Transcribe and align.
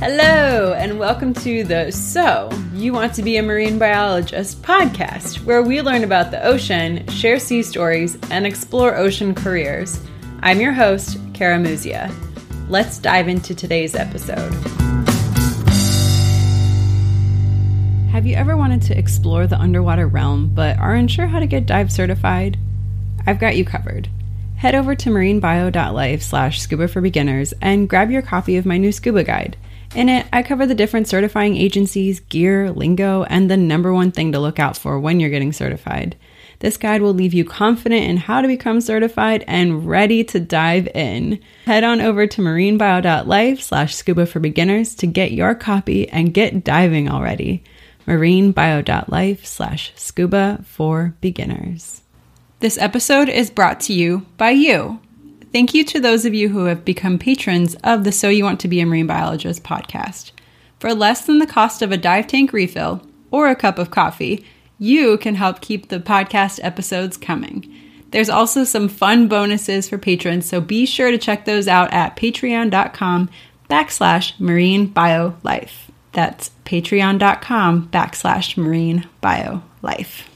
Hello, 0.00 0.72
and 0.72 0.98
welcome 0.98 1.34
to 1.34 1.62
the 1.62 1.92
So 1.92 2.48
You 2.72 2.94
Want 2.94 3.12
to 3.16 3.22
Be 3.22 3.36
a 3.36 3.42
Marine 3.42 3.78
Biologist 3.78 4.62
podcast, 4.62 5.44
where 5.44 5.60
we 5.60 5.82
learn 5.82 6.04
about 6.04 6.30
the 6.30 6.42
ocean, 6.42 7.06
share 7.08 7.38
sea 7.38 7.62
stories, 7.62 8.16
and 8.30 8.46
explore 8.46 8.96
ocean 8.96 9.34
careers. 9.34 10.00
I'm 10.40 10.58
your 10.58 10.72
host, 10.72 11.18
Kara 11.34 11.58
Muzia. 11.58 12.10
Let's 12.70 12.96
dive 12.96 13.28
into 13.28 13.54
today's 13.54 13.94
episode. 13.94 14.50
Have 18.10 18.26
you 18.26 18.36
ever 18.36 18.56
wanted 18.56 18.80
to 18.80 18.98
explore 18.98 19.46
the 19.46 19.60
underwater 19.60 20.08
realm 20.08 20.54
but 20.54 20.78
aren't 20.78 21.10
sure 21.10 21.26
how 21.26 21.40
to 21.40 21.46
get 21.46 21.66
dive 21.66 21.92
certified? 21.92 22.56
I've 23.26 23.38
got 23.38 23.54
you 23.54 23.66
covered. 23.66 24.08
Head 24.56 24.74
over 24.74 24.94
to 24.94 25.10
marinebio.life 25.10 26.22
slash 26.22 26.58
scuba 26.58 26.88
for 26.88 27.02
beginners 27.02 27.52
and 27.60 27.86
grab 27.86 28.10
your 28.10 28.22
copy 28.22 28.56
of 28.56 28.64
my 28.64 28.78
new 28.78 28.92
scuba 28.92 29.24
guide– 29.24 29.58
in 29.94 30.08
it, 30.08 30.26
I 30.32 30.42
cover 30.42 30.66
the 30.66 30.74
different 30.74 31.08
certifying 31.08 31.56
agencies, 31.56 32.20
gear, 32.20 32.70
lingo, 32.70 33.24
and 33.24 33.50
the 33.50 33.56
number 33.56 33.92
one 33.92 34.12
thing 34.12 34.32
to 34.32 34.38
look 34.38 34.58
out 34.58 34.76
for 34.76 34.98
when 35.00 35.18
you're 35.18 35.30
getting 35.30 35.52
certified. 35.52 36.16
This 36.60 36.76
guide 36.76 37.00
will 37.00 37.14
leave 37.14 37.34
you 37.34 37.44
confident 37.44 38.04
in 38.04 38.18
how 38.18 38.42
to 38.42 38.48
become 38.48 38.82
certified 38.82 39.44
and 39.46 39.88
ready 39.88 40.22
to 40.24 40.38
dive 40.38 40.88
in. 40.88 41.40
Head 41.64 41.84
on 41.84 42.00
over 42.00 42.26
to 42.26 42.42
marinebio.life 42.42 43.62
slash 43.62 43.96
scuba 43.96 44.26
for 44.26 44.40
beginners 44.40 44.94
to 44.96 45.06
get 45.06 45.32
your 45.32 45.54
copy 45.54 46.08
and 46.10 46.34
get 46.34 46.62
diving 46.62 47.08
already. 47.08 47.64
marinebio.life 48.06 49.46
slash 49.46 49.92
scuba 49.96 50.62
for 50.64 51.14
beginners. 51.22 52.02
This 52.60 52.76
episode 52.76 53.30
is 53.30 53.50
brought 53.50 53.80
to 53.80 53.94
you 53.94 54.26
by 54.36 54.50
you. 54.50 55.00
Thank 55.52 55.74
you 55.74 55.84
to 55.84 55.98
those 55.98 56.24
of 56.24 56.32
you 56.32 56.50
who 56.50 56.66
have 56.66 56.84
become 56.84 57.18
patrons 57.18 57.74
of 57.82 58.04
the 58.04 58.12
So 58.12 58.28
You 58.28 58.44
Want 58.44 58.60
to 58.60 58.68
Be 58.68 58.80
a 58.80 58.86
Marine 58.86 59.08
Biologist 59.08 59.64
podcast. 59.64 60.30
For 60.78 60.94
less 60.94 61.26
than 61.26 61.38
the 61.38 61.46
cost 61.46 61.82
of 61.82 61.90
a 61.90 61.96
dive 61.96 62.28
tank 62.28 62.52
refill 62.52 63.04
or 63.32 63.48
a 63.48 63.56
cup 63.56 63.76
of 63.76 63.90
coffee, 63.90 64.44
you 64.78 65.18
can 65.18 65.34
help 65.34 65.60
keep 65.60 65.88
the 65.88 65.98
podcast 65.98 66.60
episodes 66.62 67.16
coming. 67.16 67.72
There's 68.12 68.30
also 68.30 68.62
some 68.62 68.88
fun 68.88 69.26
bonuses 69.26 69.88
for 69.88 69.98
patrons, 69.98 70.46
so 70.46 70.60
be 70.60 70.86
sure 70.86 71.10
to 71.10 71.18
check 71.18 71.44
those 71.44 71.66
out 71.66 71.92
at 71.92 72.16
patreon.com 72.16 73.28
backslash 73.68 74.38
marine 74.38 74.86
bio 74.86 75.36
life. 75.42 75.90
That's 76.12 76.50
patreon.com 76.64 77.88
backslash 77.88 78.56
marine 78.56 79.08
bio 79.20 79.62
life. 79.82 80.28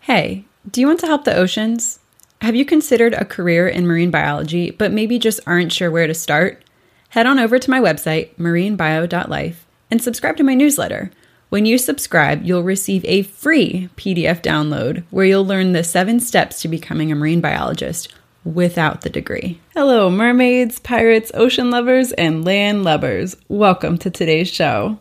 Hey, 0.00 0.44
do 0.70 0.82
you 0.82 0.86
want 0.86 1.00
to 1.00 1.06
help 1.06 1.24
the 1.24 1.34
oceans? 1.34 1.98
Have 2.40 2.54
you 2.54 2.64
considered 2.64 3.14
a 3.14 3.24
career 3.24 3.66
in 3.66 3.86
marine 3.86 4.12
biology, 4.12 4.70
but 4.70 4.92
maybe 4.92 5.18
just 5.18 5.40
aren't 5.44 5.72
sure 5.72 5.90
where 5.90 6.06
to 6.06 6.14
start? 6.14 6.62
Head 7.08 7.26
on 7.26 7.40
over 7.40 7.58
to 7.58 7.70
my 7.70 7.80
website, 7.80 8.32
marinebio.life, 8.36 9.66
and 9.90 10.00
subscribe 10.00 10.36
to 10.36 10.44
my 10.44 10.54
newsletter. 10.54 11.10
When 11.48 11.66
you 11.66 11.78
subscribe, 11.78 12.44
you'll 12.44 12.62
receive 12.62 13.04
a 13.06 13.22
free 13.22 13.88
PDF 13.96 14.40
download 14.40 15.02
where 15.10 15.24
you'll 15.26 15.44
learn 15.44 15.72
the 15.72 15.82
seven 15.82 16.20
steps 16.20 16.62
to 16.62 16.68
becoming 16.68 17.10
a 17.10 17.16
marine 17.16 17.40
biologist 17.40 18.14
without 18.44 19.00
the 19.00 19.10
degree. 19.10 19.60
Hello, 19.74 20.08
mermaids, 20.08 20.78
pirates, 20.78 21.32
ocean 21.34 21.72
lovers, 21.72 22.12
and 22.12 22.44
land 22.44 22.84
lubbers. 22.84 23.36
Welcome 23.48 23.98
to 23.98 24.10
today's 24.10 24.48
show. 24.48 25.00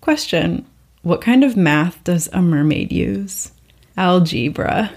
Question 0.00 0.66
What 1.02 1.20
kind 1.20 1.44
of 1.44 1.56
math 1.56 2.02
does 2.02 2.28
a 2.32 2.42
mermaid 2.42 2.90
use? 2.90 3.52
Algebra. 3.96 4.90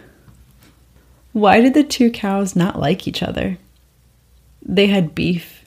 Why 1.39 1.61
did 1.61 1.73
the 1.73 1.85
two 1.85 2.11
cows 2.11 2.53
not 2.53 2.81
like 2.81 3.07
each 3.07 3.23
other? 3.23 3.57
They 4.61 4.87
had 4.87 5.15
beef. 5.15 5.63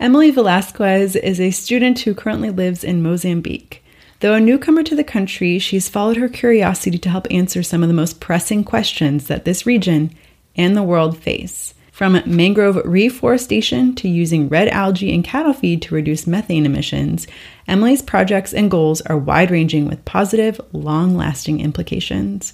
Emily 0.00 0.32
Velasquez 0.32 1.14
is 1.14 1.38
a 1.40 1.52
student 1.52 2.00
who 2.00 2.12
currently 2.12 2.50
lives 2.50 2.82
in 2.82 3.04
Mozambique. 3.04 3.84
Though 4.18 4.34
a 4.34 4.40
newcomer 4.40 4.82
to 4.82 4.96
the 4.96 5.04
country, 5.04 5.60
she's 5.60 5.88
followed 5.88 6.16
her 6.16 6.28
curiosity 6.28 6.98
to 6.98 7.08
help 7.08 7.28
answer 7.30 7.62
some 7.62 7.84
of 7.84 7.88
the 7.88 7.94
most 7.94 8.18
pressing 8.18 8.64
questions 8.64 9.28
that 9.28 9.44
this 9.44 9.64
region 9.64 10.10
and 10.56 10.76
the 10.76 10.82
world 10.82 11.16
face. 11.16 11.72
From 11.92 12.20
mangrove 12.26 12.84
reforestation 12.84 13.94
to 13.94 14.08
using 14.08 14.48
red 14.48 14.66
algae 14.70 15.14
in 15.14 15.22
cattle 15.22 15.52
feed 15.52 15.82
to 15.82 15.94
reduce 15.94 16.26
methane 16.26 16.66
emissions, 16.66 17.28
Emily's 17.68 18.02
projects 18.02 18.52
and 18.52 18.72
goals 18.72 19.02
are 19.02 19.16
wide 19.16 19.52
ranging 19.52 19.86
with 19.86 20.04
positive, 20.04 20.60
long 20.72 21.16
lasting 21.16 21.60
implications. 21.60 22.52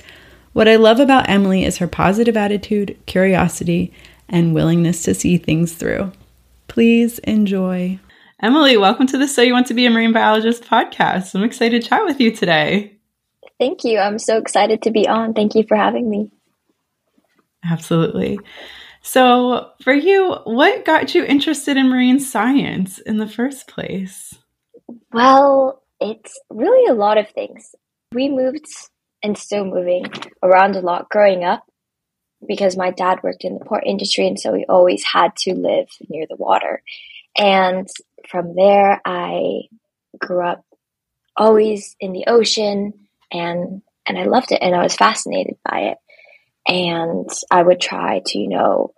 What 0.52 0.68
I 0.68 0.76
love 0.76 1.00
about 1.00 1.30
Emily 1.30 1.64
is 1.64 1.78
her 1.78 1.88
positive 1.88 2.36
attitude, 2.36 2.98
curiosity, 3.06 3.90
and 4.28 4.54
willingness 4.54 5.02
to 5.04 5.14
see 5.14 5.38
things 5.38 5.72
through. 5.72 6.12
Please 6.68 7.18
enjoy. 7.20 7.98
Emily, 8.42 8.76
welcome 8.76 9.06
to 9.06 9.16
the 9.16 9.26
So 9.26 9.40
You 9.40 9.54
Want 9.54 9.68
to 9.68 9.74
Be 9.74 9.86
a 9.86 9.90
Marine 9.90 10.12
Biologist 10.12 10.64
podcast. 10.64 11.34
I'm 11.34 11.42
excited 11.42 11.80
to 11.80 11.88
chat 11.88 12.04
with 12.04 12.20
you 12.20 12.36
today. 12.36 12.98
Thank 13.58 13.82
you. 13.84 13.98
I'm 13.98 14.18
so 14.18 14.36
excited 14.36 14.82
to 14.82 14.90
be 14.90 15.08
on. 15.08 15.32
Thank 15.32 15.54
you 15.54 15.64
for 15.66 15.74
having 15.74 16.10
me. 16.10 16.30
Absolutely. 17.64 18.38
So, 19.00 19.70
for 19.82 19.94
you, 19.94 20.34
what 20.44 20.84
got 20.84 21.14
you 21.14 21.24
interested 21.24 21.78
in 21.78 21.88
marine 21.88 22.20
science 22.20 22.98
in 22.98 23.16
the 23.16 23.28
first 23.28 23.68
place? 23.68 24.34
Well, 25.14 25.82
it's 25.98 26.38
really 26.50 26.90
a 26.90 26.94
lot 26.94 27.16
of 27.16 27.30
things. 27.30 27.74
We 28.12 28.28
moved 28.28 28.66
and 29.22 29.36
still 29.38 29.64
moving 29.64 30.04
around 30.42 30.76
a 30.76 30.80
lot 30.80 31.08
growing 31.08 31.44
up 31.44 31.64
because 32.46 32.76
my 32.76 32.90
dad 32.90 33.20
worked 33.22 33.44
in 33.44 33.58
the 33.58 33.64
port 33.64 33.84
industry 33.86 34.26
and 34.26 34.38
so 34.38 34.52
we 34.52 34.64
always 34.68 35.04
had 35.04 35.34
to 35.36 35.54
live 35.54 35.88
near 36.08 36.26
the 36.28 36.36
water. 36.36 36.82
And 37.36 37.88
from 38.28 38.54
there 38.54 39.00
I 39.04 39.62
grew 40.18 40.46
up 40.46 40.64
always 41.36 41.96
in 42.00 42.12
the 42.12 42.24
ocean 42.26 42.92
and 43.30 43.82
and 44.06 44.18
I 44.18 44.24
loved 44.24 44.52
it 44.52 44.58
and 44.60 44.74
I 44.74 44.82
was 44.82 44.96
fascinated 44.96 45.56
by 45.64 45.92
it. 45.92 45.98
And 46.66 47.28
I 47.50 47.62
would 47.62 47.80
try 47.80 48.20
to, 48.26 48.38
you 48.38 48.48
know, 48.48 48.92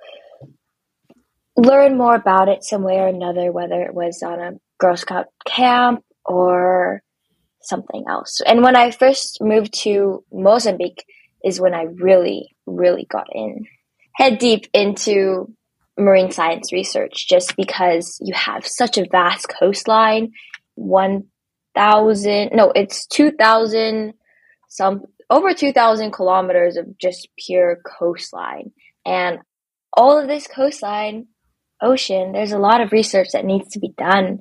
learn 1.57 1.97
more 1.97 2.15
about 2.15 2.49
it 2.49 2.65
some 2.65 2.83
way 2.83 2.97
or 2.99 3.07
another, 3.07 3.53
whether 3.53 3.83
it 3.83 3.95
was 3.95 4.23
on 4.23 4.41
a 4.41 4.53
Girl 4.79 4.97
Scout 4.97 5.27
camp 5.47 6.05
or 6.25 7.03
something 7.67 8.05
else. 8.09 8.41
And 8.47 8.63
when 8.63 8.77
I 8.77 8.91
first 8.91 9.39
moved 9.41 9.75
to 9.83 10.25
Mozambique 10.33 11.05
is 11.45 11.61
when 11.61 11.75
I 11.75 11.83
really, 11.83 12.55
really 12.67 13.07
got 13.11 13.27
in 13.33 13.67
head 14.15 14.39
deep 14.39 14.67
into 14.73 15.53
marine 15.99 16.31
science 16.31 16.73
research 16.73 17.27
just 17.29 17.57
because 17.57 18.19
you 18.21 18.35
have 18.35 18.67
such 18.67 18.99
a 18.99 19.07
vast 19.11 19.49
coastline. 19.49 20.33
1,000, 20.77 22.51
no, 22.53 22.73
it's 22.75 23.07
2,000, 23.07 24.15
some 24.69 25.03
over 25.31 25.55
2,000 25.55 26.13
kilometers 26.13 26.77
of 26.77 26.99
just 26.99 27.29
pure 27.39 27.81
coastline. 27.99 28.73
And 29.07 29.39
all 29.93 30.19
of 30.19 30.27
this 30.27 30.49
coastline, 30.49 31.27
ocean, 31.81 32.33
there's 32.33 32.53
a 32.53 32.59
lot 32.59 32.81
of 32.81 32.93
research 32.93 33.29
that 33.33 33.45
needs 33.45 33.69
to 33.71 33.79
be 33.79 33.93
done 33.97 34.41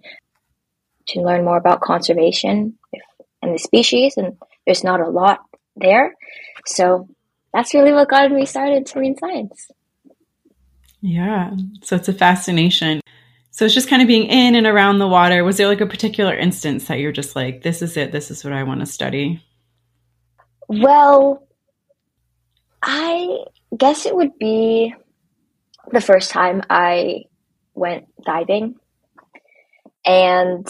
to 1.09 1.21
learn 1.21 1.43
more 1.43 1.57
about 1.57 1.81
conservation, 1.81 2.79
if 2.91 3.03
and 3.43 3.53
the 3.53 3.59
species, 3.59 4.15
and 4.17 4.37
there's 4.65 4.83
not 4.83 5.01
a 5.01 5.09
lot 5.09 5.39
there. 5.75 6.15
So 6.65 7.07
that's 7.53 7.73
really 7.73 7.93
what 7.93 8.09
got 8.09 8.31
me 8.31 8.45
started 8.45 8.75
in 8.75 8.85
marine 8.95 9.17
science. 9.17 9.67
Yeah, 11.01 11.51
so 11.81 11.97
it's 11.97 12.07
a 12.07 12.13
fascination. 12.13 13.01
So 13.51 13.65
it's 13.65 13.73
just 13.73 13.89
kind 13.89 14.01
of 14.01 14.07
being 14.07 14.23
in 14.23 14.55
and 14.55 14.65
around 14.65 14.97
the 14.97 15.07
water. 15.07 15.43
Was 15.43 15.57
there 15.57 15.67
like 15.67 15.81
a 15.81 15.85
particular 15.85 16.33
instance 16.33 16.85
that 16.85 16.99
you're 16.99 17.11
just 17.11 17.35
like, 17.35 17.61
this 17.61 17.81
is 17.81 17.97
it, 17.97 18.11
this 18.11 18.31
is 18.31 18.43
what 18.43 18.53
I 18.53 18.63
want 18.63 18.79
to 18.79 18.85
study? 18.85 19.43
Well, 20.67 21.45
I 22.81 23.43
guess 23.77 24.05
it 24.05 24.15
would 24.15 24.39
be 24.39 24.95
the 25.91 26.01
first 26.01 26.31
time 26.31 26.63
I 26.69 27.25
went 27.75 28.05
diving. 28.25 28.75
And 30.05 30.67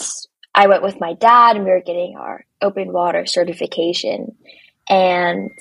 I 0.54 0.68
went 0.68 0.84
with 0.84 1.00
my 1.00 1.14
dad 1.14 1.56
and 1.56 1.66
we 1.66 1.72
were 1.72 1.82
getting 1.82 2.18
our 2.18 2.44
open 2.64 2.92
water 2.92 3.26
certification. 3.26 4.36
And 4.90 5.52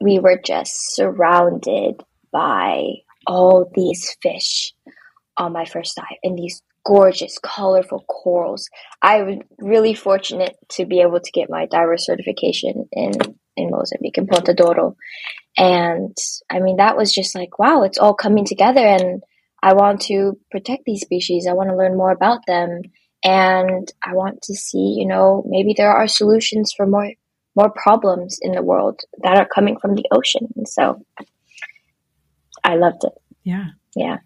we 0.00 0.18
were 0.18 0.40
just 0.44 0.94
surrounded 0.94 2.02
by 2.32 2.82
all 3.26 3.70
these 3.74 4.16
fish 4.22 4.72
on 5.36 5.52
my 5.52 5.64
first 5.64 5.96
dive 5.96 6.18
and 6.22 6.36
these 6.36 6.62
gorgeous, 6.84 7.38
colorful 7.38 8.04
corals. 8.08 8.68
I 9.00 9.22
was 9.22 9.38
really 9.58 9.94
fortunate 9.94 10.56
to 10.70 10.84
be 10.84 11.00
able 11.00 11.20
to 11.20 11.30
get 11.32 11.50
my 11.50 11.66
diver 11.66 11.96
certification 11.96 12.88
in, 12.92 13.12
in 13.56 13.70
Mozambique, 13.70 14.18
in 14.18 14.26
Ponta 14.26 14.54
do 14.54 14.64
Ouro. 14.64 14.96
And 15.56 16.16
I 16.50 16.60
mean, 16.60 16.76
that 16.78 16.96
was 16.96 17.12
just 17.12 17.34
like, 17.34 17.58
wow, 17.58 17.82
it's 17.82 17.98
all 17.98 18.14
coming 18.14 18.44
together 18.44 18.80
and 18.80 19.22
I 19.62 19.74
want 19.74 20.00
to 20.02 20.38
protect 20.50 20.82
these 20.84 21.02
species. 21.02 21.46
I 21.48 21.52
want 21.52 21.70
to 21.70 21.76
learn 21.76 21.96
more 21.96 22.10
about 22.10 22.46
them 22.46 22.82
and 23.24 23.90
I 24.02 24.14
want 24.14 24.42
to 24.42 24.54
see, 24.54 24.96
you 24.98 25.06
know, 25.06 25.44
maybe 25.46 25.74
there 25.76 25.92
are 25.92 26.08
solutions 26.08 26.72
for 26.76 26.86
more 26.86 27.12
more 27.54 27.70
problems 27.70 28.38
in 28.42 28.52
the 28.52 28.62
world 28.62 29.00
that 29.22 29.36
are 29.36 29.46
coming 29.46 29.78
from 29.78 29.94
the 29.94 30.06
ocean. 30.10 30.48
And 30.56 30.66
so 30.68 31.04
I 32.64 32.76
loved 32.76 33.04
it. 33.04 33.12
Yeah. 33.44 33.66
Yeah. 33.94 34.18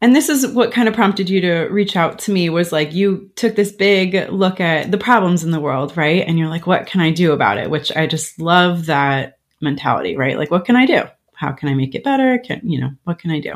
and 0.00 0.14
this 0.14 0.28
is 0.28 0.46
what 0.48 0.72
kind 0.72 0.86
of 0.88 0.94
prompted 0.94 1.30
you 1.30 1.40
to 1.40 1.62
reach 1.68 1.96
out 1.96 2.18
to 2.20 2.32
me 2.32 2.50
was 2.50 2.72
like 2.72 2.92
you 2.92 3.30
took 3.36 3.54
this 3.56 3.72
big 3.72 4.30
look 4.30 4.60
at 4.60 4.90
the 4.90 4.98
problems 4.98 5.44
in 5.44 5.50
the 5.50 5.60
world 5.60 5.96
right 5.96 6.24
and 6.26 6.38
you're 6.38 6.48
like 6.48 6.66
what 6.66 6.86
can 6.86 7.00
i 7.00 7.10
do 7.10 7.32
about 7.32 7.56
it 7.56 7.70
which 7.70 7.90
i 7.96 8.06
just 8.06 8.38
love 8.40 8.86
that 8.86 9.38
mentality 9.60 10.16
right 10.16 10.36
like 10.36 10.50
what 10.50 10.64
can 10.64 10.76
i 10.76 10.84
do 10.84 11.02
how 11.34 11.52
can 11.52 11.68
i 11.68 11.74
make 11.74 11.94
it 11.94 12.04
better 12.04 12.38
can 12.38 12.60
you 12.64 12.80
know 12.80 12.90
what 13.04 13.18
can 13.18 13.30
i 13.30 13.40
do 13.40 13.54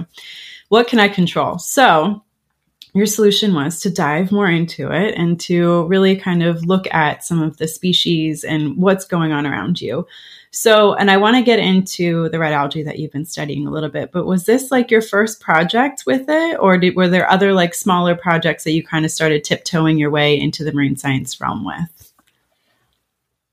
what 0.69 0.89
can 0.89 0.99
i 1.01 1.09
control 1.09 1.59
so 1.59 2.23
your 2.95 3.07
solution 3.07 3.55
was 3.55 3.81
to 3.81 3.91
dive 3.91 4.33
more 4.33 4.49
into 4.49 4.91
it 4.91 5.15
and 5.17 5.39
to 5.41 5.87
really 5.87 6.17
kind 6.17 6.43
of 6.43 6.65
look 6.65 6.87
at 6.93 7.25
some 7.25 7.43
of 7.43 7.57
the 7.59 7.69
species 7.69 8.45
and 8.45 8.77
what's 8.77 9.05
going 9.05 9.33
on 9.33 9.47
around 9.47 9.81
you 9.81 10.07
so, 10.51 10.95
and 10.95 11.11
I 11.11 11.19
want 11.19 11.37
to 11.37 11.43
get 11.43 11.59
into 11.59 12.29
the 12.31 12.39
red 12.39 12.53
algae 12.53 12.83
that 12.83 12.99
you've 12.99 13.13
been 13.13 13.27
studying 13.27 13.67
a 13.67 13.71
little 13.71 13.91
bit, 13.91 14.13
but 14.13 14.27
was 14.27 14.47
this 14.47 14.71
like 14.71 14.91
your 14.91 15.03
first 15.03 15.41
project 15.41 16.05
with 16.07 16.25
it? 16.29 16.59
Or 16.59 16.79
did, 16.79 16.97
were 16.97 17.09
there 17.09 17.31
other 17.31 17.53
like 17.53 17.75
smaller 17.75 18.15
projects 18.15 18.65
that 18.65 18.73
you 18.73 18.83
kind 18.83 19.05
of 19.05 19.11
started 19.11 19.45
tiptoeing 19.45 19.99
your 19.99 20.11
way 20.11 20.39
into 20.39 20.65
the 20.65 20.73
marine 20.73 20.97
science 20.97 21.41
realm 21.41 21.65
with? 21.65 22.13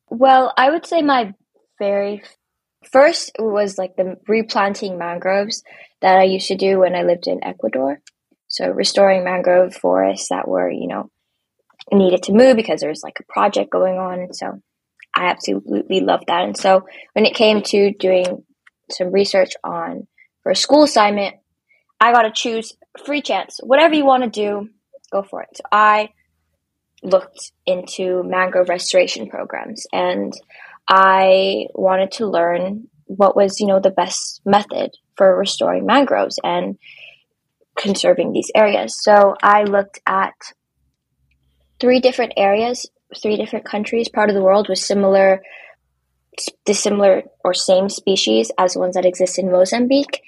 Well, 0.09 0.53
I 0.55 0.69
would 0.69 0.85
say 0.85 1.01
my 1.01 1.33
very 1.79 2.23
first 2.89 3.31
was 3.39 3.77
like 3.77 3.97
the 3.97 4.17
replanting 4.27 4.97
mangroves 4.97 5.63
that 6.01 6.17
I 6.17 6.23
used 6.23 6.47
to 6.47 6.55
do 6.55 6.79
when 6.79 6.95
I 6.95 7.03
lived 7.03 7.27
in 7.27 7.43
Ecuador. 7.43 7.99
So 8.55 8.69
restoring 8.69 9.25
mangrove 9.25 9.75
forests 9.75 10.29
that 10.29 10.47
were, 10.47 10.69
you 10.69 10.87
know, 10.87 11.09
needed 11.91 12.23
to 12.23 12.33
move 12.33 12.55
because 12.55 12.79
there 12.79 12.89
was 12.89 13.03
like 13.03 13.19
a 13.19 13.31
project 13.31 13.69
going 13.69 13.97
on. 13.97 14.19
And 14.19 14.35
so 14.35 14.61
I 15.13 15.25
absolutely 15.25 15.99
loved 15.99 16.25
that. 16.27 16.43
And 16.43 16.57
so 16.57 16.85
when 17.13 17.25
it 17.25 17.35
came 17.35 17.61
to 17.63 17.91
doing 17.91 18.45
some 18.89 19.11
research 19.11 19.51
on 19.61 20.07
for 20.41 20.53
a 20.53 20.55
school 20.55 20.83
assignment, 20.83 21.35
I 21.99 22.13
got 22.13 22.23
to 22.23 22.31
choose 22.31 22.73
free 23.05 23.21
chance. 23.21 23.59
Whatever 23.61 23.93
you 23.93 24.05
want 24.05 24.23
to 24.23 24.29
do, 24.29 24.69
go 25.11 25.21
for 25.21 25.41
it. 25.41 25.49
So 25.55 25.63
I 25.71 26.09
looked 27.03 27.51
into 27.65 28.23
mangrove 28.23 28.69
restoration 28.69 29.29
programs 29.29 29.85
and 29.91 30.33
I 30.87 31.67
wanted 31.73 32.11
to 32.13 32.27
learn 32.27 32.87
what 33.05 33.35
was, 33.35 33.59
you 33.59 33.67
know, 33.67 33.81
the 33.81 33.91
best 33.91 34.41
method 34.45 34.91
for 35.17 35.37
restoring 35.37 35.85
mangroves 35.85 36.39
and 36.41 36.77
conserving 37.77 38.31
these 38.31 38.51
areas. 38.55 38.97
So 39.01 39.35
I 39.41 39.63
looked 39.63 39.99
at 40.07 40.33
three 41.79 41.99
different 41.99 42.33
areas 42.37 42.87
three 43.21 43.37
different 43.37 43.65
countries, 43.65 44.09
part 44.09 44.29
of 44.29 44.35
the 44.35 44.41
world 44.41 44.67
with 44.69 44.79
similar, 44.79 45.41
dissimilar 46.65 47.23
or 47.43 47.53
same 47.53 47.89
species 47.89 48.51
as 48.57 48.73
the 48.73 48.79
ones 48.79 48.95
that 48.95 49.05
exist 49.05 49.39
in 49.39 49.51
Mozambique, 49.51 50.21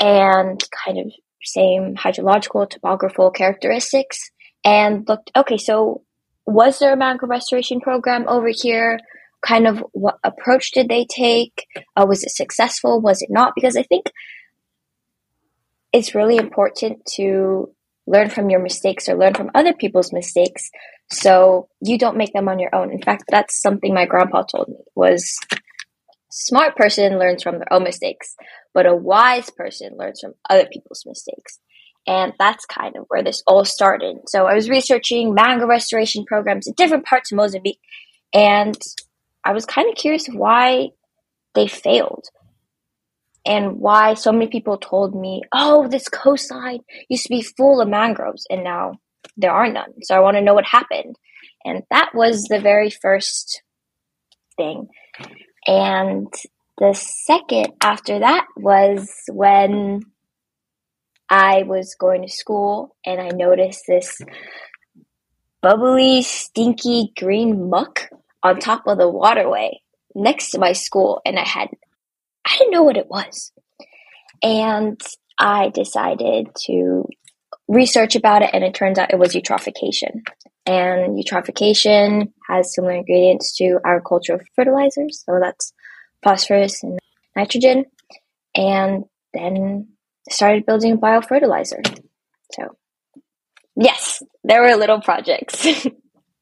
and 0.00 0.62
kind 0.84 0.98
of 0.98 1.12
same 1.42 1.94
hydrological, 1.94 2.68
topographical 2.68 3.30
characteristics, 3.30 4.30
and 4.64 5.08
looked. 5.08 5.30
Okay, 5.36 5.58
so 5.58 6.02
was 6.46 6.78
there 6.78 6.92
a 6.92 6.96
mangrove 6.96 7.30
restoration 7.30 7.80
program 7.80 8.26
over 8.28 8.50
here? 8.52 8.98
Kind 9.46 9.66
of 9.66 9.84
what 9.92 10.18
approach 10.24 10.72
did 10.72 10.88
they 10.88 11.06
take? 11.08 11.66
Uh, 11.96 12.06
was 12.08 12.24
it 12.24 12.30
successful? 12.30 13.00
Was 13.00 13.20
it 13.22 13.28
not? 13.30 13.52
Because 13.54 13.76
I 13.76 13.82
think 13.82 14.06
it's 15.94 16.14
really 16.14 16.36
important 16.36 17.06
to 17.14 17.72
learn 18.06 18.28
from 18.28 18.50
your 18.50 18.60
mistakes 18.60 19.08
or 19.08 19.16
learn 19.16 19.32
from 19.32 19.50
other 19.54 19.72
people's 19.72 20.12
mistakes 20.12 20.68
so 21.10 21.68
you 21.80 21.96
don't 21.96 22.16
make 22.16 22.32
them 22.32 22.48
on 22.48 22.58
your 22.58 22.74
own. 22.74 22.90
In 22.90 23.00
fact, 23.00 23.24
that's 23.30 23.62
something 23.62 23.94
my 23.94 24.04
grandpa 24.04 24.42
told 24.42 24.68
me 24.68 24.78
was 24.96 25.38
smart 26.30 26.74
person 26.74 27.18
learns 27.20 27.44
from 27.44 27.58
their 27.58 27.72
own 27.72 27.84
mistakes, 27.84 28.34
but 28.74 28.86
a 28.86 28.94
wise 28.94 29.50
person 29.50 29.96
learns 29.96 30.20
from 30.20 30.34
other 30.50 30.66
people's 30.66 31.04
mistakes. 31.06 31.60
And 32.08 32.32
that's 32.40 32.66
kind 32.66 32.96
of 32.96 33.04
where 33.06 33.22
this 33.22 33.42
all 33.46 33.64
started. 33.64 34.16
So 34.26 34.46
I 34.46 34.54
was 34.54 34.68
researching 34.68 35.32
mangrove 35.32 35.68
restoration 35.68 36.24
programs 36.26 36.66
in 36.66 36.74
different 36.76 37.06
parts 37.06 37.30
of 37.30 37.36
Mozambique, 37.36 37.80
and 38.34 38.76
I 39.44 39.52
was 39.52 39.64
kind 39.64 39.88
of 39.88 39.94
curious 39.94 40.26
why 40.26 40.88
they 41.54 41.68
failed 41.68 42.24
and 43.46 43.78
why 43.78 44.14
so 44.14 44.32
many 44.32 44.46
people 44.46 44.78
told 44.78 45.14
me, 45.14 45.42
oh, 45.52 45.88
this 45.88 46.08
coastline 46.08 46.80
used 47.08 47.24
to 47.24 47.28
be 47.28 47.42
full 47.42 47.80
of 47.80 47.88
mangroves 47.88 48.46
and 48.48 48.64
now 48.64 48.94
there 49.36 49.52
are 49.52 49.70
none. 49.70 49.92
So 50.02 50.14
I 50.14 50.20
want 50.20 50.36
to 50.36 50.42
know 50.42 50.54
what 50.54 50.64
happened. 50.64 51.16
And 51.64 51.82
that 51.90 52.10
was 52.14 52.44
the 52.44 52.60
very 52.60 52.90
first 52.90 53.62
thing. 54.56 54.88
And 55.66 56.32
the 56.78 56.94
second 56.94 57.68
after 57.80 58.18
that 58.18 58.46
was 58.56 59.10
when 59.28 60.02
I 61.30 61.62
was 61.62 61.96
going 61.98 62.22
to 62.22 62.28
school 62.28 62.96
and 63.04 63.20
I 63.20 63.28
noticed 63.28 63.84
this 63.86 64.20
bubbly, 65.62 66.22
stinky 66.22 67.12
green 67.18 67.70
muck 67.70 68.10
on 68.42 68.58
top 68.58 68.82
of 68.86 68.98
the 68.98 69.08
waterway 69.08 69.80
next 70.14 70.50
to 70.50 70.58
my 70.58 70.72
school. 70.72 71.22
And 71.24 71.38
I 71.38 71.46
had 71.46 71.68
I 72.46 72.56
didn't 72.58 72.72
know 72.72 72.82
what 72.82 72.96
it 72.96 73.08
was. 73.08 73.52
And 74.42 75.00
I 75.38 75.70
decided 75.70 76.48
to 76.66 77.08
research 77.68 78.14
about 78.14 78.42
it, 78.42 78.50
and 78.52 78.62
it 78.62 78.74
turns 78.74 78.98
out 78.98 79.12
it 79.12 79.18
was 79.18 79.34
eutrophication. 79.34 80.22
And 80.66 81.22
eutrophication 81.22 82.32
has 82.48 82.74
similar 82.74 82.94
ingredients 82.94 83.56
to 83.56 83.78
agricultural 83.84 84.40
fertilizers, 84.54 85.22
so 85.24 85.38
that's 85.40 85.72
phosphorus 86.22 86.82
and 86.82 86.98
nitrogen. 87.36 87.84
And 88.54 89.04
then 89.32 89.88
started 90.30 90.64
building 90.64 90.92
a 90.92 90.96
biofertilizer. 90.96 91.82
So, 92.52 92.76
yes, 93.76 94.22
there 94.44 94.62
were 94.62 94.76
little 94.76 95.00
projects. 95.00 95.66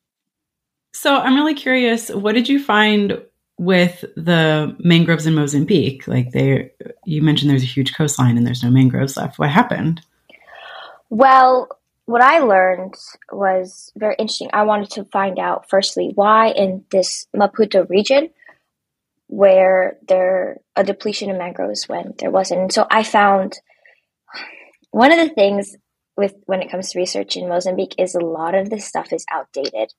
so, 0.92 1.16
I'm 1.16 1.34
really 1.34 1.54
curious 1.54 2.10
what 2.10 2.34
did 2.34 2.48
you 2.48 2.62
find 2.62 3.22
with 3.62 4.04
the 4.16 4.74
mangroves 4.80 5.26
in 5.26 5.34
Mozambique, 5.34 6.08
like 6.08 6.32
they, 6.32 6.72
you 7.04 7.22
mentioned 7.22 7.50
there's 7.50 7.62
a 7.62 7.66
huge 7.66 7.94
coastline 7.94 8.36
and 8.36 8.46
there's 8.46 8.62
no 8.62 8.70
mangroves 8.70 9.16
left. 9.16 9.38
What 9.38 9.50
happened? 9.50 10.00
Well, 11.10 11.68
what 12.06 12.22
I 12.22 12.40
learned 12.40 12.94
was 13.30 13.92
very 13.96 14.16
interesting. 14.18 14.50
I 14.52 14.64
wanted 14.64 14.90
to 14.92 15.04
find 15.04 15.38
out, 15.38 15.68
firstly, 15.68 16.10
why 16.14 16.48
in 16.48 16.84
this 16.90 17.26
Maputo 17.36 17.88
region, 17.88 18.30
where 19.28 19.96
there 20.08 20.58
a 20.74 20.82
depletion 20.82 21.30
of 21.30 21.38
mangroves 21.38 21.88
when 21.88 22.14
there 22.18 22.30
wasn't. 22.30 22.60
And 22.62 22.72
so 22.72 22.86
I 22.90 23.04
found 23.04 23.58
one 24.90 25.12
of 25.12 25.18
the 25.18 25.32
things 25.34 25.76
with 26.16 26.34
when 26.46 26.62
it 26.62 26.70
comes 26.70 26.90
to 26.90 26.98
research 26.98 27.36
in 27.36 27.48
Mozambique 27.48 27.94
is 27.98 28.14
a 28.14 28.20
lot 28.20 28.54
of 28.54 28.68
this 28.68 28.84
stuff 28.84 29.12
is 29.12 29.24
outdated. 29.32 29.92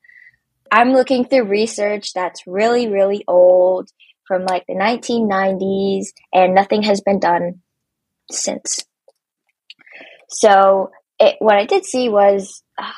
I'm 0.74 0.94
looking 0.94 1.24
through 1.24 1.44
research 1.44 2.14
that's 2.14 2.48
really, 2.48 2.88
really 2.88 3.24
old 3.28 3.92
from 4.28 4.44
like 4.46 4.66
the 4.66 4.74
1990s, 4.74 6.08
and 6.34 6.56
nothing 6.56 6.82
has 6.82 7.00
been 7.00 7.20
done 7.20 7.62
since. 8.32 8.84
So, 10.30 10.90
it, 11.20 11.36
what 11.38 11.58
I 11.58 11.66
did 11.66 11.86
see 11.86 12.10
was 12.10 12.64
uh, 12.76 12.90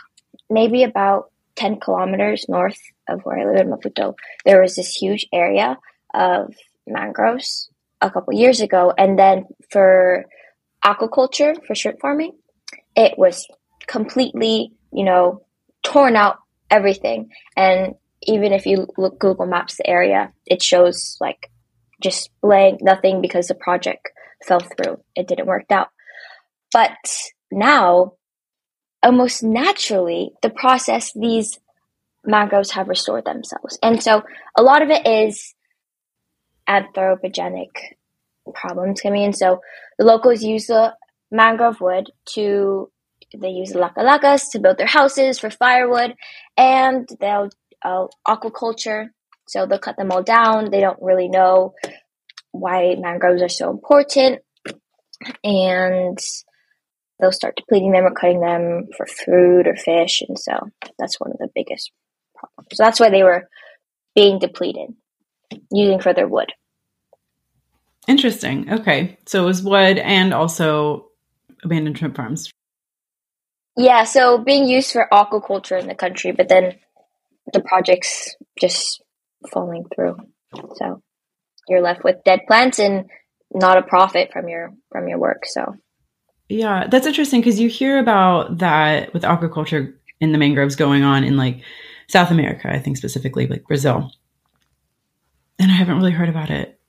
maybe 0.50 0.84
about 0.84 1.32
10 1.58 1.82
kilometers 1.82 2.46
north 2.48 2.80
of 3.10 3.20
where 3.24 3.40
I 3.40 3.52
live 3.52 3.60
in 3.60 3.70
Maputo, 3.70 4.16
there 4.46 4.62
was 4.62 4.78
this 4.78 4.96
huge 4.96 5.28
area 5.34 5.78
of 6.14 6.54
mangroves 6.88 7.70
a 8.00 8.10
couple 8.10 8.34
years 8.34 8.62
ago. 8.62 8.94
And 8.98 9.20
then 9.20 9.48
for 9.70 10.28
aquaculture, 10.86 11.58
for 11.68 11.76
shrimp 11.76 12.00
farming, 12.00 12.38
it 12.96 13.18
was 13.18 13.46
completely, 13.86 14.72
you 14.94 15.04
know, 15.04 15.42
torn 15.84 16.16
out 16.16 16.38
everything. 16.70 17.30
And 17.56 17.96
even 18.24 18.54
if 18.54 18.66
you 18.66 18.88
look 18.98 19.20
Google 19.20 19.46
Maps 19.46 19.78
the 19.78 19.88
area, 19.88 20.34
it 20.46 20.62
shows 20.62 21.18
like 21.20 21.52
just 22.02 22.30
blank, 22.42 22.82
nothing 22.82 23.22
because 23.22 23.48
the 23.48 23.56
project 23.56 24.10
fell 24.46 24.60
through. 24.60 25.00
It 25.16 25.28
didn't 25.28 25.48
work 25.48 25.66
out. 25.72 25.90
But 26.72 26.98
now, 27.52 28.14
almost 29.02 29.44
naturally, 29.44 30.32
the 30.42 30.50
process, 30.50 31.14
these 31.14 31.60
mangroves 32.26 32.72
have 32.72 32.90
restored 32.90 33.26
themselves. 33.26 33.78
And 33.82 34.02
so 34.02 34.24
a 34.58 34.64
lot 34.64 34.82
of 34.82 34.90
it 34.90 35.06
is 35.08 35.54
anthropogenic 36.68 37.70
problems 38.54 39.02
coming 39.02 39.24
in. 39.24 39.34
So 39.34 39.62
the 39.98 40.06
locals 40.06 40.44
use 40.44 40.68
the 40.68 40.94
mangrove 41.32 41.82
wood 41.82 42.12
to 42.34 42.92
they 43.40 43.50
use 43.50 43.74
laka-lakas 43.74 44.52
to 44.52 44.60
build 44.60 44.78
their 44.78 44.88
houses 44.88 45.40
for 45.40 45.50
firewood, 45.50 46.16
and 46.58 47.08
they'll 47.20 47.50
uh, 47.84 48.08
aquaculture. 48.28 49.10
So 49.48 49.66
they'll 49.66 49.80
cut 49.80 49.98
them 49.98 50.12
all 50.12 50.24
down. 50.24 50.72
They 50.72 50.82
don't 50.82 51.02
really 51.02 51.28
know 51.28 51.76
why 52.52 52.96
mangroves 52.98 53.44
are 53.44 53.50
so 53.50 53.70
important, 53.70 54.42
and 55.44 56.18
they'll 57.20 57.32
start 57.32 57.56
depleting 57.56 57.92
them 57.92 58.06
or 58.06 58.12
cutting 58.12 58.42
them 58.42 58.88
for 58.98 59.06
food 59.06 59.68
or 59.68 59.76
fish, 59.76 60.22
and 60.28 60.38
so 60.40 60.72
that's 60.98 61.20
one 61.20 61.32
of 61.32 61.38
the 61.38 61.50
biggest 61.54 61.92
problems. 62.36 62.70
So 62.74 62.84
that's 62.84 63.00
why 63.00 63.10
they 63.10 63.24
were 63.24 63.48
being 64.16 64.40
depleted, 64.40 64.96
using 65.72 66.00
for 66.00 66.14
their 66.14 66.28
wood. 66.28 66.52
Interesting. 68.08 68.72
Okay, 68.72 69.18
so 69.26 69.44
it 69.44 69.46
was 69.46 69.62
wood 69.62 69.98
and 69.98 70.34
also 70.34 71.10
abandoned 71.64 71.98
shrimp 71.98 72.16
farms 72.16 72.50
Yeah, 73.78 74.06
so 74.06 74.38
being 74.38 74.68
used 74.68 74.92
for 74.92 75.08
aquaculture 75.12 75.80
in 75.80 75.88
the 75.88 75.96
country, 75.96 76.32
but 76.32 76.48
then 76.48 76.76
the 77.52 77.60
project's 77.60 78.36
just 78.60 79.04
falling 79.52 79.86
through. 79.94 80.18
So 80.76 81.02
you're 81.68 81.82
left 81.82 82.04
with 82.04 82.24
dead 82.24 82.42
plants 82.48 82.80
and 82.80 83.10
not 83.54 83.78
a 83.78 83.84
profit 83.84 84.32
from 84.32 84.48
your 84.48 84.74
from 84.92 85.08
your 85.08 85.20
work. 85.20 85.46
So 85.46 85.76
yeah, 86.48 86.88
that's 86.88 87.08
interesting 87.08 87.42
because 87.42 87.60
you 87.60 87.70
hear 87.70 88.00
about 88.00 88.60
that 88.60 89.14
with 89.14 89.24
aquaculture 89.24 89.94
in 90.20 90.32
the 90.32 90.38
mangroves 90.38 90.76
going 90.76 91.04
on 91.04 91.24
in 91.24 91.38
like 91.38 91.62
South 92.08 92.32
America, 92.32 92.72
I 92.72 92.80
think 92.80 92.98
specifically 92.98 93.48
like 93.48 93.68
Brazil. 93.68 94.12
And 95.60 95.72
I 95.72 95.76
haven't 95.76 95.98
really 95.98 96.12
heard 96.12 96.30
about 96.30 96.50
it 96.50 96.80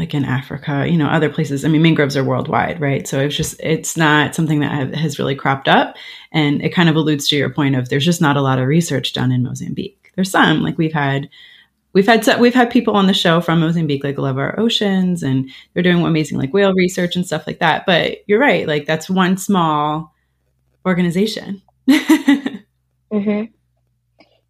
like 0.00 0.14
in 0.14 0.24
Africa, 0.24 0.86
you 0.88 0.96
know, 0.96 1.06
other 1.06 1.28
places. 1.28 1.64
I 1.64 1.68
mean, 1.68 1.82
mangroves 1.82 2.16
are 2.16 2.24
worldwide, 2.24 2.80
right? 2.80 3.06
So 3.06 3.20
it's 3.20 3.36
just, 3.36 3.60
it's 3.60 3.98
not 3.98 4.34
something 4.34 4.60
that 4.60 4.94
has 4.94 5.18
really 5.18 5.36
cropped 5.36 5.68
up. 5.68 5.96
And 6.32 6.62
it 6.62 6.70
kind 6.70 6.88
of 6.88 6.96
alludes 6.96 7.28
to 7.28 7.36
your 7.36 7.50
point 7.50 7.76
of 7.76 7.90
there's 7.90 8.04
just 8.04 8.22
not 8.22 8.38
a 8.38 8.42
lot 8.42 8.58
of 8.58 8.66
research 8.66 9.12
done 9.12 9.30
in 9.30 9.42
Mozambique. 9.42 10.10
There's 10.16 10.30
some, 10.30 10.62
like 10.62 10.78
we've 10.78 10.92
had 10.92 11.28
we've 11.92 12.06
had 12.06 12.40
we've 12.40 12.54
had 12.54 12.70
people 12.70 12.94
on 12.94 13.06
the 13.06 13.14
show 13.14 13.40
from 13.40 13.60
Mozambique 13.60 14.04
like 14.04 14.16
love 14.16 14.38
our 14.38 14.58
oceans 14.58 15.22
and 15.22 15.50
they're 15.74 15.82
doing 15.82 16.02
amazing 16.02 16.38
like 16.38 16.52
whale 16.52 16.72
research 16.72 17.14
and 17.14 17.26
stuff 17.26 17.46
like 17.46 17.58
that. 17.58 17.84
But 17.86 18.18
you're 18.26 18.40
right, 18.40 18.66
like 18.66 18.86
that's 18.86 19.10
one 19.10 19.36
small 19.36 20.14
organization. 20.86 21.60
mm-hmm. 21.88 23.44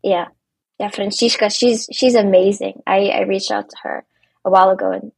Yeah, 0.03 0.29
yeah, 0.79 0.89
Francisca, 0.91 1.51
she's 1.51 1.89
she's 1.93 2.15
amazing. 2.15 2.83
I 2.87 3.09
I 3.09 3.21
reached 3.23 3.51
out 3.51 3.69
to 3.71 3.77
her 3.83 4.07
a 4.45 4.51
while 4.51 4.71
ago, 4.71 4.93
and 4.93 5.13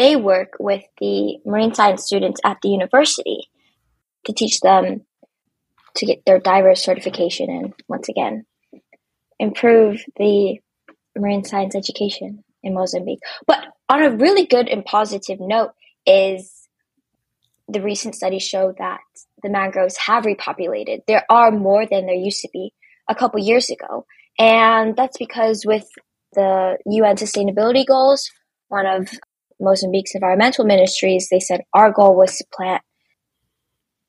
they 0.00 0.16
work 0.16 0.54
with 0.58 0.82
the 0.98 1.36
marine 1.44 1.74
science 1.74 2.06
students 2.06 2.40
at 2.42 2.56
the 2.62 2.70
university 2.70 3.50
to 4.24 4.32
teach 4.32 4.60
them 4.60 5.02
to 5.96 6.06
get 6.06 6.24
their 6.24 6.38
diver 6.38 6.74
certification 6.74 7.50
and 7.50 7.74
once 7.86 8.08
again 8.08 8.46
improve 9.38 10.02
the 10.16 10.58
marine 11.18 11.44
science 11.44 11.74
education 11.74 12.42
in 12.62 12.72
Mozambique. 12.72 13.20
But 13.46 13.58
on 13.90 14.02
a 14.02 14.16
really 14.16 14.46
good 14.46 14.68
and 14.68 14.84
positive 14.84 15.38
note 15.38 15.72
is 16.06 16.66
the 17.68 17.82
recent 17.82 18.14
studies 18.14 18.42
show 18.42 18.74
that 18.78 19.00
the 19.42 19.50
mangroves 19.50 19.98
have 19.98 20.24
repopulated. 20.24 21.00
There 21.06 21.24
are 21.28 21.50
more 21.50 21.84
than 21.86 22.06
there 22.06 22.14
used 22.14 22.40
to 22.40 22.48
be 22.52 22.72
a 23.06 23.14
couple 23.14 23.38
years 23.40 23.68
ago. 23.68 24.06
And 24.38 24.96
that's 24.96 25.18
because 25.18 25.66
with 25.66 25.88
the 26.32 26.78
UN 26.86 27.16
sustainability 27.16 27.86
goals, 27.86 28.30
one 28.68 28.86
of 28.86 29.08
Mozambique's 29.60 30.14
environmental 30.14 30.64
ministries, 30.64 31.28
they 31.30 31.40
said 31.40 31.62
our 31.74 31.92
goal 31.92 32.16
was 32.16 32.36
to 32.36 32.44
plant 32.52 32.82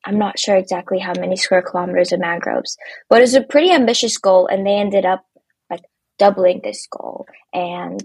I'm 0.03 0.17
not 0.17 0.39
sure 0.39 0.55
exactly 0.55 0.99
how 0.99 1.13
many 1.19 1.35
square 1.35 1.61
kilometers 1.61 2.11
of 2.11 2.19
mangroves, 2.19 2.77
but 3.09 3.19
it 3.19 3.21
was 3.21 3.35
a 3.35 3.41
pretty 3.41 3.71
ambitious 3.71 4.17
goal 4.17 4.47
and 4.47 4.65
they 4.65 4.75
ended 4.75 5.05
up 5.05 5.25
like 5.69 5.83
doubling 6.17 6.61
this 6.63 6.87
goal 6.89 7.27
and 7.53 8.01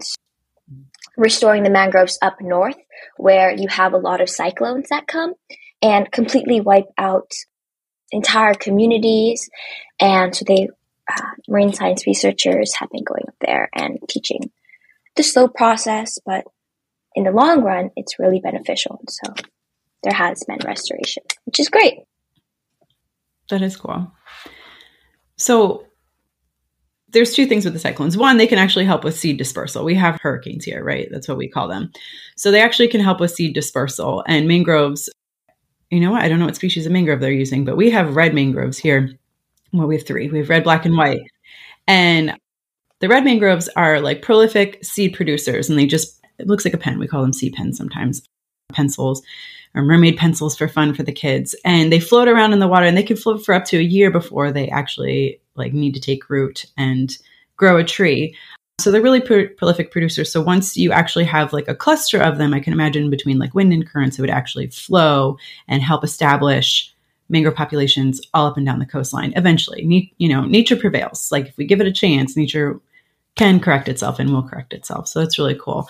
restoring 1.15 1.63
the 1.63 1.71
mangroves 1.71 2.19
up 2.21 2.37
north 2.39 2.77
where 3.17 3.51
you 3.51 3.67
have 3.67 3.93
a 3.93 3.97
lot 3.97 4.21
of 4.21 4.29
cyclones 4.29 4.87
that 4.89 5.07
come 5.07 5.33
and 5.81 6.11
completely 6.11 6.61
wipe 6.61 6.89
out 6.97 7.31
entire 8.11 8.53
communities. 8.53 9.49
And 9.99 10.35
so 10.35 10.45
they, 10.47 10.69
uh, 11.11 11.21
marine 11.47 11.73
science 11.73 12.05
researchers 12.05 12.75
have 12.75 12.89
been 12.91 13.03
going 13.03 13.23
up 13.27 13.35
there 13.41 13.69
and 13.73 13.97
teaching 14.07 14.51
the 15.15 15.23
slow 15.23 15.47
process, 15.47 16.19
but 16.23 16.43
in 17.17 17.23
the 17.23 17.31
long 17.31 17.63
run, 17.63 17.89
it's 17.95 18.19
really 18.19 18.39
beneficial. 18.39 19.01
So 19.09 19.33
there 20.03 20.13
has 20.13 20.43
been 20.43 20.59
restoration, 20.63 21.23
which 21.45 21.59
is 21.59 21.67
great. 21.67 21.95
That 23.49 23.63
is 23.63 23.75
cool. 23.75 24.11
So 25.35 25.87
there's 27.09 27.33
two 27.33 27.47
things 27.47 27.65
with 27.65 27.73
the 27.73 27.79
cyclones. 27.79 28.17
One, 28.17 28.37
they 28.37 28.45
can 28.45 28.59
actually 28.59 28.85
help 28.85 29.03
with 29.03 29.17
seed 29.17 29.39
dispersal. 29.39 29.83
We 29.83 29.95
have 29.95 30.19
hurricanes 30.21 30.63
here, 30.63 30.83
right? 30.83 31.07
That's 31.09 31.27
what 31.27 31.39
we 31.39 31.49
call 31.49 31.67
them. 31.67 31.91
So 32.35 32.51
they 32.51 32.61
actually 32.61 32.89
can 32.89 33.01
help 33.01 33.19
with 33.19 33.31
seed 33.31 33.55
dispersal. 33.55 34.23
And 34.27 34.47
mangroves, 34.47 35.09
you 35.89 35.99
know 35.99 36.11
what? 36.11 36.21
I 36.21 36.29
don't 36.29 36.37
know 36.37 36.45
what 36.45 36.55
species 36.55 36.85
of 36.85 36.91
mangrove 36.91 37.19
they're 37.19 37.31
using, 37.31 37.65
but 37.65 37.77
we 37.77 37.89
have 37.89 38.15
red 38.15 38.35
mangroves 38.35 38.77
here. 38.77 39.09
Well, 39.73 39.87
we 39.87 39.95
have 39.95 40.05
three. 40.05 40.29
We 40.29 40.37
have 40.37 40.49
red, 40.49 40.63
black, 40.63 40.85
and 40.85 40.95
white. 40.95 41.21
And 41.87 42.37
the 42.99 43.07
red 43.07 43.23
mangroves 43.23 43.69
are 43.69 44.01
like 44.01 44.21
prolific 44.21 44.85
seed 44.85 45.15
producers, 45.15 45.67
and 45.67 45.79
they 45.79 45.87
just, 45.87 46.13
it 46.39 46.47
looks 46.47 46.65
like 46.65 46.73
a 46.73 46.77
pen. 46.77 46.99
We 46.99 47.07
call 47.07 47.21
them 47.21 47.33
sea 47.33 47.49
pens 47.49 47.77
sometimes, 47.77 48.23
pencils 48.73 49.21
or 49.75 49.83
mermaid 49.83 50.17
pencils 50.17 50.57
for 50.57 50.67
fun 50.67 50.93
for 50.93 51.03
the 51.03 51.11
kids. 51.11 51.55
And 51.63 51.91
they 51.91 51.99
float 51.99 52.27
around 52.27 52.53
in 52.53 52.59
the 52.59 52.67
water 52.67 52.85
and 52.85 52.97
they 52.97 53.03
can 53.03 53.17
float 53.17 53.45
for 53.45 53.53
up 53.53 53.65
to 53.65 53.77
a 53.77 53.81
year 53.81 54.11
before 54.11 54.51
they 54.51 54.67
actually 54.69 55.39
like 55.55 55.73
need 55.73 55.93
to 55.93 56.01
take 56.01 56.29
root 56.29 56.65
and 56.77 57.15
grow 57.57 57.77
a 57.77 57.83
tree. 57.83 58.35
So 58.79 58.91
they're 58.91 59.01
really 59.01 59.21
pro- 59.21 59.47
prolific 59.49 59.91
producers. 59.91 60.31
So 60.31 60.41
once 60.41 60.77
you 60.77 60.91
actually 60.91 61.25
have 61.25 61.53
like 61.53 61.67
a 61.67 61.75
cluster 61.75 62.19
of 62.19 62.37
them, 62.37 62.53
I 62.53 62.59
can 62.59 62.73
imagine 62.73 63.09
between 63.09 63.39
like 63.39 63.55
wind 63.55 63.73
and 63.73 63.87
currents, 63.87 64.17
it 64.17 64.21
would 64.21 64.29
actually 64.29 64.67
flow 64.67 65.37
and 65.67 65.81
help 65.81 66.03
establish 66.03 66.93
mangrove 67.29 67.55
populations 67.55 68.21
all 68.33 68.47
up 68.47 68.57
and 68.57 68.65
down 68.65 68.79
the 68.79 68.85
coastline. 68.85 69.33
Eventually, 69.35 69.83
ne- 69.85 70.13
you 70.17 70.29
know, 70.29 70.45
nature 70.45 70.75
prevails. 70.75 71.31
Like 71.31 71.47
if 71.47 71.57
we 71.57 71.65
give 71.65 71.81
it 71.81 71.87
a 71.87 71.91
chance, 71.91 72.37
nature 72.37 72.79
can 73.35 73.59
correct 73.59 73.89
itself 73.89 74.19
and 74.19 74.31
will 74.31 74.47
correct 74.47 74.73
itself. 74.73 75.07
So 75.07 75.19
that's 75.19 75.37
really 75.37 75.57
cool. 75.59 75.89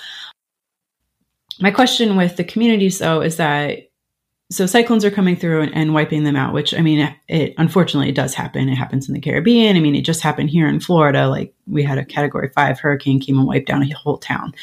My 1.60 1.72
question 1.72 2.16
with 2.16 2.38
the 2.38 2.44
communities, 2.44 3.00
though, 3.00 3.22
is 3.22 3.38
that 3.38 3.88
so 4.50 4.66
cyclones 4.66 5.04
are 5.04 5.12
coming 5.12 5.36
through 5.36 5.62
and, 5.62 5.76
and, 5.76 5.94
wiping 5.94 6.24
them 6.24 6.36
out 6.36 6.54
which 6.54 6.74
i 6.74 6.82
mean 6.82 7.14
it, 7.28 7.54
unfortunately 7.58 8.10
it 8.10 8.16
does 8.16 8.34
happen. 8.34 8.70
It 8.70 8.76
happens 8.76 9.08
in 9.08 9.14
the 9.14 9.20
caribbean. 9.20 9.76
I 9.76 9.80
mean 9.80 9.96
it 9.96 10.06
just 10.06 10.22
happened 10.22 10.50
here 10.50 10.68
in 10.68 10.80
florida. 10.80 11.28
Like 11.28 11.54
we 11.66 11.84
had 11.84 11.98
a 11.98 12.06
category 12.06 12.50
five 12.50 12.80
hurricane 12.80 13.20
came 13.20 13.38
and 13.38 13.48
wiped 13.48 13.68
down 13.68 13.84
a 13.84 13.90
whole 13.90 14.18
town. 14.18 14.54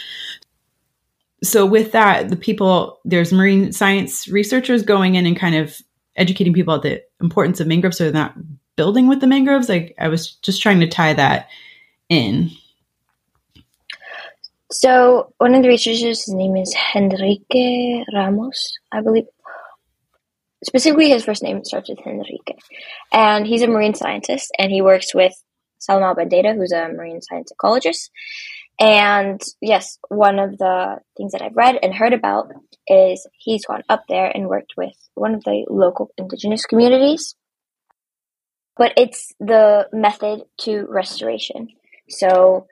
So 1.42 1.66
with 1.66 1.92
that 1.92 2.30
the 2.30 2.36
people 2.36 3.00
there's 3.04 3.32
marine 3.32 3.72
science 3.72 4.26
researchers 4.28 4.82
going 4.82 5.16
in 5.16 5.26
and 5.26 5.36
kind 5.36 5.54
of 5.54 5.80
educating 6.16 6.54
people 6.54 6.74
about 6.74 6.82
the 6.82 7.02
importance 7.20 7.60
of 7.60 7.66
mangroves 7.66 7.98
so 7.98 8.04
they're 8.04 8.12
not 8.12 8.36
building 8.76 9.06
with 9.06 9.20
the 9.20 9.26
mangroves. 9.26 9.68
Like 9.68 9.94
i 9.98 10.08
was 10.08 10.32
just 10.36 10.62
trying 10.62 10.80
to 10.80 10.88
tie 10.88 11.12
that 11.12 11.48
in 12.08 12.50
so 14.74 15.32
one 15.38 15.54
of 15.54 15.62
the 15.62 15.68
researchers 15.68 16.24
his 16.24 16.34
name 16.34 16.56
is 16.56 16.74
henrique 16.94 18.04
ramos 18.14 18.60
i 18.92 19.00
believe 19.00 19.26
specifically 20.64 21.10
his 21.10 21.24
first 21.24 21.42
name 21.42 21.64
starts 21.64 21.88
with 21.88 21.98
Enrique. 22.06 22.56
And 23.12 23.46
he's 23.46 23.62
a 23.62 23.66
marine 23.66 23.94
scientist 23.94 24.50
and 24.58 24.72
he 24.72 24.82
works 24.82 25.14
with 25.14 25.34
Salomão 25.80 26.16
Bandeira, 26.16 26.54
who's 26.54 26.72
a 26.72 26.88
marine 26.88 27.20
science 27.20 27.52
ecologist. 27.52 28.10
And 28.80 29.40
yes, 29.60 29.98
one 30.08 30.38
of 30.38 30.58
the 30.58 30.98
things 31.16 31.32
that 31.32 31.42
I've 31.42 31.56
read 31.56 31.78
and 31.82 31.94
heard 31.94 32.12
about 32.12 32.48
is 32.88 33.26
he's 33.38 33.66
gone 33.66 33.82
up 33.88 34.04
there 34.08 34.26
and 34.34 34.48
worked 34.48 34.72
with 34.76 34.96
one 35.14 35.34
of 35.34 35.44
the 35.44 35.64
local 35.68 36.10
indigenous 36.18 36.64
communities. 36.64 37.36
But 38.76 38.94
it's 38.96 39.32
the 39.38 39.88
method 39.92 40.42
to 40.62 40.86
restoration. 40.88 41.68
So 42.08 42.66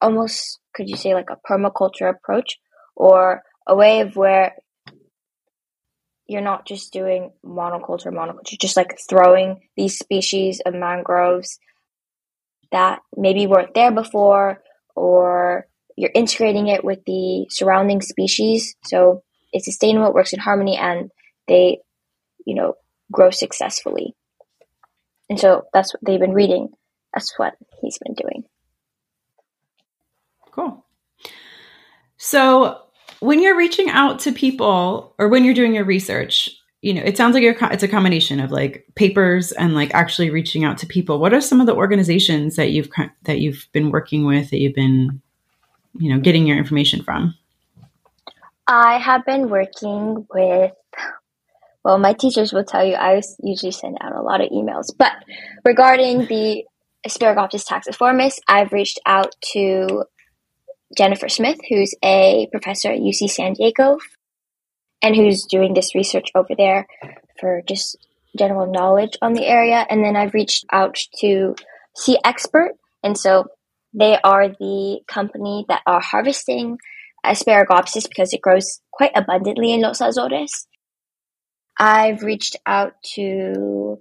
almost 0.00 0.60
could 0.74 0.88
you 0.88 0.96
say 0.96 1.14
like 1.14 1.30
a 1.30 1.38
permaculture 1.50 2.10
approach 2.10 2.58
or 2.94 3.42
a 3.66 3.74
way 3.74 4.00
of 4.00 4.16
where 4.16 4.54
you're 6.26 6.42
not 6.42 6.66
just 6.66 6.92
doing 6.92 7.30
monoculture, 7.44 8.12
monoculture, 8.12 8.58
just 8.60 8.76
like 8.76 8.98
throwing 9.08 9.60
these 9.76 9.98
species 9.98 10.60
of 10.66 10.74
mangroves 10.74 11.58
that 12.72 13.00
maybe 13.16 13.46
weren't 13.46 13.74
there 13.74 13.92
before, 13.92 14.60
or 14.96 15.66
you're 15.96 16.10
integrating 16.14 16.66
it 16.66 16.84
with 16.84 16.98
the 17.06 17.46
surrounding 17.48 18.00
species. 18.00 18.74
So 18.84 19.22
it's 19.52 19.66
sustainable, 19.66 20.08
it 20.08 20.14
works 20.14 20.32
in 20.32 20.40
harmony, 20.40 20.76
and 20.76 21.10
they, 21.46 21.78
you 22.44 22.54
know, 22.54 22.74
grow 23.12 23.30
successfully. 23.30 24.14
And 25.30 25.38
so 25.38 25.62
that's 25.72 25.94
what 25.94 26.00
they've 26.04 26.20
been 26.20 26.34
reading. 26.34 26.68
That's 27.14 27.32
what 27.38 27.54
he's 27.80 27.98
been 28.04 28.14
doing. 28.14 28.44
Cool. 30.56 30.84
So 32.16 32.80
when 33.20 33.42
you're 33.42 33.56
reaching 33.56 33.90
out 33.90 34.18
to 34.20 34.32
people 34.32 35.14
or 35.18 35.28
when 35.28 35.44
you're 35.44 35.54
doing 35.54 35.74
your 35.74 35.84
research, 35.84 36.50
you 36.80 36.94
know, 36.94 37.02
it 37.02 37.16
sounds 37.16 37.34
like 37.34 37.42
you're, 37.42 37.56
it's 37.70 37.82
a 37.82 37.88
combination 37.88 38.40
of 38.40 38.50
like 38.50 38.86
papers 38.94 39.52
and 39.52 39.74
like 39.74 39.94
actually 39.94 40.30
reaching 40.30 40.64
out 40.64 40.78
to 40.78 40.86
people. 40.86 41.18
What 41.18 41.34
are 41.34 41.40
some 41.40 41.60
of 41.60 41.66
the 41.66 41.74
organizations 41.74 42.56
that 42.56 42.70
you've 42.70 42.88
that 43.24 43.40
you've 43.40 43.68
been 43.72 43.90
working 43.90 44.24
with 44.24 44.50
that 44.50 44.58
you've 44.58 44.74
been, 44.74 45.20
you 45.98 46.12
know, 46.12 46.20
getting 46.20 46.46
your 46.46 46.56
information 46.56 47.02
from? 47.02 47.34
I 48.66 48.98
have 48.98 49.24
been 49.26 49.50
working 49.50 50.26
with 50.32 50.72
well, 51.84 51.98
my 51.98 52.14
teachers 52.14 52.52
will 52.52 52.64
tell 52.64 52.84
you 52.84 52.94
I 52.94 53.22
usually 53.42 53.72
send 53.72 53.98
out 54.00 54.16
a 54.16 54.22
lot 54.22 54.40
of 54.40 54.50
emails. 54.50 54.86
But 54.96 55.12
regarding 55.64 56.26
the 56.26 56.64
Asparagopsis 57.06 57.64
taxiformis, 57.64 58.38
I've 58.48 58.72
reached 58.72 58.98
out 59.06 59.34
to 59.52 60.04
Jennifer 60.96 61.28
Smith, 61.28 61.58
who's 61.68 61.94
a 62.04 62.48
professor 62.52 62.90
at 62.90 63.00
UC 63.00 63.30
San 63.30 63.54
Diego 63.54 63.98
and 65.02 65.16
who's 65.16 65.44
doing 65.44 65.74
this 65.74 65.94
research 65.94 66.28
over 66.34 66.54
there 66.56 66.86
for 67.40 67.62
just 67.66 67.96
general 68.38 68.70
knowledge 68.70 69.16
on 69.22 69.32
the 69.32 69.46
area. 69.46 69.86
And 69.88 70.04
then 70.04 70.16
I've 70.16 70.34
reached 70.34 70.64
out 70.72 70.98
to 71.20 71.54
SeaExpert. 71.96 72.70
And 73.02 73.18
so 73.18 73.46
they 73.92 74.18
are 74.22 74.48
the 74.48 75.00
company 75.08 75.64
that 75.68 75.82
are 75.86 76.00
harvesting 76.00 76.78
Asparagopsis 77.24 78.08
because 78.08 78.32
it 78.32 78.40
grows 78.40 78.80
quite 78.92 79.12
abundantly 79.14 79.72
in 79.72 79.80
Los 79.80 80.00
Azores. 80.00 80.66
I've 81.78 82.22
reached 82.22 82.56
out 82.64 82.92
to, 83.14 83.98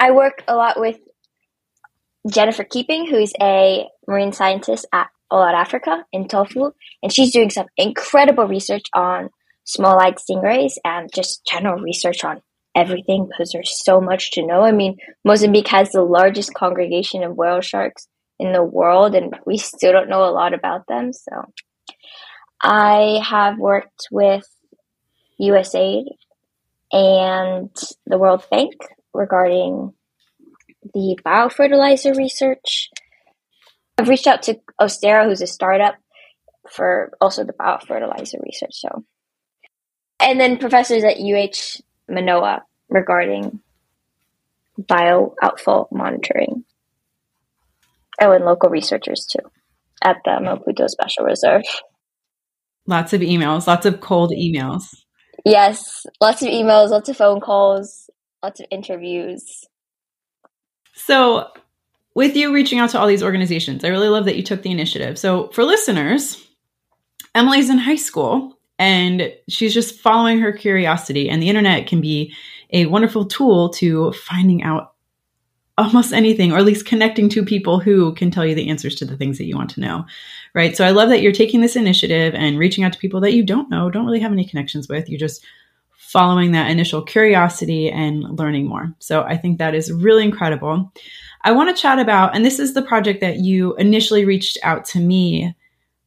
I 0.00 0.10
work 0.12 0.42
a 0.48 0.54
lot 0.54 0.80
with 0.80 0.98
Jennifer 2.28 2.64
Keeping, 2.64 3.06
who's 3.06 3.32
a 3.40 3.86
marine 4.06 4.32
scientist 4.32 4.86
at 4.92 5.08
All 5.30 5.42
Out 5.42 5.54
Africa 5.54 6.04
in 6.12 6.26
Tofo, 6.26 6.72
and 7.02 7.12
she's 7.12 7.32
doing 7.32 7.50
some 7.50 7.66
incredible 7.76 8.46
research 8.46 8.84
on 8.94 9.30
small-eyed 9.64 10.16
stingrays 10.16 10.74
and 10.84 11.10
just 11.14 11.44
general 11.44 11.80
research 11.80 12.24
on 12.24 12.40
everything 12.74 13.28
because 13.28 13.50
there's 13.52 13.82
so 13.84 14.00
much 14.00 14.30
to 14.32 14.46
know. 14.46 14.62
I 14.62 14.72
mean, 14.72 14.96
Mozambique 15.24 15.68
has 15.68 15.90
the 15.90 16.02
largest 16.02 16.54
congregation 16.54 17.22
of 17.22 17.36
whale 17.36 17.60
sharks 17.60 18.08
in 18.38 18.52
the 18.52 18.62
world, 18.62 19.14
and 19.14 19.34
we 19.46 19.58
still 19.58 19.92
don't 19.92 20.08
know 20.08 20.24
a 20.24 20.30
lot 20.30 20.54
about 20.54 20.86
them. 20.86 21.12
So, 21.12 21.52
I 22.62 23.20
have 23.24 23.58
worked 23.58 24.08
with 24.10 24.44
USAID 25.40 26.04
and 26.92 27.70
the 28.06 28.18
World 28.18 28.44
Bank 28.50 28.74
regarding 29.12 29.92
the 30.94 31.18
biofertilizer 31.24 32.16
research. 32.16 32.90
I've 33.98 34.08
reached 34.08 34.28
out 34.28 34.42
to 34.44 34.60
Ostera, 34.80 35.24
who's 35.24 35.42
a 35.42 35.46
startup, 35.46 35.96
for 36.70 37.12
also 37.20 37.44
the 37.44 37.52
biofertilizer 37.52 38.42
research. 38.44 38.74
So, 38.74 39.04
and 40.20 40.38
then 40.38 40.58
professors 40.58 41.02
at 41.02 41.18
UH 41.18 41.82
Manoa 42.08 42.62
regarding 42.88 43.60
bio 44.78 45.34
outfall 45.42 45.88
monitoring. 45.90 46.64
Oh, 48.20 48.32
and 48.32 48.44
local 48.44 48.70
researchers 48.70 49.26
too 49.26 49.48
at 50.02 50.18
the 50.24 50.30
Maputo 50.30 50.88
Special 50.88 51.24
Reserve. 51.24 51.62
Lots 52.86 53.12
of 53.12 53.20
emails, 53.20 53.66
lots 53.66 53.86
of 53.86 54.00
cold 54.00 54.30
emails. 54.30 54.84
Yes, 55.44 56.06
lots 56.20 56.42
of 56.42 56.48
emails, 56.48 56.90
lots 56.90 57.08
of 57.08 57.16
phone 57.16 57.40
calls, 57.40 58.10
lots 58.42 58.60
of 58.60 58.66
interviews. 58.70 59.64
So, 60.94 61.48
with 62.18 62.34
you 62.34 62.52
reaching 62.52 62.80
out 62.80 62.90
to 62.90 62.98
all 62.98 63.06
these 63.06 63.22
organizations, 63.22 63.84
I 63.84 63.88
really 63.88 64.08
love 64.08 64.24
that 64.24 64.34
you 64.34 64.42
took 64.42 64.62
the 64.62 64.72
initiative. 64.72 65.16
So, 65.16 65.50
for 65.50 65.62
listeners, 65.62 66.44
Emily's 67.32 67.70
in 67.70 67.78
high 67.78 67.94
school 67.94 68.58
and 68.76 69.32
she's 69.48 69.72
just 69.72 70.00
following 70.00 70.40
her 70.40 70.50
curiosity, 70.50 71.30
and 71.30 71.40
the 71.40 71.48
internet 71.48 71.86
can 71.86 72.00
be 72.00 72.34
a 72.70 72.86
wonderful 72.86 73.24
tool 73.24 73.68
to 73.74 74.10
finding 74.12 74.64
out 74.64 74.94
almost 75.78 76.12
anything, 76.12 76.50
or 76.50 76.58
at 76.58 76.64
least 76.64 76.86
connecting 76.86 77.28
to 77.28 77.44
people 77.44 77.78
who 77.78 78.12
can 78.14 78.32
tell 78.32 78.44
you 78.44 78.56
the 78.56 78.68
answers 78.68 78.96
to 78.96 79.04
the 79.04 79.16
things 79.16 79.38
that 79.38 79.44
you 79.44 79.54
want 79.54 79.70
to 79.70 79.80
know. 79.80 80.04
Right. 80.54 80.76
So 80.76 80.84
I 80.84 80.90
love 80.90 81.10
that 81.10 81.22
you're 81.22 81.30
taking 81.30 81.60
this 81.60 81.76
initiative 81.76 82.34
and 82.34 82.58
reaching 82.58 82.82
out 82.82 82.92
to 82.94 82.98
people 82.98 83.20
that 83.20 83.34
you 83.34 83.44
don't 83.44 83.70
know, 83.70 83.90
don't 83.90 84.06
really 84.06 84.18
have 84.18 84.32
any 84.32 84.44
connections 84.44 84.88
with. 84.88 85.08
You're 85.08 85.20
just 85.20 85.44
following 86.08 86.50
that 86.50 86.70
initial 86.70 87.02
curiosity 87.02 87.90
and 87.90 88.38
learning 88.38 88.66
more. 88.66 88.92
So 88.98 89.22
I 89.22 89.36
think 89.36 89.58
that 89.58 89.76
is 89.76 89.92
really 89.92 90.24
incredible. 90.24 90.92
I 91.48 91.52
want 91.52 91.74
to 91.74 91.80
chat 91.80 91.98
about, 91.98 92.36
and 92.36 92.44
this 92.44 92.58
is 92.58 92.74
the 92.74 92.82
project 92.82 93.22
that 93.22 93.38
you 93.38 93.74
initially 93.76 94.26
reached 94.26 94.58
out 94.62 94.84
to 94.86 95.00
me 95.00 95.56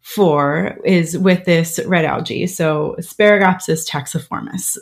for, 0.01 0.77
is 0.85 1.17
with 1.17 1.45
this 1.45 1.79
red 1.87 2.05
algae. 2.05 2.45
So 2.45 2.95
Asparagopsis 2.99 3.89
taxiformis. 3.89 4.77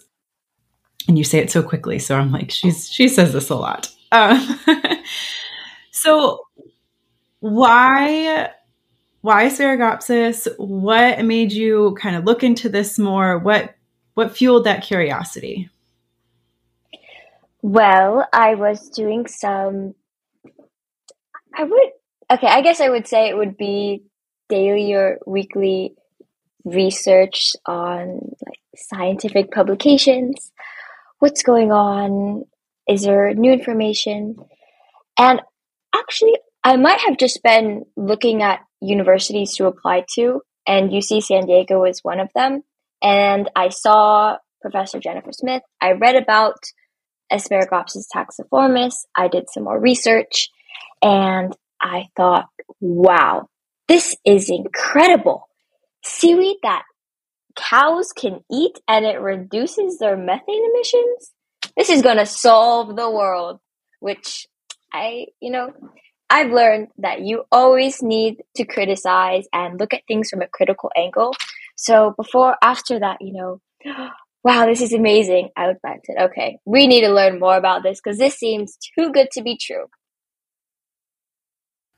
And 1.07 1.17
you 1.17 1.23
say 1.23 1.39
it 1.39 1.49
so 1.49 1.63
quickly. 1.63 1.97
So 1.97 2.17
I'm 2.17 2.33
like, 2.33 2.51
she's, 2.51 2.91
she 2.91 3.07
says 3.07 3.31
this 3.31 3.49
a 3.49 3.55
lot. 3.55 3.89
Um, 4.11 4.59
so 5.91 6.41
why 7.39 8.51
why 9.21 9.45
Asparagopsis? 9.45 10.45
What 10.57 11.23
made 11.23 11.53
you 11.53 11.95
kind 12.01 12.17
of 12.17 12.25
look 12.25 12.43
into 12.43 12.67
this 12.67 12.99
more? 12.99 13.39
What 13.39 13.75
what 14.15 14.35
fueled 14.35 14.65
that 14.65 14.83
curiosity? 14.83 15.69
Well, 17.61 18.27
I 18.33 18.55
was 18.55 18.89
doing 18.89 19.25
some 19.25 19.95
I 21.59 21.63
would 21.63 21.89
okay, 22.31 22.47
I 22.47 22.61
guess 22.61 22.79
I 22.79 22.89
would 22.89 23.05
say 23.07 23.27
it 23.27 23.35
would 23.35 23.57
be 23.57 24.03
daily 24.47 24.93
or 24.93 25.19
weekly 25.27 25.93
research 26.63 27.51
on 27.65 28.33
like 28.45 28.59
scientific 28.75 29.51
publications. 29.51 30.51
What's 31.19 31.43
going 31.43 31.71
on 31.71 32.45
is 32.87 33.03
there 33.03 33.33
new 33.33 33.51
information? 33.51 34.37
And 35.17 35.41
actually, 35.93 36.37
I 36.63 36.77
might 36.77 36.99
have 37.01 37.17
just 37.17 37.43
been 37.43 37.85
looking 37.97 38.41
at 38.41 38.61
universities 38.79 39.55
to 39.55 39.65
apply 39.65 40.05
to, 40.15 40.41
and 40.65 40.91
UC 40.91 41.23
San 41.23 41.45
Diego 41.45 41.81
was 41.81 41.99
one 42.03 42.21
of 42.21 42.29
them. 42.33 42.63
And 43.03 43.49
I 43.53 43.69
saw 43.69 44.37
Professor 44.61 44.99
Jennifer 44.99 45.33
Smith. 45.33 45.63
I 45.81 45.91
read 45.91 46.15
about 46.15 46.55
Asparagopsis 47.31 48.05
taxiformis. 48.15 48.93
I 49.15 49.27
did 49.27 49.49
some 49.49 49.65
more 49.65 49.79
research, 49.79 50.49
and 51.01 51.55
I 51.81 52.07
thought, 52.15 52.47
wow, 52.79 53.47
this 53.87 54.15
is 54.25 54.49
incredible. 54.49 55.47
Seaweed 56.03 56.57
that 56.63 56.83
cows 57.55 58.11
can 58.13 58.41
eat 58.51 58.79
and 58.87 59.05
it 59.05 59.19
reduces 59.19 59.97
their 59.97 60.15
methane 60.15 60.69
emissions? 60.73 61.33
this 61.79 61.89
is 61.89 62.01
going 62.01 62.17
to 62.17 62.25
solve 62.25 62.95
the 62.95 63.09
world, 63.09 63.59
which 64.01 64.47
I, 64.93 65.27
you 65.39 65.51
know, 65.51 65.71
I've 66.29 66.51
learned 66.51 66.89
that 66.97 67.21
you 67.21 67.43
always 67.51 68.03
need 68.03 68.43
to 68.55 68.65
criticize 68.65 69.47
and 69.53 69.79
look 69.79 69.93
at 69.93 70.01
things 70.07 70.29
from 70.29 70.41
a 70.41 70.47
critical 70.47 70.91
angle. 70.95 71.33
So 71.75 72.13
before, 72.17 72.55
after 72.61 72.99
that, 72.99 73.21
you 73.21 73.33
know, 73.33 73.61
wow, 74.43 74.65
this 74.65 74.81
is 74.81 74.93
amazing. 74.93 75.49
I 75.55 75.67
back 75.81 75.81
and 75.83 76.01
said, 76.05 76.29
okay, 76.31 76.59
we 76.65 76.85
need 76.85 77.01
to 77.01 77.13
learn 77.13 77.39
more 77.39 77.55
about 77.55 77.83
this 77.83 77.99
because 78.03 78.17
this 78.17 78.35
seems 78.35 78.77
too 78.97 79.11
good 79.11 79.29
to 79.31 79.41
be 79.41 79.57
true. 79.57 79.85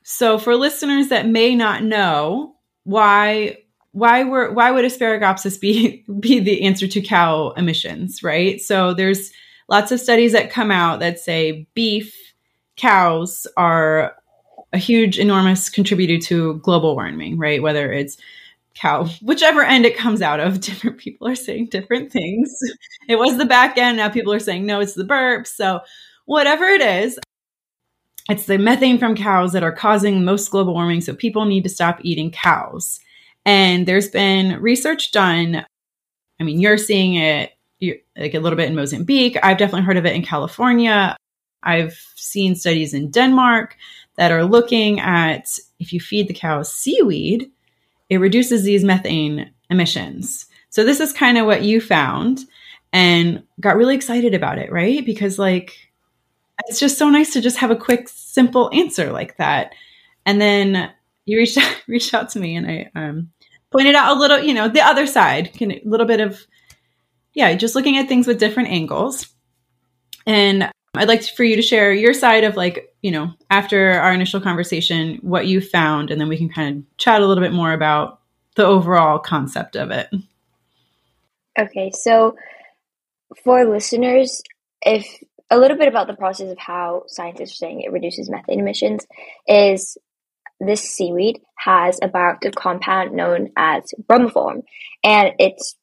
So 0.04 0.38
for 0.38 0.56
listeners 0.56 1.08
that 1.08 1.26
may 1.26 1.54
not 1.54 1.82
know 1.82 2.56
why 2.84 3.58
why 3.92 4.24
were 4.24 4.50
why 4.52 4.70
would 4.70 4.84
asparagopsis 4.84 5.60
be 5.60 6.04
be 6.20 6.40
the 6.40 6.62
answer 6.62 6.86
to 6.88 7.00
cow 7.00 7.50
emissions, 7.50 8.22
right? 8.22 8.60
So 8.60 8.94
there's 8.94 9.30
lots 9.68 9.92
of 9.92 10.00
studies 10.00 10.32
that 10.32 10.50
come 10.50 10.70
out 10.70 11.00
that 11.00 11.18
say 11.18 11.66
beef 11.74 12.16
cows 12.76 13.46
are 13.56 14.14
a 14.72 14.78
huge, 14.78 15.18
enormous 15.18 15.68
contributor 15.68 16.18
to 16.26 16.54
global 16.58 16.94
warming, 16.94 17.38
right? 17.38 17.62
Whether 17.62 17.92
it's 17.92 18.16
cow, 18.74 19.06
whichever 19.20 19.62
end 19.62 19.84
it 19.84 19.96
comes 19.96 20.22
out 20.22 20.40
of, 20.40 20.60
different 20.60 20.98
people 20.98 21.28
are 21.28 21.34
saying 21.34 21.66
different 21.66 22.10
things. 22.10 22.50
it 23.08 23.16
was 23.16 23.36
the 23.36 23.44
back 23.44 23.76
end. 23.76 23.98
Now 23.98 24.08
people 24.08 24.32
are 24.32 24.40
saying, 24.40 24.64
no, 24.66 24.80
it's 24.80 24.94
the 24.94 25.04
burps. 25.04 25.48
So, 25.48 25.80
whatever 26.24 26.64
it 26.64 26.80
is, 26.80 27.18
it's 28.28 28.46
the 28.46 28.58
methane 28.58 28.98
from 28.98 29.16
cows 29.16 29.52
that 29.52 29.62
are 29.62 29.72
causing 29.72 30.24
most 30.24 30.50
global 30.50 30.74
warming. 30.74 31.00
So, 31.00 31.14
people 31.14 31.44
need 31.44 31.64
to 31.64 31.68
stop 31.68 32.00
eating 32.02 32.30
cows. 32.30 33.00
And 33.44 33.86
there's 33.86 34.08
been 34.08 34.60
research 34.60 35.12
done. 35.12 35.64
I 36.40 36.44
mean, 36.44 36.60
you're 36.60 36.78
seeing 36.78 37.14
it 37.14 37.52
like 38.16 38.34
a 38.34 38.38
little 38.38 38.56
bit 38.56 38.68
in 38.68 38.76
Mozambique. 38.76 39.36
I've 39.42 39.58
definitely 39.58 39.86
heard 39.86 39.96
of 39.96 40.06
it 40.06 40.14
in 40.14 40.22
California. 40.22 41.16
I've 41.62 41.98
seen 42.16 42.54
studies 42.54 42.94
in 42.94 43.10
Denmark 43.10 43.76
that 44.16 44.32
are 44.32 44.44
looking 44.44 45.00
at 45.00 45.48
if 45.78 45.92
you 45.92 46.00
feed 46.00 46.28
the 46.28 46.34
cows 46.34 46.72
seaweed, 46.72 47.50
it 48.08 48.18
reduces 48.18 48.62
these 48.62 48.84
methane 48.84 49.50
emissions. 49.70 50.46
So 50.70 50.84
this 50.84 51.00
is 51.00 51.12
kind 51.12 51.38
of 51.38 51.46
what 51.46 51.62
you 51.62 51.80
found 51.80 52.40
and 52.92 53.42
got 53.60 53.76
really 53.76 53.94
excited 53.94 54.34
about 54.34 54.58
it, 54.58 54.70
right? 54.70 55.04
Because 55.04 55.38
like 55.38 55.81
it's 56.66 56.80
just 56.80 56.98
so 56.98 57.08
nice 57.08 57.32
to 57.32 57.40
just 57.40 57.58
have 57.58 57.70
a 57.70 57.76
quick 57.76 58.08
simple 58.08 58.70
answer 58.72 59.12
like 59.12 59.36
that. 59.36 59.74
And 60.24 60.40
then 60.40 60.90
you 61.24 61.38
reached 61.38 61.58
out, 61.58 61.82
reached 61.86 62.14
out 62.14 62.30
to 62.30 62.40
me 62.40 62.56
and 62.56 62.66
I 62.66 62.90
um, 62.94 63.30
pointed 63.70 63.94
out 63.94 64.16
a 64.16 64.20
little, 64.20 64.40
you 64.40 64.54
know, 64.54 64.68
the 64.68 64.82
other 64.82 65.06
side, 65.06 65.50
a 65.60 65.80
little 65.84 66.06
bit 66.06 66.20
of 66.20 66.46
yeah, 67.34 67.54
just 67.54 67.74
looking 67.74 67.96
at 67.96 68.08
things 68.08 68.26
with 68.26 68.38
different 68.38 68.68
angles. 68.68 69.26
And 70.26 70.70
I'd 70.94 71.08
like 71.08 71.24
for 71.24 71.44
you 71.44 71.56
to 71.56 71.62
share 71.62 71.92
your 71.92 72.12
side 72.12 72.44
of 72.44 72.56
like, 72.56 72.94
you 73.00 73.10
know, 73.10 73.32
after 73.50 73.92
our 73.92 74.12
initial 74.12 74.40
conversation, 74.40 75.18
what 75.22 75.46
you 75.46 75.60
found, 75.60 76.10
and 76.10 76.20
then 76.20 76.28
we 76.28 76.36
can 76.36 76.50
kind 76.50 76.76
of 76.76 76.96
chat 76.98 77.22
a 77.22 77.26
little 77.26 77.42
bit 77.42 77.52
more 77.52 77.72
about 77.72 78.20
the 78.56 78.64
overall 78.64 79.18
concept 79.18 79.76
of 79.76 79.90
it. 79.90 80.10
Okay, 81.58 81.90
so 81.92 82.36
for 83.42 83.64
listeners, 83.64 84.42
if 84.82 85.22
a 85.52 85.58
little 85.58 85.76
bit 85.76 85.88
about 85.88 86.06
the 86.06 86.14
process 86.14 86.50
of 86.50 86.58
how 86.58 87.04
scientists 87.08 87.52
are 87.52 87.56
saying 87.56 87.82
it 87.82 87.92
reduces 87.92 88.30
methane 88.30 88.60
emissions 88.60 89.06
is 89.46 89.98
this 90.58 90.80
seaweed 90.80 91.40
has 91.58 91.98
a 92.02 92.08
bioactive 92.08 92.54
compound 92.54 93.12
known 93.12 93.50
as 93.56 93.92
bromoform, 94.10 94.62
and 95.04 95.32
it's 95.38 95.76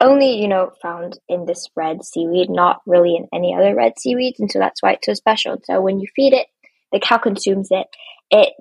only, 0.00 0.38
you 0.40 0.48
know, 0.48 0.72
found 0.82 1.18
in 1.28 1.46
this 1.46 1.68
red 1.74 2.04
seaweed, 2.04 2.50
not 2.50 2.82
really 2.86 3.16
in 3.16 3.26
any 3.32 3.54
other 3.54 3.74
red 3.74 3.98
seaweeds. 3.98 4.38
And 4.38 4.50
so 4.50 4.58
that's 4.58 4.82
why 4.82 4.92
it's 4.92 5.06
so 5.06 5.14
special. 5.14 5.56
So 5.64 5.80
when 5.80 6.00
you 6.00 6.06
feed 6.14 6.34
it, 6.34 6.48
the 6.92 7.00
cow 7.00 7.16
consumes 7.16 7.68
it, 7.70 7.86
it, 8.30 8.52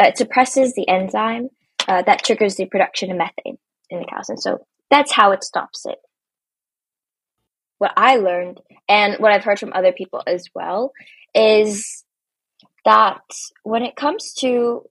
uh, 0.00 0.06
it 0.06 0.16
suppresses 0.16 0.74
the 0.74 0.88
enzyme 0.88 1.50
uh, 1.86 2.02
that 2.02 2.24
triggers 2.24 2.56
the 2.56 2.64
production 2.66 3.10
of 3.10 3.18
methane 3.18 3.58
in 3.90 3.98
the 3.98 4.06
cows. 4.06 4.30
And 4.30 4.40
so 4.40 4.60
that's 4.90 5.12
how 5.12 5.32
it 5.32 5.44
stops 5.44 5.84
it. 5.84 5.98
What 7.78 7.92
I 7.96 8.16
learned 8.16 8.60
and 8.88 9.16
what 9.18 9.32
I've 9.32 9.44
heard 9.44 9.58
from 9.58 9.72
other 9.72 9.92
people 9.92 10.22
as 10.26 10.46
well 10.54 10.92
is 11.34 12.04
that 12.84 13.20
when 13.62 13.82
it 13.82 13.96
comes 13.96 14.34
to 14.40 14.82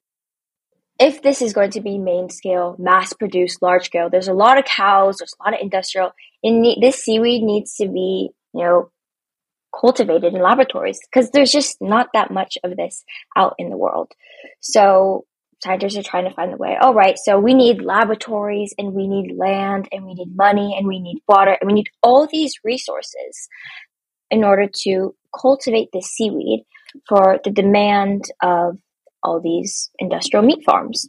if 0.99 1.21
this 1.21 1.41
is 1.41 1.53
going 1.53 1.71
to 1.71 1.81
be 1.81 1.97
main 1.97 2.29
scale, 2.29 2.75
mass 2.79 3.13
produced, 3.13 3.61
large 3.61 3.85
scale, 3.85 4.09
there's 4.09 4.27
a 4.27 4.33
lot 4.33 4.57
of 4.57 4.65
cows, 4.65 5.17
there's 5.17 5.35
a 5.39 5.43
lot 5.43 5.53
of 5.53 5.59
industrial. 5.61 6.11
Need, 6.43 6.79
this 6.81 7.03
seaweed 7.03 7.43
needs 7.43 7.75
to 7.75 7.87
be, 7.87 8.29
you 8.53 8.63
know, 8.63 8.91
cultivated 9.79 10.33
in 10.33 10.41
laboratories 10.41 10.99
because 11.03 11.29
there's 11.31 11.51
just 11.51 11.77
not 11.81 12.07
that 12.13 12.31
much 12.31 12.57
of 12.63 12.75
this 12.75 13.03
out 13.35 13.53
in 13.59 13.69
the 13.69 13.77
world. 13.77 14.11
So 14.59 15.25
scientists 15.63 15.97
are 15.97 16.03
trying 16.03 16.25
to 16.25 16.33
find 16.33 16.53
the 16.53 16.57
way. 16.57 16.77
All 16.79 16.93
right, 16.93 17.17
so 17.17 17.39
we 17.39 17.53
need 17.53 17.81
laboratories 17.81 18.73
and 18.77 18.93
we 18.93 19.07
need 19.07 19.35
land 19.35 19.87
and 19.91 20.05
we 20.05 20.13
need 20.13 20.35
money 20.35 20.75
and 20.77 20.87
we 20.87 20.99
need 20.99 21.21
water 21.27 21.57
and 21.59 21.67
we 21.67 21.73
need 21.73 21.89
all 22.03 22.27
these 22.27 22.53
resources 22.63 23.47
in 24.29 24.43
order 24.43 24.67
to 24.83 25.15
cultivate 25.39 25.89
this 25.93 26.07
seaweed 26.07 26.63
for 27.07 27.39
the 27.43 27.51
demand 27.51 28.25
of 28.41 28.77
all 29.23 29.41
these 29.41 29.89
industrial 29.99 30.45
meat 30.45 30.63
farms. 30.65 31.07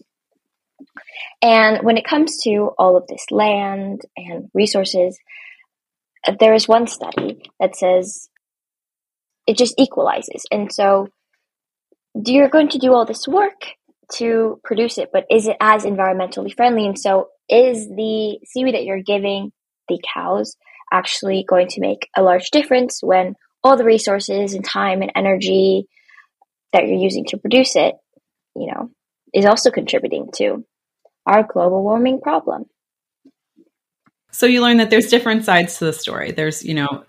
And 1.42 1.84
when 1.84 1.96
it 1.96 2.06
comes 2.06 2.42
to 2.44 2.70
all 2.78 2.96
of 2.96 3.06
this 3.06 3.26
land 3.30 4.02
and 4.16 4.48
resources, 4.54 5.18
there 6.38 6.54
is 6.54 6.68
one 6.68 6.86
study 6.86 7.42
that 7.60 7.76
says 7.76 8.28
it 9.46 9.56
just 9.56 9.74
equalizes. 9.78 10.44
And 10.50 10.72
so 10.72 11.08
you're 12.14 12.48
going 12.48 12.68
to 12.70 12.78
do 12.78 12.92
all 12.92 13.04
this 13.04 13.26
work 13.26 13.77
to 14.14 14.60
produce 14.64 14.98
it, 14.98 15.10
but 15.12 15.24
is 15.30 15.46
it 15.46 15.56
as 15.60 15.84
environmentally 15.84 16.54
friendly? 16.54 16.86
And 16.86 16.98
so 16.98 17.28
is 17.48 17.88
the 17.88 18.38
seaweed 18.44 18.74
that 18.74 18.84
you're 18.84 19.02
giving 19.02 19.52
the 19.88 20.00
cows 20.14 20.56
actually 20.92 21.44
going 21.48 21.68
to 21.68 21.80
make 21.80 22.08
a 22.16 22.22
large 22.22 22.50
difference 22.50 23.00
when 23.02 23.34
all 23.62 23.76
the 23.76 23.84
resources 23.84 24.54
and 24.54 24.64
time 24.64 25.02
and 25.02 25.12
energy 25.14 25.86
that 26.72 26.86
you're 26.86 26.98
using 26.98 27.24
to 27.26 27.38
produce 27.38 27.76
it, 27.76 27.94
you 28.54 28.66
know, 28.72 28.90
is 29.34 29.44
also 29.44 29.70
contributing 29.70 30.30
to 30.36 30.64
our 31.26 31.42
global 31.42 31.82
warming 31.82 32.20
problem. 32.20 32.64
So 34.30 34.46
you 34.46 34.62
learn 34.62 34.76
that 34.78 34.90
there's 34.90 35.08
different 35.08 35.44
sides 35.44 35.78
to 35.78 35.86
the 35.86 35.92
story. 35.92 36.32
There's, 36.32 36.64
you 36.64 36.74
know, 36.74 37.04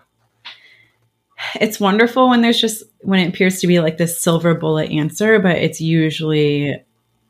it's 1.55 1.79
wonderful 1.79 2.29
when 2.29 2.41
there's 2.41 2.59
just 2.59 2.83
when 3.01 3.19
it 3.19 3.29
appears 3.29 3.62
to 3.62 3.67
be 3.67 3.79
like 3.79 3.97
this 3.97 4.19
silver 4.21 4.55
bullet 4.55 4.91
answer, 4.91 5.39
but 5.39 5.57
it's 5.57 5.79
usually 5.79 6.83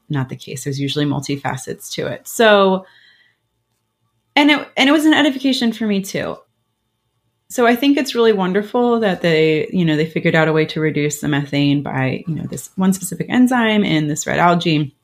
not 0.10 0.30
the 0.30 0.36
case. 0.36 0.63
There's 0.63 0.80
usually 0.80 1.06
multifacets 1.06 1.91
to 1.93 2.08
it. 2.08 2.28
So 2.28 2.86
and 4.36 4.52
it 4.52 4.67
and 4.78 4.89
it 4.89 4.91
was 4.91 5.06
an 5.06 5.13
edification 5.13 5.72
for 5.72 5.86
me 5.86 6.02
too 6.02 6.38
so 7.52 7.65
I 7.65 7.76
think 7.76 7.98
it's 7.98 8.13
really 8.13 8.32
wonderful 8.32 9.00
that 9.00 9.22
they, 9.22 9.67
you 9.72 9.84
know, 9.84 9.98
they 9.98 10.06
figured 10.06 10.36
out 10.36 10.48
a 10.48 10.54
way 10.54 10.65
to 10.65 10.80
reduce 10.80 11.19
the 11.19 11.28
methane 11.28 11.82
by, 11.82 12.24
you 12.28 12.36
know, 12.36 12.43
this 12.43 12.69
one 12.76 12.93
specific 12.93 13.28
enzyme 13.28 13.84
in 13.84 14.08
this 14.08 14.28
red 14.28 14.38
algae. 14.38 14.95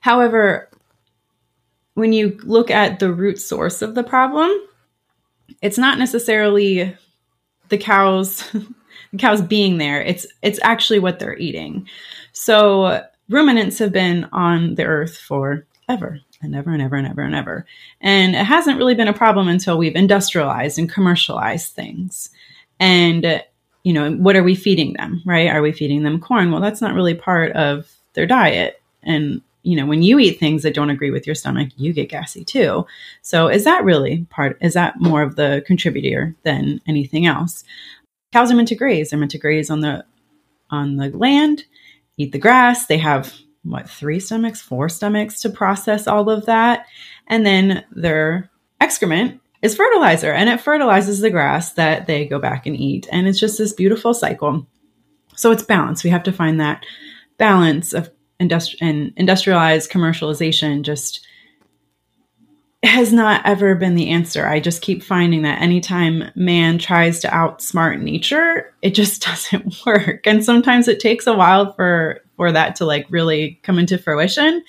However, 0.00 0.68
when 1.94 2.12
you 2.12 2.38
look 2.42 2.72
at 2.72 2.98
the 2.98 3.12
root 3.12 3.40
source 3.40 3.82
of 3.82 3.94
the 3.94 4.02
problem, 4.02 4.50
it's 5.62 5.78
not 5.78 5.98
necessarily 5.98 6.96
the 7.68 7.78
cows 7.78 8.42
the 9.12 9.18
cows 9.18 9.40
being 9.40 9.78
there. 9.78 10.02
It's 10.02 10.26
it's 10.42 10.58
actually 10.62 10.98
what 10.98 11.20
they're 11.20 11.38
eating. 11.38 11.86
So 12.32 13.04
ruminants 13.28 13.78
have 13.78 13.92
been 13.92 14.28
on 14.32 14.74
the 14.74 14.84
earth 14.84 15.16
for 15.16 15.66
ever 15.88 16.20
and 16.42 16.54
ever 16.54 16.70
and 16.70 16.82
ever 16.82 16.96
and 16.96 17.06
ever 17.06 17.22
and 17.22 17.34
ever. 17.34 17.66
And 18.00 18.34
it 18.34 18.44
hasn't 18.44 18.78
really 18.78 18.94
been 18.94 19.08
a 19.08 19.12
problem 19.12 19.48
until 19.48 19.78
we've 19.78 19.96
industrialized 19.96 20.78
and 20.78 20.90
commercialized 20.90 21.72
things. 21.72 22.30
And, 22.78 23.24
uh, 23.24 23.42
you 23.82 23.92
know, 23.92 24.12
what 24.12 24.36
are 24.36 24.42
we 24.42 24.54
feeding 24.54 24.92
them, 24.94 25.22
right? 25.24 25.48
Are 25.48 25.62
we 25.62 25.72
feeding 25.72 26.02
them 26.02 26.20
corn? 26.20 26.50
Well, 26.50 26.60
that's 26.60 26.80
not 26.80 26.94
really 26.94 27.14
part 27.14 27.52
of 27.52 27.90
their 28.14 28.26
diet. 28.26 28.80
And, 29.02 29.40
you 29.62 29.76
know, 29.76 29.86
when 29.86 30.02
you 30.02 30.18
eat 30.18 30.38
things 30.38 30.62
that 30.62 30.74
don't 30.74 30.90
agree 30.90 31.10
with 31.10 31.26
your 31.26 31.34
stomach, 31.34 31.70
you 31.76 31.92
get 31.92 32.10
gassy 32.10 32.44
too. 32.44 32.86
So 33.22 33.48
is 33.48 33.64
that 33.64 33.84
really 33.84 34.26
part, 34.30 34.58
is 34.60 34.74
that 34.74 35.00
more 35.00 35.22
of 35.22 35.36
the 35.36 35.62
contributor 35.66 36.34
than 36.42 36.80
anything 36.86 37.26
else? 37.26 37.64
Cows 38.32 38.52
are 38.52 38.54
meant 38.54 38.68
to 38.68 38.74
graze. 38.74 39.10
They're 39.10 39.18
meant 39.18 39.32
to 39.32 39.38
graze 39.38 39.70
on 39.70 39.80
the, 39.80 40.04
on 40.70 40.96
the 40.96 41.08
land, 41.10 41.64
eat 42.18 42.32
the 42.32 42.38
grass. 42.38 42.86
They 42.86 42.98
have 42.98 43.32
what 43.62 43.88
three 43.88 44.20
stomachs, 44.20 44.60
four 44.60 44.88
stomachs 44.88 45.40
to 45.40 45.50
process 45.50 46.06
all 46.06 46.28
of 46.28 46.46
that. 46.46 46.86
And 47.26 47.46
then 47.46 47.84
their 47.90 48.50
excrement 48.80 49.40
is 49.62 49.76
fertilizer 49.76 50.32
and 50.32 50.48
it 50.48 50.60
fertilizes 50.60 51.20
the 51.20 51.30
grass 51.30 51.72
that 51.72 52.06
they 52.06 52.26
go 52.26 52.38
back 52.38 52.66
and 52.66 52.76
eat. 52.76 53.08
And 53.10 53.26
it's 53.26 53.40
just 53.40 53.58
this 53.58 53.72
beautiful 53.72 54.14
cycle. 54.14 54.66
So 55.34 55.50
it's 55.50 55.62
balance. 55.62 56.04
We 56.04 56.10
have 56.10 56.22
to 56.24 56.32
find 56.32 56.60
that 56.60 56.84
balance 57.38 57.92
of 57.92 58.10
industri- 58.40 58.78
and 58.80 59.12
industrialized 59.16 59.90
commercialization 59.90 60.82
just 60.82 61.26
has 62.84 63.12
not 63.12 63.44
ever 63.44 63.74
been 63.74 63.96
the 63.96 64.10
answer. 64.10 64.46
I 64.46 64.60
just 64.60 64.82
keep 64.82 65.02
finding 65.02 65.42
that 65.42 65.60
anytime 65.60 66.30
man 66.36 66.78
tries 66.78 67.18
to 67.20 67.28
outsmart 67.28 68.00
nature, 68.00 68.72
it 68.82 68.90
just 68.90 69.22
doesn't 69.26 69.74
work. 69.84 70.26
And 70.26 70.44
sometimes 70.44 70.86
it 70.88 71.00
takes 71.00 71.26
a 71.26 71.34
while 71.34 71.72
for 71.72 72.20
for 72.36 72.52
that 72.52 72.76
to 72.76 72.84
like 72.84 73.06
really 73.10 73.58
come 73.64 73.78
into 73.78 73.98
fruition. 73.98 74.62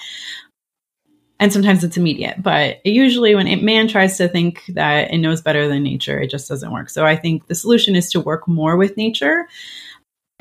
And 1.41 1.53
sometimes 1.53 1.85
it's 1.85 1.95
immediate, 1.95 2.43
but 2.43 2.85
usually 2.85 3.33
when 3.33 3.47
it, 3.47 3.63
man 3.63 3.87
tries 3.87 4.17
to 4.17 4.27
think 4.27 4.63
that 4.69 5.13
it 5.13 5.19
knows 5.19 5.41
better 5.41 5.69
than 5.69 5.83
nature, 5.83 6.19
it 6.19 6.29
just 6.29 6.49
doesn't 6.49 6.73
work. 6.73 6.89
So 6.89 7.05
I 7.05 7.15
think 7.15 7.47
the 7.47 7.55
solution 7.55 7.95
is 7.95 8.09
to 8.11 8.19
work 8.19 8.45
more 8.45 8.75
with 8.75 8.97
nature 8.97 9.47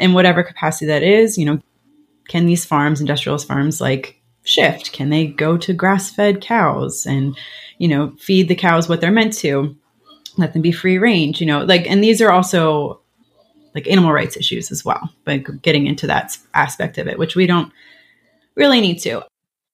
in 0.01 0.13
whatever 0.13 0.43
capacity 0.43 0.87
that 0.87 1.05
is. 1.05 1.39
You 1.39 1.45
know, 1.45 1.61
can 2.27 2.47
these 2.47 2.65
farms, 2.65 3.01
industrialist 3.01 3.47
farms, 3.47 3.81
like 3.81 4.18
shift? 4.45 4.93
Can 4.93 5.11
they 5.11 5.27
go 5.27 5.57
to 5.59 5.73
grass 5.73 6.11
fed 6.11 6.41
cows 6.41 7.07
and, 7.07 7.37
you 7.79 7.89
know, 7.89 8.15
feed 8.19 8.49
the 8.49 8.55
cows 8.55 8.89
what 8.89 9.01
they're 9.01 9.11
meant 9.11 9.35
to? 9.39 9.77
Let 10.37 10.53
them 10.53 10.63
be 10.63 10.73
free 10.73 10.99
range, 10.99 11.41
you 11.41 11.47
know, 11.47 11.65
like, 11.65 11.91
and 11.91 12.03
these 12.03 12.23
are 12.23 12.31
also 12.31 13.01
like 13.75 13.89
animal 13.89 14.13
rights 14.13 14.37
issues 14.37 14.71
as 14.71 14.85
well, 14.85 15.13
but 15.25 15.63
getting 15.63 15.87
into 15.87 16.07
that 16.07 16.37
aspect 16.55 16.99
of 16.99 17.07
it, 17.07 17.19
which 17.19 17.37
we 17.37 17.47
don't 17.47 17.73
really 18.55 18.81
need 18.81 18.99
to. 19.01 19.23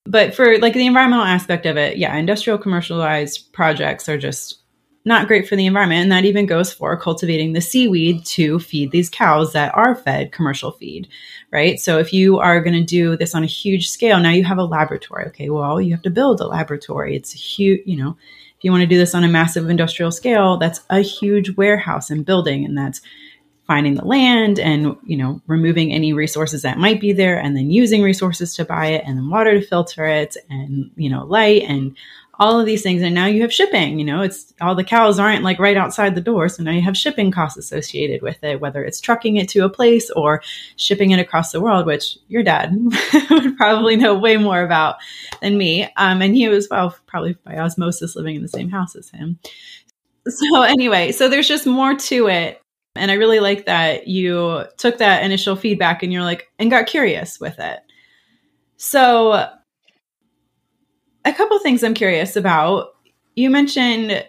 But 0.04 0.34
for 0.34 0.58
like 0.58 0.74
the 0.74 0.86
environmental 0.86 1.24
aspect 1.24 1.64
of 1.64 1.76
it, 1.76 1.96
yeah, 1.96 2.14
industrial 2.16 2.58
commercialized 2.58 3.52
projects 3.52 4.08
are 4.08 4.18
just 4.18 4.63
not 5.04 5.26
great 5.26 5.46
for 5.48 5.56
the 5.56 5.66
environment. 5.66 6.02
And 6.02 6.12
that 6.12 6.24
even 6.24 6.46
goes 6.46 6.72
for 6.72 6.96
cultivating 6.96 7.52
the 7.52 7.60
seaweed 7.60 8.24
to 8.26 8.58
feed 8.58 8.90
these 8.90 9.10
cows 9.10 9.52
that 9.52 9.74
are 9.74 9.94
fed 9.94 10.32
commercial 10.32 10.72
feed, 10.72 11.08
right? 11.50 11.78
So 11.78 11.98
if 11.98 12.12
you 12.12 12.38
are 12.38 12.60
going 12.60 12.74
to 12.74 12.84
do 12.84 13.16
this 13.16 13.34
on 13.34 13.42
a 13.42 13.46
huge 13.46 13.90
scale, 13.90 14.18
now 14.18 14.30
you 14.30 14.44
have 14.44 14.58
a 14.58 14.64
laboratory. 14.64 15.26
Okay, 15.26 15.50
well, 15.50 15.80
you 15.80 15.92
have 15.92 16.02
to 16.02 16.10
build 16.10 16.40
a 16.40 16.46
laboratory. 16.46 17.16
It's 17.16 17.34
a 17.34 17.38
huge, 17.38 17.82
you 17.84 17.96
know, 17.96 18.16
if 18.56 18.64
you 18.64 18.70
want 18.70 18.80
to 18.80 18.86
do 18.86 18.98
this 18.98 19.14
on 19.14 19.24
a 19.24 19.28
massive 19.28 19.68
industrial 19.68 20.10
scale, 20.10 20.56
that's 20.56 20.80
a 20.88 21.00
huge 21.00 21.56
warehouse 21.56 22.08
and 22.10 22.24
building. 22.24 22.64
And 22.64 22.76
that's 22.78 23.02
finding 23.66 23.94
the 23.94 24.04
land 24.04 24.58
and 24.58 24.96
you 25.04 25.16
know 25.16 25.40
removing 25.46 25.92
any 25.92 26.12
resources 26.12 26.62
that 26.62 26.78
might 26.78 27.00
be 27.00 27.12
there 27.12 27.38
and 27.38 27.56
then 27.56 27.70
using 27.70 28.02
resources 28.02 28.54
to 28.54 28.64
buy 28.64 28.88
it 28.88 29.02
and 29.06 29.16
then 29.16 29.30
water 29.30 29.58
to 29.58 29.66
filter 29.66 30.04
it 30.04 30.36
and 30.50 30.90
you 30.96 31.08
know 31.08 31.24
light 31.24 31.62
and 31.62 31.96
all 32.38 32.58
of 32.58 32.66
these 32.66 32.82
things 32.82 33.02
and 33.02 33.14
now 33.14 33.26
you 33.26 33.42
have 33.42 33.52
shipping 33.52 33.98
you 33.98 34.04
know 34.04 34.22
it's 34.22 34.52
all 34.60 34.74
the 34.74 34.84
cows 34.84 35.18
aren't 35.18 35.44
like 35.44 35.58
right 35.58 35.76
outside 35.76 36.14
the 36.14 36.20
door 36.20 36.48
so 36.48 36.62
now 36.62 36.70
you 36.70 36.80
have 36.80 36.96
shipping 36.96 37.30
costs 37.30 37.56
associated 37.56 38.22
with 38.22 38.42
it 38.42 38.60
whether 38.60 38.84
it's 38.84 39.00
trucking 39.00 39.36
it 39.36 39.48
to 39.48 39.64
a 39.64 39.68
place 39.68 40.10
or 40.10 40.42
shipping 40.76 41.10
it 41.10 41.20
across 41.20 41.52
the 41.52 41.60
world 41.60 41.86
which 41.86 42.18
your 42.28 42.42
dad 42.42 42.74
would 43.30 43.56
probably 43.56 43.96
know 43.96 44.14
way 44.14 44.36
more 44.36 44.62
about 44.62 44.96
than 45.40 45.56
me 45.58 45.88
um, 45.96 46.22
and 46.22 46.36
you 46.36 46.52
as 46.52 46.68
well 46.70 46.96
probably 47.06 47.34
by 47.44 47.56
osmosis 47.56 48.16
living 48.16 48.36
in 48.36 48.42
the 48.42 48.48
same 48.48 48.70
house 48.70 48.96
as 48.96 49.10
him 49.10 49.38
so 50.26 50.62
anyway 50.62 51.12
so 51.12 51.28
there's 51.28 51.48
just 51.48 51.66
more 51.66 51.94
to 51.94 52.28
it 52.28 52.60
and 52.96 53.10
I 53.10 53.14
really 53.14 53.40
like 53.40 53.66
that 53.66 54.06
you 54.06 54.64
took 54.76 54.98
that 54.98 55.24
initial 55.24 55.56
feedback 55.56 56.02
and 56.02 56.12
you're 56.12 56.22
like, 56.22 56.50
and 56.58 56.70
got 56.70 56.86
curious 56.86 57.40
with 57.40 57.58
it. 57.58 57.80
So, 58.76 59.48
a 61.24 61.32
couple 61.32 61.58
things 61.58 61.82
I'm 61.82 61.94
curious 61.94 62.36
about. 62.36 62.94
You 63.36 63.50
mentioned 63.50 64.24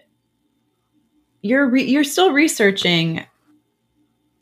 you're 1.41 1.69
re- 1.69 1.85
you're 1.85 2.03
still 2.03 2.31
researching 2.31 3.25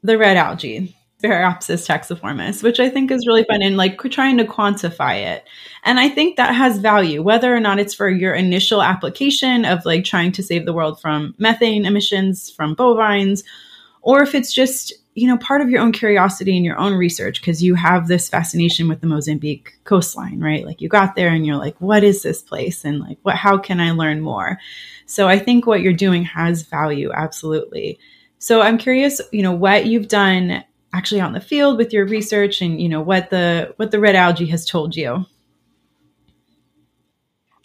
the 0.03 0.17
red 0.17 0.37
algae. 0.37 0.95
Asparagopsis 1.23 1.87
taxiformis, 1.87 2.61
which 2.61 2.81
I 2.81 2.89
think 2.89 3.09
is 3.09 3.25
really 3.25 3.45
fun 3.45 3.61
and 3.61 3.77
like 3.77 3.97
trying 4.11 4.37
to 4.39 4.43
quantify 4.43 5.23
it. 5.23 5.45
And 5.85 5.97
I 5.97 6.09
think 6.09 6.35
that 6.35 6.53
has 6.53 6.79
value, 6.79 7.21
whether 7.21 7.55
or 7.55 7.61
not 7.61 7.79
it's 7.79 7.93
for 7.93 8.09
your 8.09 8.33
initial 8.33 8.81
application 8.81 9.63
of 9.63 9.85
like 9.85 10.03
trying 10.03 10.33
to 10.33 10.43
save 10.43 10.65
the 10.65 10.73
world 10.73 10.99
from 10.99 11.33
methane 11.37 11.85
emissions 11.85 12.51
from 12.51 12.75
bovines, 12.75 13.43
or 14.01 14.21
if 14.21 14.35
it's 14.35 14.53
just, 14.53 14.93
you 15.15 15.27
know, 15.27 15.37
part 15.37 15.61
of 15.61 15.69
your 15.69 15.81
own 15.81 15.91
curiosity 15.91 16.55
and 16.55 16.65
your 16.65 16.77
own 16.77 16.93
research 16.93 17.39
because 17.39 17.61
you 17.61 17.75
have 17.75 18.07
this 18.07 18.29
fascination 18.29 18.87
with 18.87 19.01
the 19.01 19.07
Mozambique 19.07 19.73
coastline, 19.83 20.39
right? 20.39 20.65
Like 20.65 20.81
you 20.81 20.89
got 20.89 21.15
there 21.15 21.29
and 21.29 21.45
you're 21.45 21.57
like, 21.57 21.79
what 21.79 22.03
is 22.03 22.23
this 22.23 22.41
place? 22.41 22.83
And 22.83 22.99
like, 22.99 23.19
what, 23.21 23.35
how 23.35 23.57
can 23.57 23.79
I 23.79 23.91
learn 23.91 24.21
more? 24.21 24.57
So 25.05 25.27
I 25.27 25.37
think 25.37 25.67
what 25.67 25.81
you're 25.81 25.93
doing 25.93 26.23
has 26.23 26.63
value, 26.63 27.11
absolutely. 27.13 27.99
So 28.39 28.61
I'm 28.61 28.77
curious, 28.77 29.21
you 29.31 29.43
know, 29.43 29.51
what 29.51 29.85
you've 29.85 30.07
done 30.07 30.63
actually 30.93 31.21
in 31.21 31.33
the 31.33 31.41
field 31.41 31.77
with 31.77 31.93
your 31.93 32.05
research 32.05 32.61
and, 32.61 32.81
you 32.81 32.89
know, 32.89 33.01
what 33.01 33.29
the 33.29 33.73
what 33.77 33.91
the 33.91 33.99
red 33.99 34.15
algae 34.15 34.47
has 34.47 34.65
told 34.65 34.95
you. 34.95 35.25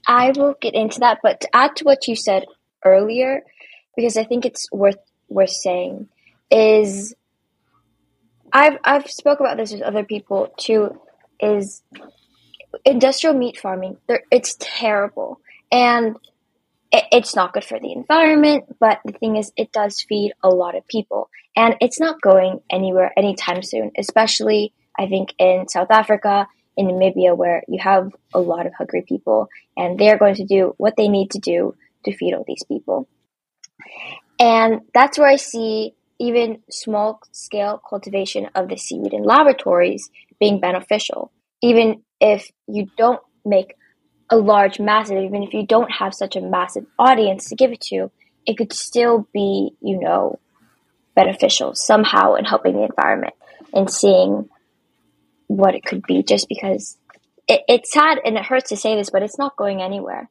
I 0.06 0.32
will 0.36 0.54
get 0.60 0.74
into 0.74 1.00
that, 1.00 1.18
but 1.22 1.40
to 1.42 1.56
add 1.56 1.76
to 1.76 1.84
what 1.84 2.08
you 2.08 2.16
said 2.16 2.46
earlier, 2.84 3.42
because 3.96 4.16
I 4.16 4.24
think 4.24 4.46
it's 4.46 4.70
worth 4.72 4.96
worth 5.28 5.50
saying, 5.50 6.08
is 6.50 7.14
I've 8.52 8.78
I've 8.84 9.10
spoke 9.10 9.40
about 9.40 9.56
this 9.56 9.72
with 9.72 9.82
other 9.82 10.04
people 10.04 10.52
too, 10.58 11.00
is 11.40 11.82
industrial 12.84 13.34
meat 13.34 13.58
farming. 13.58 13.96
It's 14.30 14.56
terrible, 14.58 15.40
and 15.70 16.16
it, 16.92 17.04
it's 17.12 17.36
not 17.36 17.52
good 17.52 17.64
for 17.64 17.78
the 17.78 17.92
environment, 17.92 18.76
but 18.80 19.00
the 19.04 19.12
thing 19.12 19.36
is, 19.36 19.52
it 19.56 19.72
does 19.72 20.00
feed 20.00 20.32
a 20.42 20.48
lot 20.48 20.76
of 20.76 20.86
people. 20.86 21.30
And 21.56 21.74
it's 21.80 21.98
not 21.98 22.20
going 22.20 22.60
anywhere 22.70 23.12
anytime 23.16 23.62
soon, 23.62 23.90
especially, 23.98 24.72
I 24.98 25.06
think, 25.08 25.34
in 25.38 25.68
South 25.68 25.90
Africa, 25.90 26.46
in 26.76 26.86
Namibia, 26.86 27.36
where 27.36 27.64
you 27.66 27.80
have 27.80 28.12
a 28.32 28.40
lot 28.40 28.66
of 28.66 28.74
hungry 28.74 29.04
people, 29.06 29.48
and 29.76 29.98
they're 29.98 30.18
going 30.18 30.36
to 30.36 30.44
do 30.44 30.74
what 30.78 30.94
they 30.96 31.08
need 31.08 31.32
to 31.32 31.38
do 31.40 31.74
to 32.04 32.16
feed 32.16 32.34
all 32.34 32.44
these 32.46 32.62
people. 32.64 33.08
And 34.38 34.82
that's 34.94 35.18
where 35.18 35.28
I 35.28 35.36
see 35.36 35.94
even 36.18 36.62
small 36.70 37.20
scale 37.32 37.80
cultivation 37.88 38.48
of 38.54 38.68
the 38.68 38.76
seaweed 38.76 39.12
in 39.12 39.22
laboratories 39.22 40.10
being 40.40 40.60
beneficial. 40.60 41.32
Even 41.62 42.02
if 42.20 42.50
you 42.66 42.88
don't 42.96 43.20
make 43.44 43.74
a 44.30 44.36
large, 44.36 44.78
massive, 44.78 45.22
even 45.22 45.42
if 45.42 45.54
you 45.54 45.66
don't 45.66 45.90
have 45.90 46.14
such 46.14 46.36
a 46.36 46.40
massive 46.40 46.84
audience 46.98 47.48
to 47.48 47.56
give 47.56 47.72
it 47.72 47.80
to, 47.80 48.10
it 48.46 48.56
could 48.56 48.72
still 48.72 49.28
be, 49.32 49.70
you 49.80 50.00
know, 50.00 50.38
beneficial 51.14 51.74
somehow 51.74 52.34
in 52.34 52.44
helping 52.44 52.74
the 52.74 52.84
environment 52.84 53.34
and 53.72 53.90
seeing 53.90 54.48
what 55.46 55.74
it 55.74 55.84
could 55.84 56.02
be 56.02 56.22
just 56.22 56.48
because 56.48 56.96
it, 57.48 57.62
it's 57.68 57.92
sad 57.92 58.18
and 58.24 58.36
it 58.36 58.44
hurts 58.44 58.68
to 58.68 58.76
say 58.76 58.94
this, 58.94 59.10
but 59.10 59.22
it's 59.22 59.38
not 59.38 59.56
going 59.56 59.82
anywhere. 59.82 60.30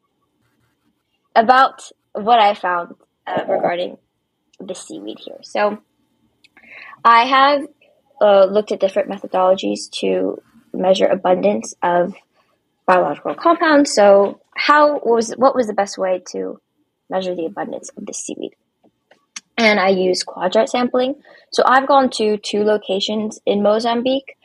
About 1.35 1.81
what 2.13 2.39
I 2.39 2.53
found 2.53 2.95
uh, 3.25 3.43
regarding 3.47 3.97
the 4.59 4.75
seaweed 4.75 5.17
here. 5.19 5.39
So 5.43 5.79
I 7.03 7.25
have 7.25 7.67
uh, 8.21 8.45
looked 8.45 8.71
at 8.71 8.79
different 8.79 9.09
methodologies 9.09 9.89
to 9.99 10.41
measure 10.73 11.05
abundance 11.05 11.73
of 11.81 12.13
biological 12.85 13.35
compounds. 13.35 13.93
So, 13.93 14.41
how 14.55 14.99
was 14.99 15.33
what 15.33 15.55
was 15.55 15.67
the 15.67 15.73
best 15.73 15.97
way 15.97 16.23
to 16.31 16.59
measure 17.09 17.35
the 17.35 17.45
abundance 17.45 17.89
of 17.95 18.05
the 18.05 18.13
seaweed? 18.13 18.55
And 19.57 19.79
I 19.79 19.89
use 19.89 20.23
quadrat 20.23 20.69
sampling. 20.69 21.15
So 21.51 21.63
I've 21.65 21.87
gone 21.87 22.09
to 22.11 22.37
two 22.37 22.63
locations 22.63 23.39
in 23.45 23.63
Mozambique, 23.63 24.37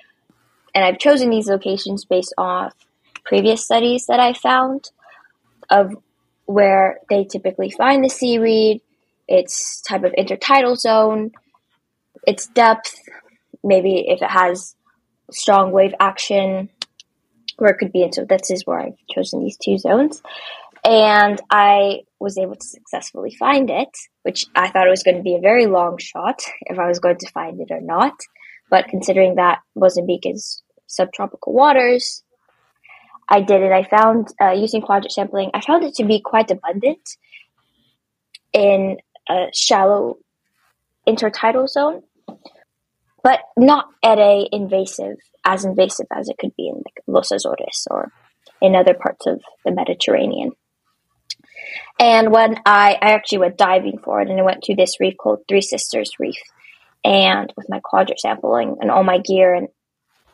and 0.74 0.84
I've 0.84 0.98
chosen 0.98 1.30
these 1.30 1.48
locations 1.48 2.04
based 2.04 2.34
off 2.38 2.74
previous 3.24 3.64
studies 3.64 4.06
that 4.06 4.20
I 4.20 4.32
found 4.32 4.90
of 5.70 5.96
where 6.46 6.98
they 7.08 7.24
typically 7.24 7.70
find 7.70 8.04
the 8.04 8.10
seaweed, 8.10 8.80
its 9.32 9.80
type 9.80 10.04
of 10.04 10.12
intertidal 10.12 10.76
zone, 10.76 11.30
its 12.26 12.46
depth, 12.48 12.94
maybe 13.64 14.04
if 14.06 14.20
it 14.20 14.30
has 14.30 14.76
strong 15.30 15.72
wave 15.72 15.94
action, 15.98 16.68
where 17.56 17.70
it 17.70 17.78
could 17.78 17.92
be. 17.92 18.02
And 18.02 18.14
so 18.14 18.26
this 18.26 18.50
is 18.50 18.66
where 18.66 18.78
I've 18.78 19.06
chosen 19.10 19.40
these 19.40 19.56
two 19.56 19.78
zones. 19.78 20.22
And 20.84 21.40
I 21.50 22.00
was 22.20 22.36
able 22.36 22.56
to 22.56 22.66
successfully 22.66 23.34
find 23.34 23.70
it, 23.70 23.88
which 24.22 24.44
I 24.54 24.68
thought 24.68 24.86
it 24.86 24.90
was 24.90 25.02
going 25.02 25.16
to 25.16 25.22
be 25.22 25.36
a 25.36 25.40
very 25.40 25.66
long 25.66 25.96
shot 25.96 26.42
if 26.62 26.78
I 26.78 26.86
was 26.86 26.98
going 26.98 27.16
to 27.18 27.30
find 27.30 27.58
it 27.60 27.70
or 27.70 27.80
not. 27.80 28.12
But 28.68 28.88
considering 28.88 29.36
that 29.36 29.60
Mozambique 29.74 30.26
is 30.26 30.62
subtropical 30.88 31.54
waters, 31.54 32.22
I 33.30 33.40
did 33.40 33.62
it. 33.62 33.72
I 33.72 33.84
found, 33.84 34.28
uh, 34.42 34.50
using 34.50 34.82
quadrat 34.82 35.10
sampling, 35.10 35.50
I 35.54 35.62
found 35.62 35.84
it 35.84 35.94
to 35.94 36.04
be 36.04 36.20
quite 36.20 36.50
abundant 36.50 37.16
in 38.52 38.98
a 39.28 39.46
shallow 39.54 40.16
intertidal 41.06 41.68
zone, 41.68 42.02
but 43.22 43.40
not 43.56 43.86
at 44.02 44.18
a 44.18 44.48
invasive 44.52 45.16
as 45.44 45.64
invasive 45.64 46.06
as 46.12 46.28
it 46.28 46.38
could 46.38 46.54
be 46.56 46.68
in 46.68 46.76
like 46.76 47.02
Los 47.06 47.32
Azores 47.32 47.86
or 47.90 48.12
in 48.60 48.76
other 48.76 48.94
parts 48.94 49.26
of 49.26 49.40
the 49.64 49.72
Mediterranean. 49.72 50.52
And 51.98 52.32
when 52.32 52.56
I, 52.66 52.98
I 53.00 53.12
actually 53.12 53.38
went 53.38 53.58
diving 53.58 53.98
for 54.02 54.20
it 54.20 54.28
and 54.28 54.38
I 54.38 54.42
went 54.42 54.62
to 54.64 54.74
this 54.74 54.98
reef 55.00 55.14
called 55.16 55.40
Three 55.48 55.60
Sisters 55.60 56.12
Reef 56.18 56.38
and 57.04 57.52
with 57.56 57.68
my 57.68 57.80
quadrat 57.80 58.18
sampling 58.18 58.76
and 58.80 58.90
all 58.90 59.04
my 59.04 59.18
gear 59.18 59.54
and 59.54 59.68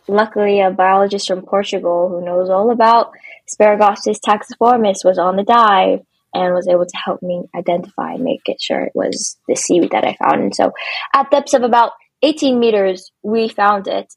luckily 0.07 0.61
a 0.61 0.71
biologist 0.71 1.29
from 1.29 1.43
Portugal 1.43 2.09
who 2.09 2.25
knows 2.25 2.51
all 2.51 2.71
about 2.71 3.13
Asparagopsis 3.49 4.19
taxiformis 4.27 5.05
was 5.05 5.19
on 5.19 5.37
the 5.37 5.43
dive 5.43 6.01
and 6.35 6.55
was 6.55 6.69
able 6.69 6.87
to 6.87 6.97
help 7.05 7.23
me 7.23 7.45
identify 7.57 8.13
and 8.13 8.25
make 8.25 8.43
it 8.47 8.61
sure 8.61 8.83
it 8.83 8.93
was 8.95 9.39
the 9.49 9.57
seaweed 9.57 9.93
that 9.93 10.05
I 10.05 10.17
found. 10.23 10.43
And 10.43 10.55
so 10.55 10.73
at 11.15 11.31
depths 11.31 11.55
of 11.55 11.63
about 11.63 11.93
18 12.23 12.59
meters, 12.59 13.11
we 13.23 13.49
found 13.49 13.89
it 13.89 14.13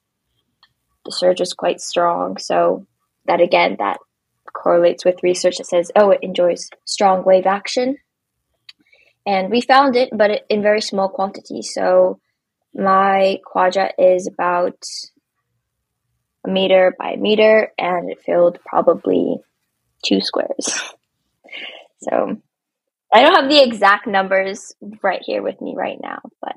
the 1.05 1.11
surge 1.11 1.41
is 1.41 1.53
quite 1.53 1.81
strong. 1.81 2.37
So 2.37 2.85
that 3.25 3.41
again, 3.41 3.77
that 3.79 3.97
correlates 4.53 5.05
with 5.05 5.23
research 5.23 5.57
that 5.57 5.65
says, 5.65 5.91
oh, 5.95 6.11
it 6.11 6.19
enjoys 6.21 6.69
strong 6.85 7.23
wave 7.23 7.45
action. 7.45 7.97
And 9.25 9.51
we 9.51 9.61
found 9.61 9.95
it, 9.95 10.09
but 10.11 10.43
in 10.49 10.61
very 10.61 10.81
small 10.81 11.09
quantities. 11.09 11.71
So 11.73 12.19
my 12.73 13.39
quadrat 13.45 13.91
is 13.99 14.27
about 14.27 14.83
a 16.45 16.49
meter 16.49 16.95
by 16.97 17.11
a 17.11 17.17
meter, 17.17 17.71
and 17.77 18.09
it 18.11 18.21
filled 18.25 18.59
probably 18.65 19.37
two 20.03 20.21
squares. 20.21 20.93
so 22.01 22.41
I 23.13 23.21
don't 23.21 23.35
have 23.35 23.49
the 23.49 23.61
exact 23.61 24.07
numbers 24.07 24.73
right 25.03 25.21
here 25.23 25.41
with 25.41 25.59
me 25.61 25.73
right 25.75 25.99
now, 26.01 26.19
but 26.41 26.55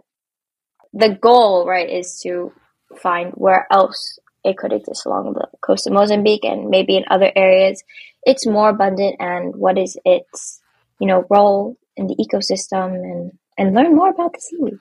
the 0.93 1.11
goal, 1.11 1.67
right, 1.67 1.91
is 1.91 2.21
to 2.21 2.53
find 2.97 3.33
where 3.33 3.67
else 3.71 4.19
it 4.45 4.57
could 4.57 4.73
exist 4.73 5.07
along 5.07 5.33
the 5.33 5.49
coast 5.63 5.87
of 5.87 5.93
Mozambique 5.93 6.45
and 6.45 6.69
maybe 6.69 6.97
in 6.97 7.05
other 7.11 7.33
areas. 7.35 7.83
It's 8.25 8.47
more 8.47 8.69
abundant 8.69 9.17
and 9.19 9.57
what 9.57 9.79
is 9.79 9.99
its, 10.05 10.61
you 11.01 11.09
know, 11.09 11.27
role 11.29 11.77
in 11.97 12.07
the 12.07 12.17
ecosystem 12.17 12.95
and, 12.95 13.33
and 13.59 13.75
learn 13.75 13.97
more 13.97 14.11
about 14.11 14.35
the 14.35 14.41
seaweed. 14.41 14.79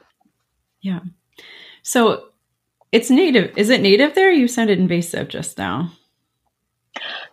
Yeah. 0.82 0.99
So 1.82 2.26
it's 2.91 3.10
native. 3.10 3.58
Is 3.58 3.69
it 3.69 3.82
native 3.82 4.13
there? 4.13 4.32
You 4.32 4.47
sounded 4.47 4.78
invasive 4.78 5.30
just 5.30 5.58
now. 5.58 5.91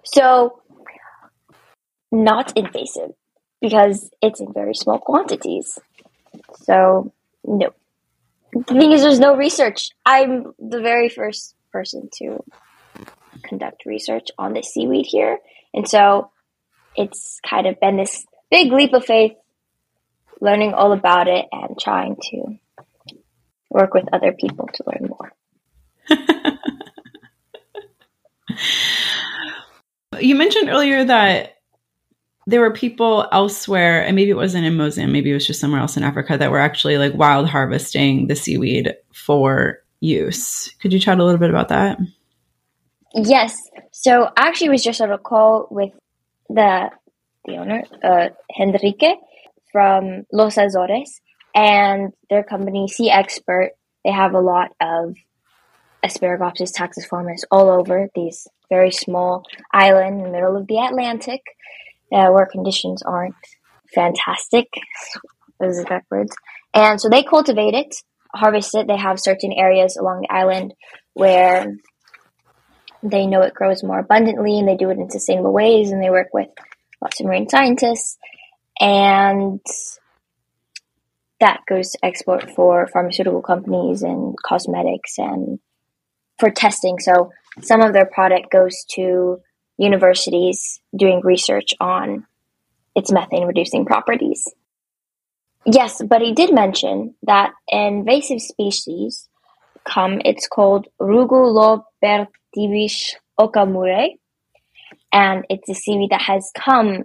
So 0.05 0.63
not 2.11 2.57
invasive 2.57 3.11
because 3.61 4.11
it's 4.23 4.41
in 4.41 4.53
very 4.53 4.75
small 4.75 4.99
quantities. 4.99 5.79
So 6.63 7.13
no. 7.45 7.71
The 8.53 8.65
thing 8.65 8.93
is, 8.93 9.03
there's 9.03 9.21
no 9.21 9.37
research. 9.37 9.91
I'm 10.05 10.55
the 10.59 10.81
very 10.81 11.09
first 11.09 11.55
person 11.73 12.09
to 12.17 12.43
conduct 13.45 13.87
research 13.87 14.29
on 14.39 14.55
the 14.55 14.63
seaweed 14.63 15.07
here. 15.07 15.39
And 15.73 15.89
so 15.89 16.31
it's 16.97 17.39
kind 17.49 17.67
of 17.67 17.79
been 17.81 17.97
this 17.97 18.27
big 18.51 18.73
leap 18.73 18.93
of 18.93 19.05
faith, 19.05 19.33
learning 20.41 20.75
all 20.75 20.93
about 20.93 21.29
it 21.29 21.47
and 21.53 21.79
trying 21.79 22.17
to 22.31 22.59
work 23.69 23.95
with 23.95 24.13
other 24.13 24.33
people 24.33 24.69
to 24.75 24.85
learn 24.87 25.09
more. 25.09 25.33
you 30.19 30.35
mentioned 30.35 30.69
earlier 30.69 31.05
that 31.05 31.60
there 32.51 32.61
were 32.61 32.73
people 32.73 33.29
elsewhere, 33.31 34.05
and 34.05 34.17
maybe 34.17 34.31
it 34.31 34.35
wasn't 34.35 34.67
in 34.67 34.77
Mozambique, 34.77 35.13
maybe 35.13 35.31
it 35.31 35.35
was 35.35 35.47
just 35.47 35.61
somewhere 35.61 35.81
else 35.81 35.97
in 35.97 36.03
Africa 36.03 36.37
that 36.37 36.51
were 36.51 36.59
actually 36.59 36.99
like 36.99 37.15
wild 37.15 37.49
harvesting 37.49 38.27
the 38.27 38.35
seaweed 38.35 38.95
for 39.13 39.79
use. 40.01 40.69
Could 40.81 40.93
you 40.93 40.99
chat 40.99 41.21
a 41.21 41.25
little 41.25 41.39
bit 41.39 41.51
about 41.51 41.69
that? 41.69 41.99
Yes. 43.15 43.57
So 43.93 44.25
I 44.37 44.49
actually 44.49 44.71
was 44.71 44.83
just 44.83 45.01
on 45.01 45.13
a 45.13 45.19
call 45.19 45.69
with 45.71 45.93
the 46.49 46.91
the 47.45 47.57
owner, 47.57 47.85
uh, 48.03 48.29
Henrique 48.59 49.19
from 49.73 50.27
Los 50.33 50.59
Azores, 50.59 51.21
and 51.55 52.13
their 52.29 52.43
company, 52.43 52.87
SeaExpert. 52.89 53.69
They 54.05 54.11
have 54.11 54.35
a 54.35 54.41
lot 54.41 54.73
of 54.81 55.15
Asparagopsis 56.05 56.73
taxiformis 56.75 57.45
all 57.51 57.71
over 57.71 58.09
these 58.15 58.49
very 58.69 58.91
small 58.91 59.45
island 59.73 60.19
in 60.19 60.25
the 60.25 60.31
middle 60.31 60.57
of 60.57 60.67
the 60.67 60.79
Atlantic 60.79 61.43
uh, 62.13 62.29
where 62.29 62.47
conditions 62.47 63.03
aren't 63.03 63.35
fantastic. 63.95 64.69
Those 65.59 65.79
exact 65.79 66.11
words. 66.11 66.35
And 66.73 67.01
so 67.01 67.09
they 67.09 67.23
cultivate 67.23 67.75
it, 67.75 67.95
harvest 68.35 68.75
it. 68.75 68.87
They 68.87 68.97
have 68.97 69.21
certain 69.21 69.53
areas 69.53 69.97
along 69.97 70.23
the 70.23 70.33
island 70.33 70.75
where 71.15 71.75
they 73.03 73.27
know 73.27 73.43
it 73.43 73.55
grows 73.55 73.83
more 73.83 73.99
abundantly 73.99 74.59
and 74.59 74.69
they 74.69 74.77
do 74.77 74.91
it 74.91 74.99
in 74.99 75.11
sustainable 75.11 75.53
ways 75.53 75.91
and 75.91 76.03
they 76.03 76.11
work 76.11 76.29
with 76.33 76.49
lots 77.03 77.21
of 77.21 77.27
marine 77.27 77.49
scientists 77.49 78.19
and 78.79 79.61
that 81.41 81.61
goes 81.69 81.91
to 81.91 81.99
export 82.03 82.51
for 82.51 82.87
pharmaceutical 82.87 83.43
companies 83.43 84.03
and 84.03 84.35
cosmetics 84.45 85.19
and 85.19 85.59
for 86.39 86.51
testing. 86.51 86.99
So 86.99 87.31
some 87.63 87.81
of 87.81 87.93
their 87.93 88.07
product 88.07 88.51
goes 88.53 88.85
to 88.95 89.41
universities 89.81 90.81
doing 90.95 91.23
research 91.25 91.75
on 91.81 92.27
its 92.95 93.11
methane 93.11 93.47
reducing 93.47 93.87
properties. 93.87 94.45
Yes, 95.65 96.03
but 96.07 96.21
he 96.21 96.33
did 96.33 96.55
mention 96.55 97.15
that 97.23 97.53
invasive 97.69 98.41
species 98.41 99.29
come, 99.85 100.21
it's 100.25 100.47
called 100.47 100.89
Rugulopteryx 101.01 101.85
okamurae, 103.39 104.19
and 105.13 105.45
it's 105.49 105.69
a 105.69 105.75
seaweed 105.75 106.11
that 106.11 106.23
has 106.23 106.51
come 106.55 107.05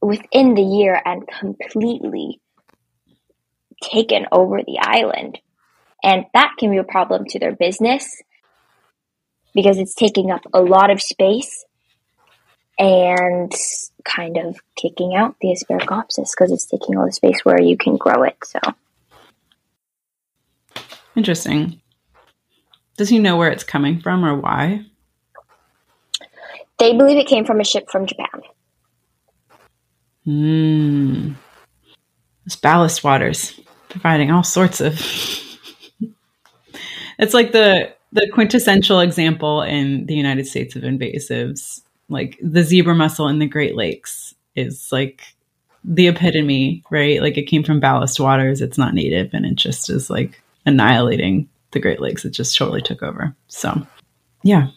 within 0.00 0.54
the 0.54 0.62
year 0.62 1.00
and 1.04 1.28
completely 1.28 2.40
taken 3.82 4.26
over 4.32 4.58
the 4.58 4.78
island. 4.80 5.38
And 6.02 6.24
that 6.32 6.54
can 6.58 6.70
be 6.70 6.78
a 6.78 6.84
problem 6.84 7.24
to 7.28 7.38
their 7.38 7.54
business 7.54 8.22
because 9.54 9.78
it's 9.78 9.94
taking 9.94 10.30
up 10.30 10.42
a 10.52 10.60
lot 10.60 10.90
of 10.90 11.00
space 11.00 11.64
and 12.78 13.52
kind 14.04 14.36
of 14.36 14.56
kicking 14.76 15.14
out 15.14 15.36
the 15.40 15.48
Asparagopsis 15.48 16.30
because 16.36 16.52
it's 16.52 16.66
taking 16.66 16.96
all 16.96 17.06
the 17.06 17.12
space 17.12 17.44
where 17.44 17.60
you 17.60 17.76
can 17.76 17.96
grow 17.96 18.22
it. 18.22 18.36
So 18.44 18.58
interesting. 21.16 21.80
Does 22.96 23.08
he 23.08 23.18
know 23.18 23.36
where 23.36 23.50
it's 23.50 23.64
coming 23.64 24.00
from 24.00 24.24
or 24.24 24.38
why? 24.38 24.84
They 26.78 26.96
believe 26.96 27.18
it 27.18 27.26
came 27.26 27.44
from 27.44 27.60
a 27.60 27.64
ship 27.64 27.90
from 27.90 28.06
Japan. 28.06 28.42
Hmm. 30.24 31.32
It's 32.46 32.56
ballast 32.56 33.04
waters 33.04 33.58
providing 33.88 34.30
all 34.30 34.42
sorts 34.42 34.80
of. 34.80 34.94
it's 37.18 37.34
like 37.34 37.52
the 37.52 37.94
the 38.12 38.30
quintessential 38.32 39.00
example 39.00 39.62
in 39.62 40.06
the 40.06 40.14
United 40.14 40.46
States 40.46 40.76
of 40.76 40.82
invasives. 40.82 41.83
Like 42.08 42.38
the 42.42 42.62
zebra 42.62 42.94
mussel 42.94 43.28
in 43.28 43.38
the 43.38 43.46
Great 43.46 43.76
Lakes 43.76 44.34
is 44.54 44.90
like 44.92 45.22
the 45.84 46.08
epitome, 46.08 46.82
right? 46.90 47.20
Like 47.20 47.36
it 47.36 47.46
came 47.46 47.62
from 47.62 47.80
ballast 47.80 48.20
waters. 48.20 48.60
It's 48.60 48.78
not 48.78 48.94
native, 48.94 49.30
and 49.32 49.46
it 49.46 49.56
just 49.56 49.90
is 49.90 50.10
like 50.10 50.40
annihilating 50.66 51.48
the 51.72 51.80
Great 51.80 52.00
Lakes. 52.00 52.24
It 52.24 52.30
just 52.30 52.56
totally 52.56 52.82
took 52.82 53.02
over. 53.02 53.34
So, 53.48 53.86
yeah, 54.42 54.68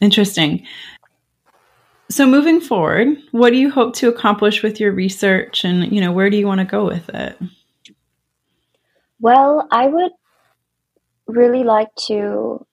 interesting. 0.00 0.66
So 2.08 2.26
moving 2.26 2.60
forward, 2.60 3.08
what 3.30 3.50
do 3.50 3.56
you 3.56 3.70
hope 3.70 3.94
to 3.96 4.08
accomplish 4.08 4.64
with 4.64 4.80
your 4.80 4.90
research 4.90 5.64
and, 5.64 5.92
you 5.92 6.00
know, 6.00 6.10
where 6.10 6.28
do 6.28 6.36
you 6.36 6.46
want 6.46 6.58
to 6.58 6.64
go 6.64 6.84
with 6.84 7.08
it? 7.10 7.38
Well, 9.20 9.68
I 9.70 9.86
would 9.86 10.10
really 11.28 11.62
like 11.62 11.94
to 12.06 12.66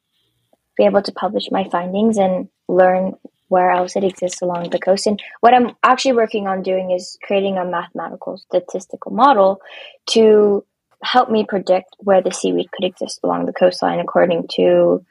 be 0.76 0.86
able 0.86 1.04
to 1.04 1.12
publish 1.12 1.52
my 1.52 1.69
findings 1.69 2.17
and 2.17 2.50
learn 2.67 3.13
where 3.49 3.71
else 3.71 3.95
it 3.95 4.03
exists 4.03 4.41
along 4.41 4.69
the 4.69 4.80
coast. 4.80 5.08
And 5.08 5.21
what 5.39 5.53
I'm 5.53 5.75
actually 5.84 6.13
working 6.13 6.47
on 6.47 6.63
doing 6.63 6.91
is 6.91 7.17
creating 7.23 7.58
a 7.58 7.65
mathematical 7.65 8.38
statistical 8.38 9.12
model 9.12 9.62
to 10.08 10.65
help 11.03 11.30
me 11.30 11.45
predict 11.47 11.95
where 11.99 12.21
the 12.21 12.32
seaweed 12.32 12.71
could 12.71 12.86
exist 12.86 13.19
along 13.23 13.45
the 13.45 13.53
coastline 13.53 13.99
according 13.99 14.47
to 14.56 15.06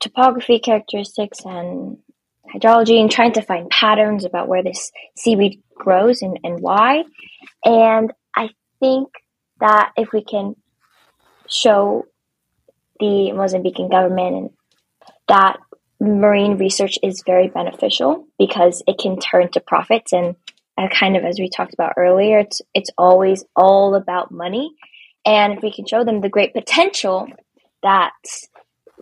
topography 0.00 0.58
characteristics 0.58 1.40
and 1.44 1.98
hydrology 2.54 3.00
and 3.00 3.10
trying 3.10 3.32
to 3.32 3.42
find 3.42 3.70
patterns 3.70 4.24
about 4.24 4.48
where 4.48 4.62
this 4.62 4.92
seaweed 5.16 5.62
grows 5.74 6.22
and, 6.22 6.38
and 6.44 6.60
why. 6.60 7.04
And 7.64 8.12
I 8.36 8.50
think 8.80 9.08
that 9.60 9.92
if 9.96 10.12
we 10.12 10.22
can 10.22 10.56
show 11.48 12.06
the 13.00 13.32
Mozambican 13.32 13.90
government 13.90 14.52
that 15.28 15.58
marine 16.04 16.58
research 16.58 16.98
is 17.02 17.22
very 17.24 17.48
beneficial 17.48 18.26
because 18.38 18.82
it 18.86 18.98
can 18.98 19.18
turn 19.18 19.50
to 19.52 19.60
profits. 19.60 20.12
And 20.12 20.36
uh, 20.76 20.88
kind 20.88 21.16
of 21.16 21.24
as 21.24 21.38
we 21.38 21.48
talked 21.48 21.72
about 21.74 21.92
earlier 21.96 22.40
it's 22.40 22.60
it's 22.74 22.90
always 22.98 23.44
all 23.54 23.94
about 23.94 24.30
money. 24.30 24.74
And 25.24 25.54
if 25.54 25.62
we 25.62 25.72
can 25.72 25.86
show 25.86 26.04
them 26.04 26.20
the 26.20 26.28
great 26.28 26.52
potential 26.52 27.28
that 27.82 28.12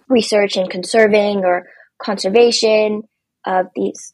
research 0.08 0.56
and 0.56 0.68
conserving 0.68 1.44
or 1.44 1.68
conservation 1.98 3.02
of 3.44 3.66
these 3.74 4.12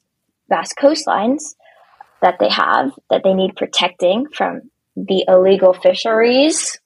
vast 0.48 0.74
coastlines 0.76 1.54
that 2.22 2.38
they 2.38 2.48
have 2.48 2.92
that 3.10 3.22
they 3.24 3.34
need 3.34 3.56
protecting 3.56 4.26
from 4.28 4.62
the 4.96 5.24
illegal 5.28 5.72
fisheries 5.72 6.78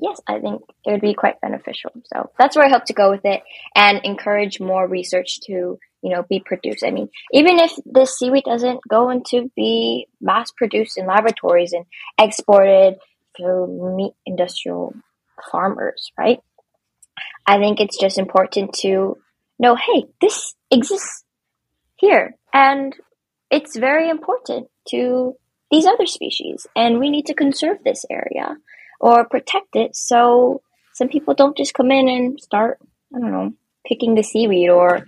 yes, 0.00 0.20
I 0.26 0.38
think 0.38 0.62
it 0.84 0.92
would 0.92 1.00
be 1.00 1.14
quite 1.14 1.40
beneficial. 1.40 1.90
So 2.12 2.30
that's 2.38 2.56
where 2.56 2.64
I 2.64 2.70
hope 2.70 2.84
to 2.86 2.94
go 2.94 3.10
with 3.10 3.24
it 3.24 3.42
and 3.74 4.00
encourage 4.04 4.60
more 4.60 4.86
research 4.86 5.40
to, 5.46 5.52
you 5.52 5.78
know, 6.02 6.24
be 6.28 6.40
produced. 6.44 6.84
I 6.84 6.90
mean, 6.90 7.08
even 7.32 7.58
if 7.58 7.72
this 7.84 8.16
seaweed 8.16 8.44
doesn't 8.44 8.80
go 8.88 9.10
into 9.10 9.50
be 9.56 10.06
mass 10.20 10.50
produced 10.56 10.98
in 10.98 11.06
laboratories 11.06 11.72
and 11.72 11.84
exported 12.18 12.96
through 13.36 13.96
meat 13.96 14.14
industrial 14.26 14.94
farmers, 15.50 16.10
right? 16.18 16.40
I 17.46 17.58
think 17.58 17.80
it's 17.80 17.98
just 17.98 18.18
important 18.18 18.74
to 18.80 19.18
know, 19.58 19.76
hey, 19.76 20.04
this 20.20 20.54
exists 20.70 21.24
here 21.96 22.36
and 22.52 22.94
it's 23.50 23.76
very 23.76 24.08
important 24.08 24.68
to 24.88 25.34
these 25.70 25.86
other 25.86 26.06
species 26.06 26.66
and 26.74 26.98
we 26.98 27.10
need 27.10 27.26
to 27.26 27.34
conserve 27.34 27.78
this 27.84 28.04
area 28.10 28.56
or 29.00 29.26
protect 29.28 29.74
it 29.74 29.96
so 29.96 30.62
some 31.00 31.08
people 31.08 31.32
don't 31.32 31.56
just 31.56 31.72
come 31.72 31.90
in 31.90 32.08
and 32.10 32.38
start, 32.38 32.78
I 33.14 33.20
don't 33.20 33.32
know, 33.32 33.52
picking 33.86 34.14
the 34.14 34.22
seaweed 34.22 34.68
or 34.68 35.06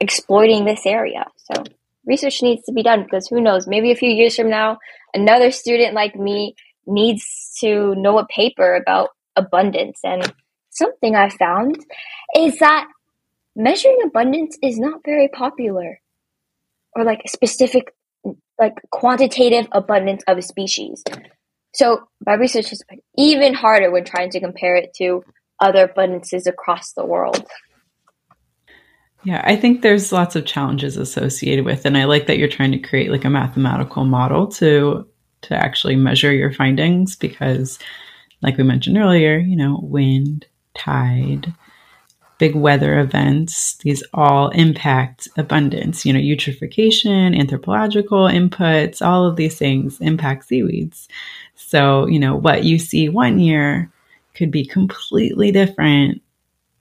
exploiting 0.00 0.64
this 0.64 0.84
area. 0.86 1.26
So 1.36 1.62
research 2.04 2.42
needs 2.42 2.64
to 2.64 2.72
be 2.72 2.82
done 2.82 3.04
because 3.04 3.28
who 3.28 3.40
knows, 3.40 3.68
maybe 3.68 3.92
a 3.92 3.96
few 3.96 4.10
years 4.10 4.34
from 4.34 4.50
now, 4.50 4.78
another 5.14 5.52
student 5.52 5.94
like 5.94 6.16
me 6.16 6.56
needs 6.84 7.54
to 7.60 7.94
know 7.94 8.18
a 8.18 8.26
paper 8.26 8.74
about 8.74 9.10
abundance. 9.36 10.00
And 10.02 10.32
something 10.70 11.14
I 11.14 11.28
found 11.28 11.76
is 12.36 12.58
that 12.58 12.88
measuring 13.54 13.98
abundance 14.04 14.58
is 14.62 14.80
not 14.80 15.02
very 15.04 15.28
popular 15.28 16.00
or 16.96 17.04
like 17.04 17.22
specific 17.26 17.94
like 18.58 18.74
quantitative 18.90 19.68
abundance 19.72 20.24
of 20.26 20.38
a 20.38 20.42
species. 20.42 21.04
So 21.74 22.08
my 22.26 22.34
research 22.34 22.70
has 22.70 22.82
been 22.88 23.00
even 23.16 23.54
harder 23.54 23.90
when 23.90 24.04
trying 24.04 24.30
to 24.30 24.40
compare 24.40 24.76
it 24.76 24.92
to 24.94 25.22
other 25.60 25.86
abundances 25.86 26.46
across 26.46 26.92
the 26.92 27.04
world. 27.04 27.46
Yeah, 29.22 29.42
I 29.44 29.56
think 29.56 29.82
there's 29.82 30.12
lots 30.12 30.34
of 30.34 30.46
challenges 30.46 30.96
associated 30.96 31.64
with, 31.64 31.84
and 31.84 31.96
I 31.98 32.04
like 32.04 32.26
that 32.26 32.38
you're 32.38 32.48
trying 32.48 32.72
to 32.72 32.78
create 32.78 33.10
like 33.10 33.24
a 33.24 33.30
mathematical 33.30 34.04
model 34.04 34.46
to 34.52 35.06
to 35.42 35.54
actually 35.56 35.96
measure 35.96 36.32
your 36.32 36.52
findings 36.52 37.16
because, 37.16 37.78
like 38.42 38.56
we 38.56 38.64
mentioned 38.64 38.98
earlier, 38.98 39.38
you 39.38 39.56
know, 39.56 39.78
wind, 39.82 40.46
tide, 40.74 41.52
big 42.38 42.54
weather 42.54 42.98
events, 42.98 43.76
these 43.84 44.02
all 44.14 44.48
impact 44.48 45.28
abundance. 45.36 46.06
You 46.06 46.14
know, 46.14 46.18
eutrophication, 46.18 47.38
anthropological 47.38 48.24
inputs, 48.24 49.04
all 49.04 49.26
of 49.26 49.36
these 49.36 49.58
things 49.58 50.00
impact 50.00 50.46
seaweeds. 50.46 51.06
So, 51.60 52.06
you 52.06 52.18
know, 52.18 52.36
what 52.36 52.64
you 52.64 52.78
see 52.78 53.08
one 53.08 53.38
year 53.38 53.90
could 54.34 54.50
be 54.50 54.66
completely 54.66 55.52
different 55.52 56.22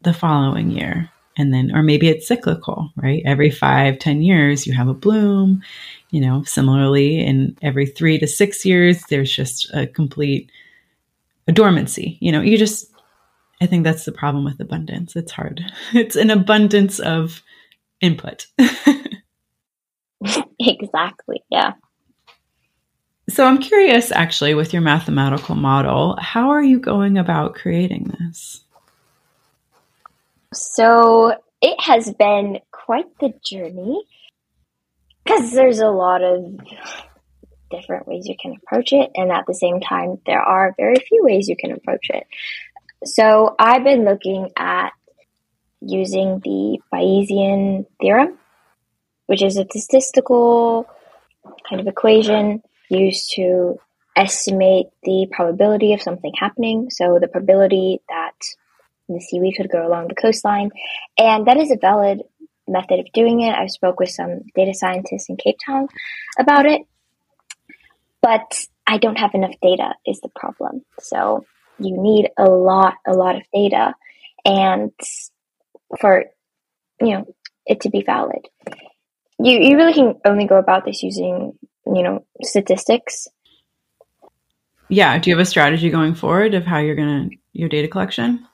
the 0.01 0.13
following 0.13 0.71
year. 0.71 1.09
And 1.37 1.53
then, 1.53 1.73
or 1.75 1.83
maybe 1.83 2.09
it's 2.09 2.27
cyclical, 2.27 2.91
right? 2.95 3.21
Every 3.25 3.49
five, 3.49 3.99
ten 3.99 4.21
years, 4.21 4.67
you 4.67 4.73
have 4.73 4.87
a 4.87 4.93
bloom. 4.93 5.61
You 6.11 6.21
know, 6.21 6.43
similarly, 6.43 7.19
in 7.25 7.55
every 7.61 7.85
three 7.85 8.17
to 8.19 8.27
six 8.27 8.65
years, 8.65 9.03
there's 9.09 9.33
just 9.33 9.71
a 9.73 9.87
complete 9.87 10.51
a 11.47 11.51
dormancy. 11.51 12.17
You 12.19 12.31
know, 12.31 12.41
you 12.41 12.57
just, 12.57 12.87
I 13.61 13.65
think 13.67 13.83
that's 13.83 14.05
the 14.05 14.11
problem 14.11 14.43
with 14.45 14.59
abundance. 14.59 15.15
It's 15.15 15.31
hard. 15.31 15.63
It's 15.93 16.15
an 16.15 16.29
abundance 16.29 16.99
of 16.99 17.41
input. 18.01 18.47
exactly. 20.59 21.43
Yeah. 21.49 21.73
So 23.29 23.45
I'm 23.45 23.59
curious, 23.59 24.11
actually, 24.11 24.55
with 24.55 24.73
your 24.73 24.81
mathematical 24.81 25.55
model, 25.55 26.17
how 26.19 26.49
are 26.49 26.63
you 26.63 26.79
going 26.79 27.17
about 27.17 27.53
creating 27.53 28.15
this? 28.19 28.63
So 30.51 31.35
it 31.61 31.79
has 31.79 32.11
been 32.13 32.59
quite 32.71 33.05
the 33.19 33.33
journey 33.45 34.01
because 35.23 35.51
there's 35.51 35.79
a 35.79 35.89
lot 35.89 36.23
of 36.23 36.57
different 37.69 38.07
ways 38.07 38.25
you 38.25 38.35
can 38.41 38.55
approach 38.55 38.93
it, 38.93 39.11
and 39.13 39.31
at 39.31 39.45
the 39.45 39.53
same 39.53 39.79
time, 39.79 40.19
there 40.25 40.41
are 40.41 40.73
very 40.75 40.95
few 40.95 41.23
ways 41.23 41.47
you 41.47 41.55
can 41.55 41.71
approach 41.71 42.09
it. 42.09 42.25
So 43.05 43.55
I've 43.59 43.83
been 43.83 44.05
looking 44.05 44.49
at 44.57 44.89
using 45.81 46.39
the 46.39 46.79
Bayesian 46.91 47.85
theorem, 48.01 48.39
which 49.27 49.43
is 49.43 49.57
a 49.57 49.65
statistical 49.65 50.87
kind 51.69 51.79
of 51.79 51.87
equation 51.87 52.63
used 52.89 53.33
to 53.35 53.79
estimate 54.15 54.87
the 55.03 55.27
probability 55.31 55.93
of 55.93 56.01
something 56.01 56.33
happening. 56.37 56.89
So 56.89 57.19
the 57.19 57.27
probability 57.27 58.01
that 58.09 58.35
the 59.07 59.21
seaweed 59.21 59.55
could 59.57 59.71
go 59.71 59.87
along 59.87 60.07
the 60.07 60.15
coastline. 60.15 60.71
And 61.17 61.47
that 61.47 61.57
is 61.57 61.71
a 61.71 61.77
valid 61.77 62.21
method 62.67 62.99
of 62.99 63.11
doing 63.13 63.41
it. 63.41 63.55
I 63.55 63.67
spoke 63.67 63.99
with 63.99 64.09
some 64.09 64.41
data 64.55 64.73
scientists 64.73 65.29
in 65.29 65.37
Cape 65.37 65.57
Town 65.65 65.87
about 66.37 66.65
it. 66.65 66.81
But 68.21 68.65
I 68.85 68.97
don't 68.97 69.17
have 69.17 69.33
enough 69.33 69.55
data 69.61 69.93
is 70.05 70.19
the 70.19 70.29
problem. 70.35 70.83
So 70.99 71.45
you 71.79 71.95
need 72.01 72.29
a 72.37 72.45
lot, 72.45 72.95
a 73.07 73.13
lot 73.13 73.35
of 73.35 73.43
data 73.53 73.93
and 74.45 74.91
for 75.99 76.25
you 77.01 77.17
know 77.17 77.35
it 77.65 77.81
to 77.81 77.89
be 77.89 78.03
valid. 78.05 78.47
You 79.39 79.59
you 79.59 79.77
really 79.77 79.93
can 79.93 80.15
only 80.25 80.45
go 80.45 80.57
about 80.57 80.85
this 80.85 81.03
using, 81.03 81.57
you 81.93 82.03
know, 82.03 82.25
statistics. 82.41 83.27
Yeah. 84.89 85.17
Do 85.19 85.29
you 85.29 85.35
have 85.35 85.41
a 85.41 85.45
strategy 85.45 85.89
going 85.89 86.15
forward 86.15 86.53
of 86.53 86.65
how 86.65 86.79
you're 86.79 86.95
gonna 86.95 87.29
your 87.53 87.69
data 87.69 87.87
collection? 87.87 88.45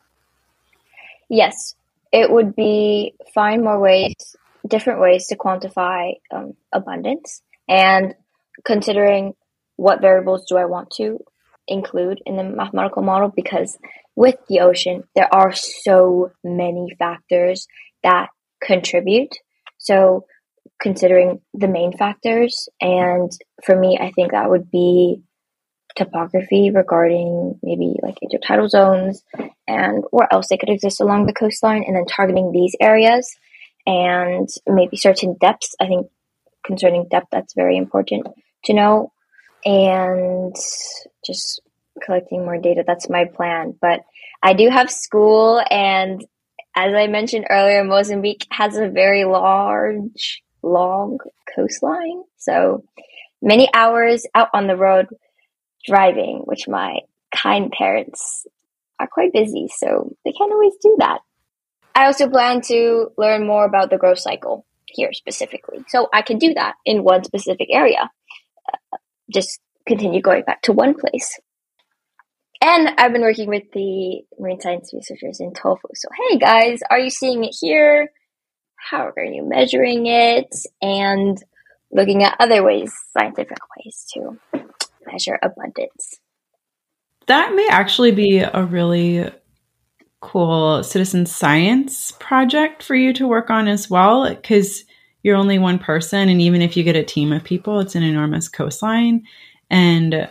Yes. 1.29 1.75
It 2.11 2.31
would 2.31 2.55
be 2.55 3.13
find 3.33 3.63
more 3.63 3.79
ways 3.79 4.35
different 4.67 4.99
ways 4.99 5.27
to 5.27 5.37
quantify 5.37 6.13
um, 6.33 6.53
abundance 6.73 7.41
and 7.67 8.15
considering 8.63 9.33
what 9.75 10.01
variables 10.01 10.45
do 10.47 10.57
I 10.57 10.65
want 10.65 10.89
to 10.97 11.19
include 11.67 12.21
in 12.25 12.37
the 12.37 12.43
mathematical 12.43 13.01
model 13.01 13.31
because 13.35 13.77
with 14.15 14.35
the 14.47 14.61
ocean, 14.61 15.03
there 15.15 15.33
are 15.33 15.53
so 15.53 16.31
many 16.43 16.95
factors 16.97 17.67
that 18.03 18.29
contribute. 18.63 19.35
So, 19.77 20.25
considering 20.81 21.41
the 21.53 21.67
main 21.67 21.95
factors, 21.97 22.69
and 22.81 23.31
for 23.63 23.79
me, 23.79 23.97
I 23.99 24.11
think 24.11 24.31
that 24.31 24.49
would 24.49 24.69
be 24.69 25.21
topography 25.95 26.71
regarding 26.71 27.57
maybe 27.63 27.95
like 28.03 28.17
intertidal 28.21 28.69
zones 28.69 29.23
and 29.67 30.03
where 30.11 30.27
else 30.31 30.49
they 30.49 30.57
could 30.57 30.69
exist 30.69 30.99
along 30.99 31.25
the 31.25 31.33
coastline, 31.33 31.83
and 31.87 31.95
then 31.95 32.05
targeting 32.05 32.51
these 32.51 32.75
areas 32.81 33.35
and 33.87 34.49
maybe 34.67 34.97
certain 34.97 35.37
depths. 35.39 35.75
I 35.79 35.87
think 35.87 36.07
concerning 36.65 37.07
depth, 37.09 37.27
that's 37.31 37.53
very 37.53 37.77
important 37.77 38.27
to 38.65 38.73
know 38.73 39.11
and 39.63 40.55
just 41.25 41.61
collecting 42.03 42.43
more 42.43 42.57
data. 42.57 42.83
That's 42.85 43.09
my 43.09 43.25
plan. 43.25 43.73
But 43.79 44.01
I 44.43 44.53
do 44.53 44.69
have 44.69 44.91
school, 44.91 45.63
and 45.71 46.23
as 46.75 46.93
I 46.93 47.07
mentioned 47.07 47.47
earlier, 47.49 47.83
Mozambique 47.85 48.45
has 48.51 48.75
a 48.75 48.89
very 48.89 49.23
large, 49.23 50.43
long 50.65 51.19
coastline. 51.55 52.23
So 52.37 52.83
many 53.41 53.69
hours 53.73 54.25
out 54.33 54.49
on 54.53 54.67
the 54.67 54.75
road 54.75 55.07
driving, 55.85 56.41
which 56.45 56.67
my 56.67 56.99
kind 57.33 57.71
parents 57.71 58.45
are 58.99 59.07
quite 59.07 59.33
busy, 59.33 59.67
so 59.73 60.15
they 60.25 60.31
can't 60.31 60.51
always 60.51 60.73
do 60.81 60.95
that. 60.99 61.19
I 61.93 62.07
also 62.07 62.29
plan 62.29 62.61
to 62.61 63.09
learn 63.17 63.47
more 63.47 63.65
about 63.65 63.89
the 63.89 63.97
growth 63.97 64.19
cycle 64.19 64.65
here 64.87 65.13
specifically. 65.13 65.79
So 65.87 66.09
I 66.13 66.21
can 66.21 66.39
do 66.39 66.53
that 66.55 66.75
in 66.85 67.03
one 67.03 67.23
specific 67.23 67.67
area. 67.71 68.09
Uh, 68.71 68.97
just 69.33 69.59
continue 69.87 70.21
going 70.21 70.43
back 70.43 70.61
to 70.63 70.73
one 70.73 70.93
place. 70.93 71.39
And 72.61 72.89
I've 72.97 73.13
been 73.13 73.21
working 73.21 73.47
with 73.47 73.63
the 73.73 74.23
marine 74.39 74.59
science 74.59 74.91
researchers 74.93 75.39
in 75.39 75.51
Tofo. 75.51 75.81
So, 75.93 76.07
hey 76.29 76.37
guys, 76.37 76.79
are 76.89 76.99
you 76.99 77.09
seeing 77.09 77.43
it 77.43 77.55
here? 77.59 78.09
How 78.87 79.11
are 79.17 79.23
you 79.23 79.43
measuring 79.43 80.05
it? 80.05 80.53
And 80.79 81.41
looking 81.91 82.23
at 82.23 82.35
other 82.39 82.61
ways, 82.63 82.93
scientific 83.17 83.57
ways 83.75 84.05
to 84.13 84.37
measure 85.07 85.39
abundance. 85.41 86.19
That 87.25 87.55
may 87.55 87.67
actually 87.67 88.11
be 88.11 88.39
a 88.39 88.63
really 88.63 89.31
cool 90.21 90.83
citizen 90.83 91.25
science 91.25 92.11
project 92.19 92.83
for 92.83 92.95
you 92.95 93.11
to 93.13 93.27
work 93.27 93.49
on 93.49 93.67
as 93.67 93.89
well, 93.89 94.29
because 94.29 94.85
you're 95.23 95.35
only 95.35 95.57
one 95.57 95.79
person. 95.79 96.29
And 96.29 96.39
even 96.39 96.61
if 96.61 96.77
you 96.77 96.83
get 96.83 96.95
a 96.95 97.03
team 97.03 97.31
of 97.31 97.43
people, 97.43 97.79
it's 97.79 97.95
an 97.95 98.03
enormous 98.03 98.47
coastline. 98.47 99.23
And 99.71 100.29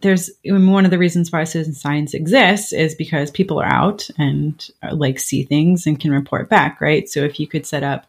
there's 0.00 0.30
one 0.44 0.84
of 0.84 0.90
the 0.90 0.98
reasons 0.98 1.32
why 1.32 1.44
citizen 1.44 1.74
science 1.74 2.14
exists 2.14 2.72
is 2.72 2.94
because 2.94 3.30
people 3.30 3.60
are 3.60 3.72
out 3.72 4.08
and 4.16 4.70
uh, 4.82 4.94
like 4.94 5.18
see 5.18 5.42
things 5.42 5.86
and 5.86 5.98
can 5.98 6.12
report 6.12 6.48
back, 6.48 6.80
right? 6.80 7.08
So 7.08 7.20
if 7.20 7.40
you 7.40 7.48
could 7.48 7.66
set 7.66 7.82
up 7.82 8.06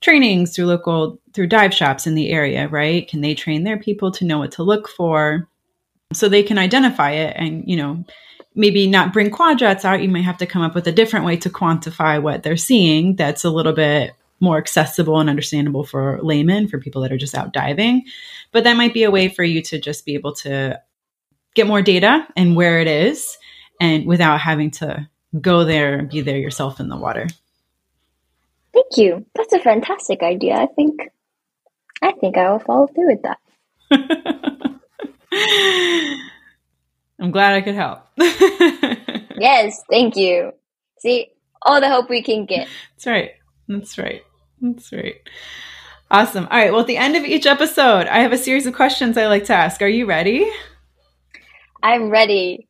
trainings 0.00 0.54
through 0.54 0.66
local 0.66 1.18
through 1.34 1.48
dive 1.48 1.74
shops 1.74 2.06
in 2.06 2.14
the 2.14 2.30
area, 2.30 2.68
right? 2.68 3.06
Can 3.06 3.20
they 3.20 3.34
train 3.34 3.64
their 3.64 3.78
people 3.78 4.10
to 4.12 4.24
know 4.24 4.38
what 4.38 4.52
to 4.52 4.62
look 4.62 4.88
for 4.88 5.46
so 6.12 6.28
they 6.28 6.42
can 6.42 6.58
identify 6.58 7.10
it 7.10 7.34
and, 7.36 7.64
you 7.66 7.76
know, 7.76 8.04
maybe 8.54 8.86
not 8.86 9.12
bring 9.12 9.30
quadrats 9.30 9.84
out, 9.84 10.02
you 10.02 10.08
might 10.08 10.24
have 10.24 10.38
to 10.38 10.46
come 10.46 10.62
up 10.62 10.74
with 10.74 10.86
a 10.86 10.92
different 10.92 11.26
way 11.26 11.36
to 11.36 11.50
quantify 11.50 12.20
what 12.20 12.42
they're 12.42 12.56
seeing 12.56 13.14
that's 13.16 13.44
a 13.44 13.50
little 13.50 13.74
bit 13.74 14.12
more 14.40 14.56
accessible 14.56 15.20
and 15.20 15.30
understandable 15.30 15.84
for 15.84 16.18
laymen, 16.22 16.68
for 16.68 16.78
people 16.78 17.02
that 17.02 17.12
are 17.12 17.18
just 17.18 17.34
out 17.34 17.52
diving. 17.52 18.04
But 18.52 18.64
that 18.64 18.76
might 18.76 18.94
be 18.94 19.02
a 19.02 19.10
way 19.10 19.28
for 19.28 19.44
you 19.44 19.60
to 19.62 19.78
just 19.78 20.06
be 20.06 20.14
able 20.14 20.34
to 20.36 20.80
get 21.56 21.66
more 21.66 21.82
data 21.82 22.24
and 22.36 22.54
where 22.54 22.80
it 22.80 22.86
is 22.86 23.36
and 23.80 24.06
without 24.06 24.40
having 24.40 24.70
to 24.70 25.08
go 25.40 25.64
there 25.64 25.98
and 25.98 26.08
be 26.08 26.20
there 26.20 26.38
yourself 26.38 26.78
in 26.78 26.88
the 26.88 26.96
water. 26.96 27.26
Thank 28.72 28.96
you. 28.96 29.26
That's 29.34 29.52
a 29.52 29.58
fantastic 29.58 30.22
idea. 30.22 30.54
I 30.54 30.66
think 30.66 31.00
I 32.02 32.12
think 32.12 32.36
I 32.36 32.50
will 32.50 32.58
follow 32.58 32.86
through 32.86 33.08
with 33.08 33.22
that. 33.22 33.38
I'm 37.18 37.30
glad 37.30 37.54
I 37.54 37.62
could 37.62 37.74
help. 37.74 38.00
yes, 39.38 39.82
thank 39.90 40.16
you. 40.16 40.52
See, 40.98 41.28
all 41.62 41.80
the 41.80 41.88
hope 41.88 42.10
we 42.10 42.22
can 42.22 42.44
get. 42.44 42.68
That's 42.92 43.06
right. 43.06 43.30
That's 43.68 43.96
right. 43.96 44.22
That's 44.60 44.92
right. 44.92 45.16
Awesome. 46.10 46.46
All 46.50 46.58
right. 46.58 46.70
Well, 46.70 46.82
at 46.82 46.86
the 46.86 46.98
end 46.98 47.16
of 47.16 47.24
each 47.24 47.46
episode, 47.46 48.06
I 48.06 48.20
have 48.20 48.32
a 48.32 48.38
series 48.38 48.66
of 48.66 48.74
questions 48.74 49.16
I 49.16 49.26
like 49.26 49.46
to 49.46 49.54
ask. 49.54 49.80
Are 49.80 49.88
you 49.88 50.06
ready? 50.06 50.46
I'm 51.86 52.10
ready. 52.10 52.66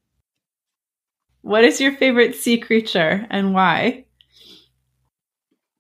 What 1.41 1.65
is 1.65 1.81
your 1.81 1.93
favorite 1.93 2.35
sea 2.35 2.59
creature 2.59 3.27
and 3.31 3.55
why? 3.55 4.05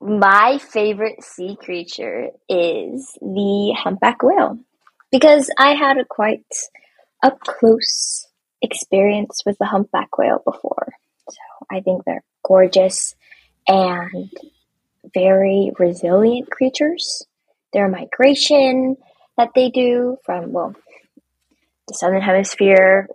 My 0.00 0.56
favorite 0.56 1.22
sea 1.22 1.54
creature 1.62 2.30
is 2.48 3.12
the 3.20 3.76
humpback 3.78 4.22
whale 4.22 4.58
because 5.12 5.50
I 5.58 5.74
had 5.74 5.98
a 5.98 6.06
quite 6.06 6.46
up 7.22 7.38
close 7.40 8.26
experience 8.62 9.42
with 9.44 9.58
the 9.58 9.66
humpback 9.66 10.16
whale 10.16 10.40
before. 10.42 10.94
So 11.28 11.66
I 11.70 11.80
think 11.80 12.06
they're 12.06 12.24
gorgeous 12.42 13.14
and 13.68 14.32
very 15.12 15.72
resilient 15.78 16.50
creatures. 16.50 17.26
Their 17.74 17.88
migration 17.88 18.96
that 19.36 19.50
they 19.54 19.68
do 19.68 20.16
from, 20.24 20.52
well, 20.52 20.74
the 21.86 21.94
southern 21.94 22.22
hemisphere 22.22 23.08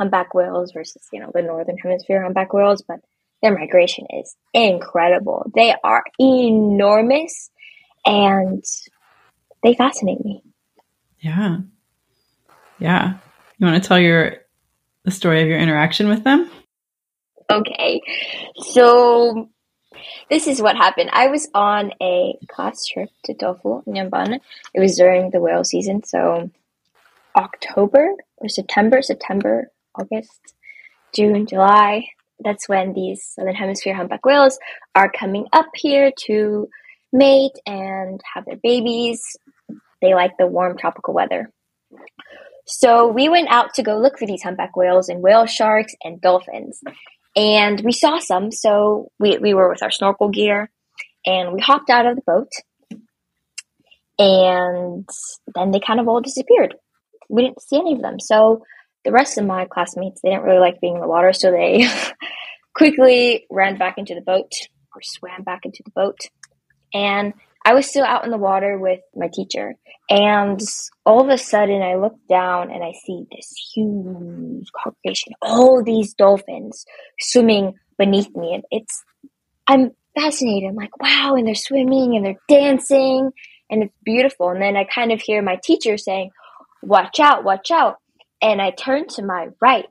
humpback 0.00 0.32
whales 0.32 0.72
versus, 0.72 1.06
you 1.12 1.20
know, 1.20 1.30
the 1.34 1.42
northern 1.42 1.76
hemisphere 1.76 2.22
humpback 2.22 2.54
whales, 2.54 2.82
but 2.88 3.00
their 3.42 3.54
migration 3.56 4.06
is 4.18 4.34
incredible. 4.54 5.52
They 5.54 5.74
are 5.84 6.02
enormous 6.18 7.50
and 8.06 8.64
they 9.62 9.74
fascinate 9.74 10.24
me. 10.24 10.42
Yeah. 11.18 11.58
Yeah. 12.78 13.18
You 13.58 13.66
want 13.66 13.82
to 13.82 13.86
tell 13.86 13.98
your 13.98 14.36
the 15.04 15.10
story 15.10 15.42
of 15.42 15.48
your 15.48 15.58
interaction 15.58 16.08
with 16.08 16.24
them? 16.24 16.50
Okay. 17.50 18.00
So 18.70 19.50
this 20.30 20.46
is 20.46 20.62
what 20.62 20.76
happened. 20.76 21.10
I 21.12 21.26
was 21.26 21.46
on 21.52 21.92
a 22.00 22.38
class 22.48 22.86
trip 22.86 23.10
to 23.24 23.34
Tofo 23.34 23.82
in 23.86 23.96
It 24.74 24.80
was 24.80 24.96
during 24.96 25.30
the 25.30 25.40
whale 25.40 25.64
season, 25.64 26.02
so 26.04 26.50
October 27.36 28.14
or 28.38 28.48
September, 28.48 29.02
September, 29.02 29.70
August, 29.98 30.54
June, 31.14 31.46
July. 31.46 32.06
That's 32.42 32.68
when 32.68 32.94
these 32.94 33.22
southern 33.34 33.54
hemisphere 33.54 33.94
humpback 33.94 34.24
whales 34.24 34.58
are 34.94 35.10
coming 35.10 35.46
up 35.52 35.66
here 35.74 36.10
to 36.26 36.68
mate 37.12 37.52
and 37.66 38.20
have 38.34 38.46
their 38.46 38.58
babies. 38.62 39.20
They 40.00 40.14
like 40.14 40.32
the 40.38 40.46
warm 40.46 40.78
tropical 40.78 41.12
weather. 41.12 41.52
So 42.66 43.08
we 43.08 43.28
went 43.28 43.48
out 43.50 43.74
to 43.74 43.82
go 43.82 43.98
look 43.98 44.18
for 44.18 44.26
these 44.26 44.42
humpback 44.42 44.76
whales 44.76 45.08
and 45.08 45.22
whale 45.22 45.46
sharks 45.46 45.94
and 46.02 46.20
dolphins. 46.20 46.80
and 47.36 47.80
we 47.84 47.92
saw 47.92 48.18
some. 48.18 48.52
So 48.52 49.10
we, 49.18 49.38
we 49.38 49.54
were 49.54 49.68
with 49.68 49.82
our 49.82 49.90
snorkel 49.90 50.28
gear 50.28 50.70
and 51.26 51.52
we 51.52 51.60
hopped 51.60 51.90
out 51.90 52.06
of 52.06 52.16
the 52.16 52.22
boat 52.22 52.52
and 54.18 55.08
then 55.54 55.70
they 55.70 55.80
kind 55.80 55.98
of 55.98 56.08
all 56.08 56.20
disappeared. 56.20 56.74
We 57.28 57.42
didn't 57.42 57.62
see 57.62 57.78
any 57.78 57.94
of 57.94 58.02
them. 58.02 58.20
So 58.20 58.62
the 59.04 59.12
rest 59.12 59.38
of 59.38 59.46
my 59.46 59.66
classmates, 59.66 60.20
they 60.20 60.30
didn't 60.30 60.44
really 60.44 60.60
like 60.60 60.80
being 60.80 60.94
in 60.94 61.00
the 61.00 61.08
water. 61.08 61.32
So 61.32 61.50
they 61.50 61.86
quickly 62.74 63.46
ran 63.50 63.78
back 63.78 63.98
into 63.98 64.14
the 64.14 64.20
boat 64.20 64.52
or 64.94 65.02
swam 65.02 65.42
back 65.42 65.60
into 65.64 65.82
the 65.84 65.90
boat. 65.90 66.18
And 66.92 67.34
I 67.64 67.74
was 67.74 67.86
still 67.86 68.04
out 68.04 68.24
in 68.24 68.30
the 68.30 68.38
water 68.38 68.78
with 68.78 69.00
my 69.14 69.28
teacher. 69.32 69.74
And 70.08 70.60
all 71.04 71.22
of 71.22 71.28
a 71.28 71.38
sudden, 71.38 71.82
I 71.82 71.96
look 71.96 72.16
down 72.28 72.70
and 72.70 72.82
I 72.82 72.92
see 73.04 73.26
this 73.30 73.52
huge 73.74 74.68
congregation, 74.82 75.34
all 75.42 75.84
these 75.84 76.14
dolphins 76.14 76.84
swimming 77.20 77.74
beneath 77.98 78.34
me. 78.34 78.54
And 78.54 78.64
it's, 78.70 79.04
I'm 79.66 79.90
fascinated. 80.18 80.70
I'm 80.70 80.74
like, 80.74 80.96
wow. 81.00 81.34
And 81.36 81.46
they're 81.46 81.54
swimming 81.54 82.16
and 82.16 82.24
they're 82.24 82.40
dancing 82.48 83.30
and 83.70 83.84
it's 83.84 83.94
beautiful. 84.04 84.48
And 84.48 84.60
then 84.60 84.76
I 84.76 84.84
kind 84.84 85.12
of 85.12 85.20
hear 85.20 85.42
my 85.42 85.58
teacher 85.62 85.96
saying, 85.96 86.30
watch 86.82 87.20
out, 87.20 87.44
watch 87.44 87.70
out. 87.70 87.96
And 88.42 88.60
I 88.60 88.70
turn 88.70 89.06
to 89.08 89.22
my 89.22 89.48
right 89.60 89.86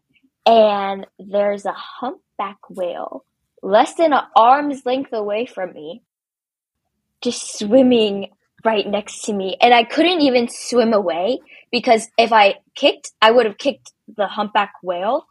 and 0.45 1.05
there's 1.19 1.65
a 1.65 1.73
humpback 1.73 2.57
whale 2.69 3.25
less 3.61 3.95
than 3.95 4.13
an 4.13 4.23
arm's 4.35 4.85
length 4.85 5.13
away 5.13 5.45
from 5.45 5.73
me 5.73 6.01
just 7.21 7.59
swimming 7.59 8.29
right 8.63 8.87
next 8.87 9.23
to 9.23 9.33
me. 9.33 9.57
And 9.61 9.73
I 9.73 9.83
couldn't 9.83 10.21
even 10.21 10.47
swim 10.49 10.93
away 10.93 11.39
because 11.71 12.07
if 12.17 12.31
I 12.31 12.55
kicked, 12.75 13.11
I 13.21 13.31
would 13.31 13.45
have 13.45 13.57
kicked 13.57 13.91
the 14.15 14.27
humpback 14.27 14.73
whale. 14.81 15.25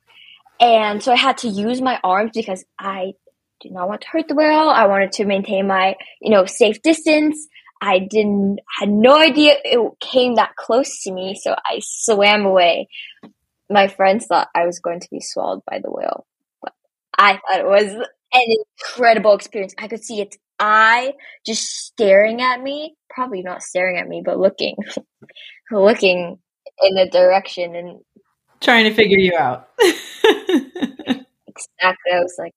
And 0.61 1.03
so 1.03 1.13
I 1.13 1.17
had 1.17 1.39
to 1.39 1.49
use 1.49 1.81
my 1.81 2.01
arms 2.03 2.33
because 2.35 2.65
I 2.79 3.13
did 3.61 3.73
not 3.73 3.89
want 3.89 4.03
to 4.03 4.09
hurt 4.09 4.29
the 4.29 4.35
whale. 4.35 4.69
I 4.69 4.87
wanted 4.87 5.13
to 5.13 5.25
maintain 5.25 5.67
my, 5.67 5.97
you 6.21 6.31
know, 6.31 6.47
safe 6.47 6.83
distance. 6.83 7.49
I 7.81 8.01
didn't, 8.01 8.61
had 8.79 8.89
no 8.89 9.17
idea 9.17 9.55
it 9.65 9.93
came 10.01 10.35
that 10.35 10.57
close 10.57 11.03
to 11.03 11.13
me. 11.13 11.39
So 11.41 11.55
I 11.55 11.81
swam 11.83 12.45
away. 12.45 12.89
My 13.71 13.89
friends 13.89 14.27
thought 14.27 14.49
I 14.55 14.67
was 14.67 14.79
going 14.79 15.01
to 15.01 15.09
be 15.11 15.21
swallowed 15.21 15.63
by 15.71 15.79
the 15.83 15.91
whale. 15.91 16.27
But 16.63 16.73
I 17.17 17.35
thought 17.35 17.61
it 17.61 17.67
was 17.67 17.93
an 18.33 18.57
incredible 18.81 19.35
experience. 19.35 19.75
I 19.79 19.89
could 19.89 20.05
see 20.05 20.21
its 20.21 20.37
eye 20.59 21.15
just 21.47 21.87
staring 21.87 22.41
at 22.41 22.61
me. 22.61 22.97
Probably 23.11 23.43
not 23.43 23.63
staring 23.63 23.99
at 23.99 24.09
me, 24.09 24.23
but 24.25 24.39
looking, 24.39 24.77
looking 25.71 26.39
in 26.83 26.99
a 26.99 27.09
direction 27.09 27.75
and 27.75 28.01
trying 28.61 28.85
to 28.85 28.95
figure 28.95 29.19
you 29.19 29.37
out. 29.39 29.69
exactly. 29.81 31.27
I 32.13 32.21
was 32.21 32.35
like, 32.39 32.53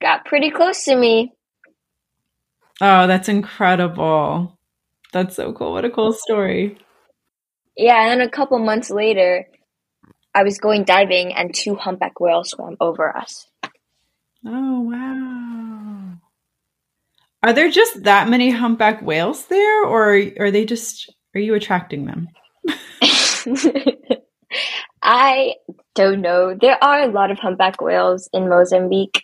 got 0.00 0.24
pretty 0.24 0.50
close 0.50 0.84
to 0.84 0.96
me. 0.96 1.32
Oh, 2.80 3.06
that's 3.06 3.28
incredible. 3.28 4.58
That's 5.12 5.36
so 5.36 5.52
cool. 5.52 5.72
What 5.72 5.84
a 5.84 5.90
cool 5.90 6.12
story. 6.12 6.78
Yeah, 7.76 8.10
and 8.10 8.20
then 8.20 8.26
a 8.26 8.30
couple 8.30 8.58
months 8.58 8.90
later, 8.90 9.46
I 10.34 10.42
was 10.42 10.58
going 10.58 10.84
diving 10.84 11.32
and 11.34 11.54
two 11.54 11.74
humpback 11.74 12.20
whales 12.20 12.50
swam 12.50 12.76
over 12.80 13.16
us. 13.16 13.48
Oh, 14.44 14.80
wow. 14.80 16.18
Are 17.42 17.52
there 17.52 17.70
just 17.70 18.02
that 18.04 18.28
many 18.28 18.50
humpback 18.50 19.02
whales 19.02 19.46
there, 19.46 19.84
or 19.84 20.20
are 20.38 20.50
they 20.50 20.64
just, 20.64 21.14
are 21.34 21.40
you 21.40 21.54
attracting 21.54 22.06
them? 22.06 22.28
I 25.02 25.54
don't 25.94 26.20
know. 26.20 26.56
There 26.60 26.82
are 26.82 27.02
a 27.02 27.12
lot 27.12 27.30
of 27.30 27.38
humpback 27.38 27.80
whales 27.80 28.28
in 28.32 28.48
Mozambique. 28.48 29.22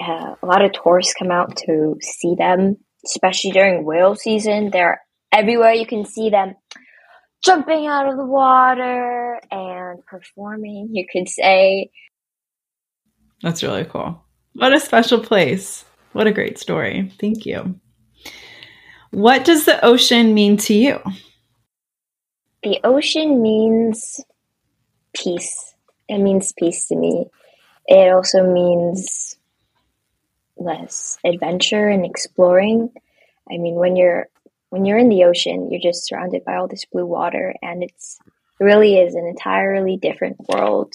Uh, 0.00 0.34
a 0.40 0.46
lot 0.46 0.64
of 0.64 0.72
tourists 0.72 1.14
come 1.18 1.30
out 1.30 1.56
to 1.56 1.96
see 2.00 2.34
them, 2.36 2.76
especially 3.04 3.50
during 3.50 3.84
whale 3.84 4.14
season. 4.14 4.70
They're 4.70 5.00
everywhere. 5.32 5.72
You 5.72 5.86
can 5.86 6.04
see 6.04 6.30
them 6.30 6.54
jumping 7.44 7.86
out 7.86 8.08
of 8.08 8.16
the 8.16 8.24
water 8.24 9.40
and 9.50 10.04
performing, 10.06 10.90
you 10.92 11.06
could 11.10 11.28
say. 11.28 11.90
That's 13.42 13.62
really 13.62 13.84
cool. 13.84 14.24
What 14.54 14.72
a 14.72 14.80
special 14.80 15.20
place. 15.20 15.84
What 16.12 16.26
a 16.26 16.32
great 16.32 16.58
story. 16.58 17.12
Thank 17.20 17.46
you. 17.46 17.78
What 19.10 19.44
does 19.44 19.64
the 19.64 19.84
ocean 19.84 20.34
mean 20.34 20.56
to 20.58 20.74
you? 20.74 21.00
The 22.62 22.80
ocean 22.84 23.40
means 23.40 24.20
peace. 25.14 25.74
It 26.08 26.18
means 26.18 26.52
peace 26.58 26.88
to 26.88 26.96
me. 26.96 27.26
It 27.86 28.12
also 28.12 28.42
means 28.42 29.37
less 30.58 31.18
adventure 31.24 31.88
and 31.88 32.04
exploring. 32.04 32.90
I 33.50 33.58
mean, 33.58 33.74
when 33.74 33.96
you're 33.96 34.26
when 34.70 34.84
you're 34.84 34.98
in 34.98 35.08
the 35.08 35.24
ocean, 35.24 35.70
you're 35.70 35.80
just 35.80 36.06
surrounded 36.06 36.44
by 36.44 36.56
all 36.56 36.68
this 36.68 36.84
blue 36.84 37.06
water, 37.06 37.54
and 37.62 37.82
it's 37.82 38.18
it 38.60 38.64
really 38.64 38.98
is 38.98 39.14
an 39.14 39.26
entirely 39.26 39.96
different 39.96 40.36
world 40.48 40.94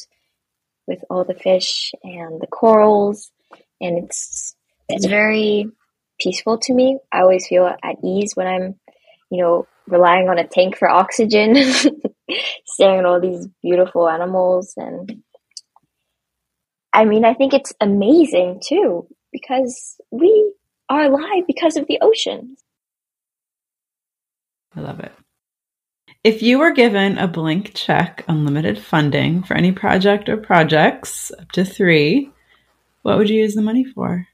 with 0.88 1.00
all 1.10 1.24
the 1.24 1.34
fish 1.34 1.92
and 2.04 2.42
the 2.42 2.48
corals, 2.48 3.32
and 3.82 4.04
it's 4.04 4.56
it's 4.90 5.06
very 5.06 5.68
peaceful 6.20 6.58
to 6.60 6.74
me. 6.74 7.00
I 7.12 7.22
always 7.22 7.48
feel 7.48 7.66
at 7.66 7.96
ease 8.04 8.36
when 8.36 8.48
I'm, 8.48 8.76
you 9.32 9.42
know, 9.42 9.68
relying 9.88 10.30
on 10.30 10.40
a 10.40 10.48
tank 10.48 10.78
for 10.78 10.90
oxygen, 10.90 11.56
staring 12.66 13.00
at 13.00 13.06
all 13.06 13.20
these 13.20 13.48
beautiful 13.62 14.08
animals. 14.08 14.74
And 14.78 15.24
I 16.92 17.06
mean, 17.06 17.26
I 17.26 17.34
think 17.34 17.54
it's 17.54 17.74
amazing 17.82 18.62
too, 18.64 19.08
because 19.34 20.00
we 20.12 20.54
are 20.88 21.04
alive 21.04 21.44
because 21.48 21.76
of 21.76 21.88
the 21.88 22.00
ocean. 22.02 22.56
I 24.76 24.82
love 24.82 25.00
it. 25.02 25.12
If 26.24 26.42
you 26.42 26.60
were 26.60 26.72
given 26.72 27.18
a 27.18 27.28
blank 27.28 27.74
check, 27.74 28.24
unlimited 28.30 28.80
funding 28.80 29.44
for 29.44 29.56
any 29.56 29.74
project 29.74 30.30
or 30.30 30.38
projects, 30.38 31.32
up 31.38 31.52
to 31.52 31.66
three, 31.66 32.32
what 33.02 33.18
would 33.18 33.30
you 33.30 33.42
use 33.42 33.56
the 33.56 33.62
money 33.62 33.84
for? 33.84 34.26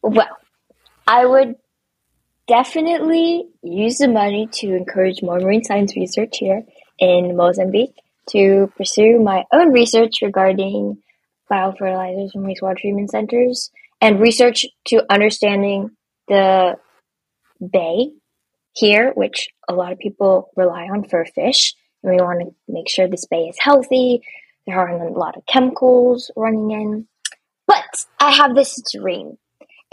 Well, 0.00 0.36
I 1.08 1.26
would 1.26 1.56
definitely 2.46 3.48
use 3.62 3.98
the 3.98 4.08
money 4.08 4.48
to 4.52 4.76
encourage 4.76 5.22
more 5.22 5.40
marine 5.40 5.64
science 5.64 5.96
research 5.96 6.38
here 6.38 6.62
in 6.98 7.36
Mozambique, 7.36 7.96
to 8.30 8.72
pursue 8.76 9.18
my 9.18 9.44
own 9.52 9.72
research 9.72 10.22
regarding 10.22 11.02
biofertilizers 11.52 12.32
from 12.32 12.44
wastewater 12.44 12.78
treatment 12.78 13.10
centers, 13.10 13.70
and 14.00 14.20
research 14.20 14.66
to 14.86 15.04
understanding 15.12 15.90
the 16.28 16.76
bay 17.60 18.12
here, 18.74 19.12
which 19.14 19.48
a 19.68 19.74
lot 19.74 19.92
of 19.92 19.98
people 19.98 20.50
rely 20.56 20.84
on 20.84 21.04
for 21.04 21.24
fish. 21.24 21.74
And 22.02 22.12
we 22.12 22.22
want 22.22 22.40
to 22.40 22.54
make 22.66 22.88
sure 22.88 23.06
this 23.06 23.26
bay 23.26 23.44
is 23.44 23.56
healthy. 23.58 24.22
There 24.66 24.78
aren't 24.78 25.02
a 25.02 25.18
lot 25.18 25.36
of 25.36 25.46
chemicals 25.46 26.30
running 26.36 26.70
in. 26.70 27.08
But 27.66 27.84
I 28.18 28.30
have 28.30 28.54
this 28.54 28.82
dream. 28.92 29.36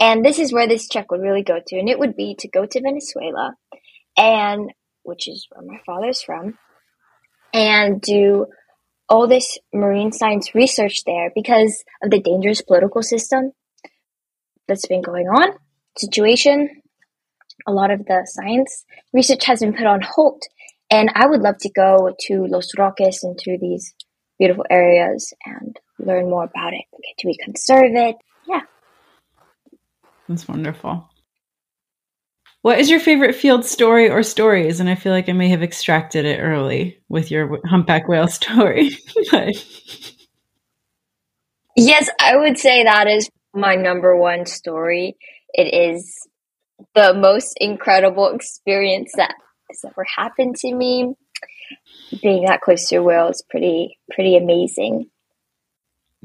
And 0.00 0.24
this 0.24 0.38
is 0.38 0.52
where 0.52 0.66
this 0.66 0.88
check 0.88 1.10
would 1.10 1.20
really 1.20 1.42
go 1.42 1.60
to. 1.64 1.78
And 1.78 1.88
it 1.88 1.98
would 1.98 2.16
be 2.16 2.34
to 2.38 2.48
go 2.48 2.64
to 2.64 2.80
Venezuela 2.80 3.54
and 4.16 4.72
which 5.02 5.28
is 5.28 5.46
where 5.50 5.66
my 5.66 5.80
father's 5.84 6.22
from, 6.22 6.58
and 7.52 8.00
do 8.00 8.46
all 9.10 9.26
this 9.26 9.58
marine 9.74 10.12
science 10.12 10.54
research 10.54 11.02
there 11.04 11.32
because 11.34 11.84
of 12.02 12.10
the 12.10 12.20
dangerous 12.20 12.62
political 12.62 13.02
system 13.02 13.52
that's 14.68 14.86
been 14.86 15.02
going 15.02 15.26
on, 15.26 15.50
situation, 15.98 16.80
a 17.66 17.72
lot 17.72 17.90
of 17.90 18.06
the 18.06 18.22
science 18.24 18.84
research 19.12 19.44
has 19.44 19.60
been 19.60 19.74
put 19.74 19.86
on 19.86 20.00
hold. 20.00 20.42
And 20.90 21.10
I 21.14 21.26
would 21.26 21.40
love 21.40 21.58
to 21.58 21.70
go 21.70 22.14
to 22.28 22.46
Los 22.46 22.72
Roques 22.78 23.22
and 23.22 23.36
to 23.38 23.58
these 23.60 23.94
beautiful 24.38 24.64
areas 24.70 25.34
and 25.44 25.78
learn 25.98 26.30
more 26.30 26.44
about 26.44 26.72
it. 26.72 26.84
Do 27.18 27.28
we 27.28 27.36
conserve 27.36 27.92
it? 27.94 28.16
Yeah. 28.46 28.62
That's 30.28 30.48
wonderful. 30.48 31.09
What 32.62 32.78
is 32.78 32.90
your 32.90 33.00
favorite 33.00 33.34
field 33.34 33.64
story 33.64 34.10
or 34.10 34.22
stories? 34.22 34.80
And 34.80 34.90
I 34.90 34.94
feel 34.94 35.12
like 35.12 35.28
I 35.28 35.32
may 35.32 35.48
have 35.48 35.62
extracted 35.62 36.26
it 36.26 36.40
early 36.40 37.00
with 37.08 37.30
your 37.30 37.58
humpback 37.66 38.06
whale 38.06 38.28
story. 38.28 38.98
but... 39.30 39.54
Yes, 41.76 42.10
I 42.20 42.36
would 42.36 42.58
say 42.58 42.84
that 42.84 43.06
is 43.06 43.30
my 43.54 43.76
number 43.76 44.16
one 44.16 44.44
story. 44.44 45.16
It 45.54 45.72
is 45.72 46.28
the 46.94 47.14
most 47.14 47.56
incredible 47.60 48.28
experience 48.28 49.12
that 49.16 49.34
has 49.70 49.84
ever 49.86 50.04
happened 50.16 50.56
to 50.56 50.74
me. 50.74 51.14
Being 52.22 52.44
that 52.44 52.60
close 52.60 52.88
to 52.88 52.96
a 52.96 53.02
whale 53.02 53.28
is 53.28 53.42
pretty 53.48 53.98
pretty 54.10 54.36
amazing. 54.36 55.08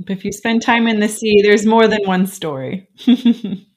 If 0.08 0.26
you 0.26 0.32
spend 0.32 0.62
time 0.62 0.88
in 0.88 1.00
the 1.00 1.08
sea, 1.08 1.42
there's 1.44 1.66
more 1.66 1.88
than 1.88 2.02
one 2.06 2.26
story. 2.26 2.90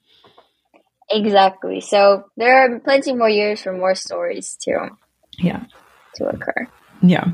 exactly. 1.11 1.81
So 1.81 2.25
there 2.37 2.59
are 2.59 2.81
plenty 2.81 3.13
more 3.15 3.29
years 3.29 3.63
for 3.63 3.73
more 3.73 3.95
stories 3.95 4.57
to 4.63 4.91
yeah 5.39 5.65
to 6.17 6.29
occur. 6.29 6.67
Yeah. 7.03 7.25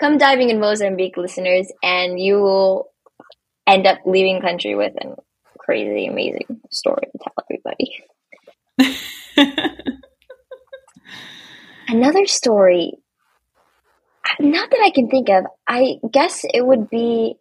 come 0.00 0.18
diving 0.18 0.50
in 0.50 0.58
Mozambique, 0.58 1.16
listeners, 1.16 1.70
and 1.82 2.18
you 2.18 2.36
will 2.36 2.90
end 3.66 3.86
up 3.86 3.98
leaving 4.04 4.40
country 4.40 4.74
with 4.74 4.92
a 4.96 5.14
crazy, 5.58 6.06
amazing 6.06 6.60
story 6.70 7.06
to 7.12 7.18
tell 7.22 7.34
everybody. 7.44 8.02
Another 11.88 12.26
story, 12.26 12.94
not 14.40 14.70
that 14.70 14.80
I 14.84 14.90
can 14.90 15.08
think 15.08 15.28
of, 15.28 15.44
I 15.68 15.98
guess 16.10 16.44
it 16.52 16.66
would 16.66 16.90
be 16.90 17.36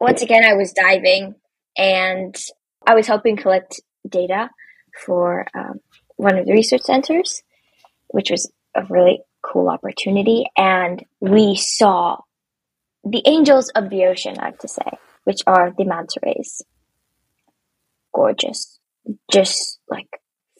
once 0.00 0.22
again, 0.22 0.44
I 0.44 0.54
was 0.54 0.72
diving 0.72 1.34
and 1.76 2.36
I 2.86 2.94
was 2.94 3.06
helping 3.06 3.36
collect 3.36 3.80
data 4.10 4.50
for 5.04 5.46
um, 5.54 5.80
one 6.16 6.36
of 6.36 6.46
the 6.46 6.52
research 6.52 6.82
centers, 6.82 7.42
which 8.08 8.30
was 8.30 8.50
a 8.74 8.84
really 8.88 9.20
cool 9.42 9.68
opportunity. 9.68 10.44
And 10.56 11.04
we 11.20 11.56
saw 11.56 12.18
the 13.04 13.22
angels 13.26 13.70
of 13.70 13.90
the 13.90 14.04
ocean, 14.06 14.36
I 14.38 14.46
have 14.46 14.58
to 14.58 14.68
say, 14.68 14.90
which 15.24 15.42
are 15.46 15.72
the 15.76 15.84
manta 15.84 16.20
rays. 16.22 16.62
Gorgeous. 18.14 18.78
Just 19.30 19.78
like 19.88 20.08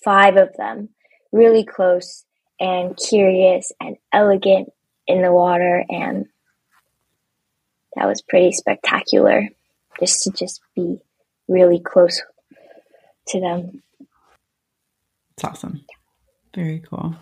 five 0.05 0.37
of 0.37 0.57
them, 0.57 0.91
really 1.33 1.65
close 1.65 2.25
and 2.61 2.97
curious 2.97 3.73
and 3.81 3.97
elegant 4.13 4.71
in 5.07 5.23
the 5.23 5.33
water. 5.33 5.85
And 5.89 6.27
that 7.95 8.07
was 8.07 8.23
pretty 8.23 8.53
spectacular 8.53 9.49
just 10.01 10.23
to 10.23 10.31
just 10.31 10.61
be 10.75 10.99
really 11.49 11.81
close 11.81 12.23
to 13.29 13.41
them. 13.41 13.83
It's 15.37 15.45
awesome. 15.45 15.85
Very 16.55 16.81
cool. 16.81 17.15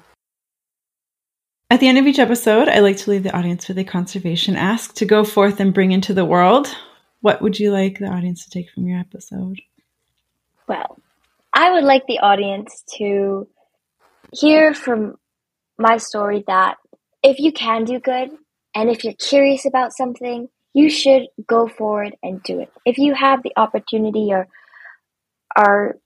At 1.68 1.80
the 1.80 1.88
end 1.88 1.98
of 1.98 2.06
each 2.06 2.20
episode, 2.20 2.68
I 2.68 2.78
like 2.78 2.96
to 2.98 3.10
leave 3.10 3.24
the 3.24 3.36
audience 3.36 3.66
with 3.68 3.76
a 3.78 3.84
conservation 3.84 4.56
ask 4.56 4.94
to 4.94 5.04
go 5.04 5.24
forth 5.24 5.58
and 5.58 5.74
bring 5.74 5.92
into 5.92 6.14
the 6.14 6.24
world. 6.24 6.74
What 7.20 7.42
would 7.42 7.58
you 7.58 7.72
like 7.72 7.98
the 7.98 8.06
audience 8.06 8.44
to 8.44 8.50
take 8.50 8.70
from 8.70 8.86
your 8.86 9.00
episode? 9.00 9.60
Well, 10.68 10.98
I 11.52 11.72
would 11.72 11.84
like 11.84 12.06
the 12.06 12.20
audience 12.20 12.84
to 12.98 13.48
hear 14.32 14.74
from 14.74 15.16
my 15.78 15.96
story 15.96 16.44
that 16.46 16.76
if 17.22 17.38
you 17.38 17.52
can 17.52 17.84
do 17.84 17.98
good 17.98 18.30
and 18.74 18.88
if 18.88 19.02
you're 19.02 19.14
curious 19.14 19.66
about 19.66 19.92
something, 19.92 20.48
you 20.72 20.88
should 20.88 21.22
go 21.46 21.66
forward 21.66 22.14
and 22.22 22.42
do 22.42 22.60
it. 22.60 22.70
If 22.84 22.98
you 22.98 23.14
have 23.14 23.42
the 23.42 23.52
opportunity 23.56 24.28
or 24.30 24.46
are 25.56 25.96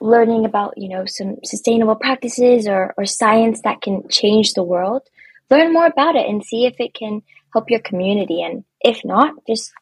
learning 0.00 0.44
about, 0.44 0.74
you 0.76 0.88
know, 0.88 1.04
some 1.06 1.36
sustainable 1.44 1.94
practices 1.94 2.66
or, 2.66 2.94
or 2.96 3.06
science 3.06 3.60
that 3.62 3.80
can 3.80 4.08
change 4.08 4.52
the 4.52 4.62
world, 4.62 5.02
learn 5.50 5.72
more 5.72 5.86
about 5.86 6.16
it 6.16 6.28
and 6.28 6.44
see 6.44 6.66
if 6.66 6.74
it 6.78 6.94
can 6.94 7.22
help 7.52 7.70
your 7.70 7.80
community. 7.80 8.42
And 8.42 8.64
if 8.80 9.04
not, 9.04 9.34
just 9.46 9.72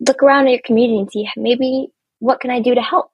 look 0.00 0.22
around 0.22 0.46
at 0.46 0.52
your 0.52 0.60
community 0.64 0.98
and 0.98 1.10
see 1.10 1.28
maybe 1.36 1.88
what 2.18 2.40
can 2.40 2.50
I 2.50 2.60
do 2.60 2.74
to 2.74 2.82
help? 2.82 3.10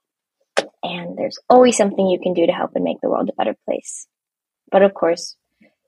And 0.83 1.17
there's 1.17 1.39
always 1.49 1.77
something 1.77 2.09
you 2.09 2.21
can 2.21 2.35
do 2.35 2.47
to 2.47 2.53
help 2.53 2.73
and 2.75 2.85
make 2.85 3.01
the 3.01 3.11
world 3.11 3.29
a 3.29 3.37
better 3.37 3.55
place. 3.65 4.07
But 4.71 4.83
of 4.83 4.95
course, 4.95 5.37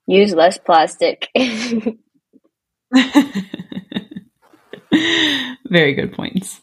use 0.06 0.34
less 0.34 0.58
plastic. 0.58 1.28
Very 5.68 5.94
good 5.94 6.12
points. 6.12 6.60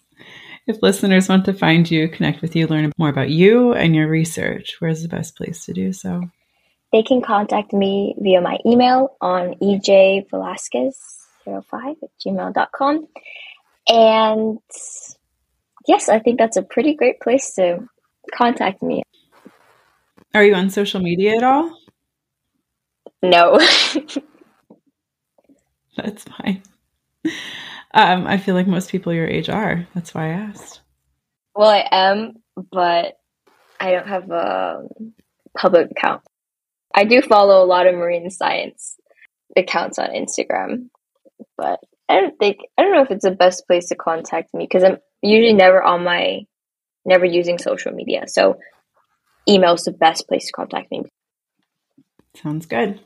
If 0.67 0.83
listeners 0.83 1.29
want 1.29 1.45
to 1.45 1.53
find 1.53 1.89
you, 1.89 2.09
connect 2.09 2.41
with 2.41 2.53
you, 2.53 2.67
learn 2.67 2.91
more 2.97 3.07
about 3.07 3.29
you 3.29 3.71
and 3.73 3.95
your 3.95 4.09
research, 4.09 4.75
where's 4.79 5.01
the 5.01 5.07
best 5.07 5.37
place 5.37 5.63
to 5.65 5.73
do 5.73 5.93
so? 5.93 6.29
They 6.91 7.03
can 7.03 7.21
contact 7.21 7.71
me 7.71 8.15
via 8.19 8.41
my 8.41 8.57
email 8.65 9.15
on 9.21 9.53
ejvelasquez05 9.55 11.95
at 12.03 12.09
gmail.com. 12.25 13.07
And 13.87 14.59
yes, 15.87 16.09
I 16.09 16.19
think 16.19 16.37
that's 16.37 16.57
a 16.57 16.63
pretty 16.63 16.95
great 16.95 17.21
place 17.21 17.55
to 17.55 17.87
contact 18.33 18.83
me. 18.83 19.03
Are 20.33 20.43
you 20.43 20.53
on 20.53 20.69
social 20.69 20.99
media 20.99 21.37
at 21.37 21.43
all? 21.43 21.73
No. 23.23 23.57
That's 25.97 26.25
fine. 26.25 26.61
Um, 27.97 28.27
I 28.27 28.37
feel 28.37 28.53
like 28.53 28.67
most 28.67 28.91
people 28.91 29.11
your 29.11 29.25
age 29.25 29.49
are. 29.49 29.87
That's 29.95 30.13
why 30.13 30.27
I 30.27 30.33
asked. 30.33 30.81
Well, 31.55 31.67
I 31.67 31.87
am, 31.91 32.35
but 32.71 33.17
I 33.79 33.91
don't 33.91 34.07
have 34.07 34.29
a 34.29 34.83
public 35.57 35.89
account. 35.89 36.21
I 36.93 37.05
do 37.05 37.23
follow 37.23 37.63
a 37.63 37.65
lot 37.65 37.87
of 37.87 37.95
marine 37.95 38.29
science 38.29 38.97
accounts 39.55 39.97
on 39.97 40.09
Instagram, 40.09 40.89
but 41.57 41.79
I 42.07 42.21
don't 42.21 42.37
think 42.37 42.57
I 42.77 42.83
don't 42.83 42.91
know 42.91 43.01
if 43.01 43.09
it's 43.09 43.25
the 43.25 43.31
best 43.31 43.65
place 43.65 43.87
to 43.87 43.95
contact 43.95 44.53
me 44.53 44.65
because 44.65 44.83
I'm 44.83 44.97
usually 45.23 45.53
never 45.53 45.81
on 45.81 46.03
my 46.03 46.41
never 47.03 47.25
using 47.25 47.57
social 47.57 47.93
media. 47.93 48.25
So 48.27 48.59
email 49.49 49.73
is 49.73 49.85
the 49.85 49.91
best 49.91 50.27
place 50.27 50.45
to 50.45 50.51
contact 50.51 50.91
me. 50.91 51.01
Sounds 52.35 52.67
good. 52.67 52.99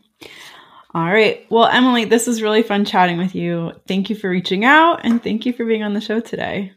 All 0.93 1.05
right. 1.05 1.45
Well, 1.49 1.67
Emily, 1.67 2.05
this 2.05 2.27
was 2.27 2.41
really 2.41 2.63
fun 2.63 2.83
chatting 2.83 3.17
with 3.17 3.33
you. 3.33 3.71
Thank 3.87 4.09
you 4.09 4.15
for 4.15 4.29
reaching 4.29 4.65
out 4.65 5.05
and 5.05 5.23
thank 5.23 5.45
you 5.45 5.53
for 5.53 5.65
being 5.65 5.83
on 5.83 5.93
the 5.93 6.01
show 6.01 6.19
today. 6.19 6.73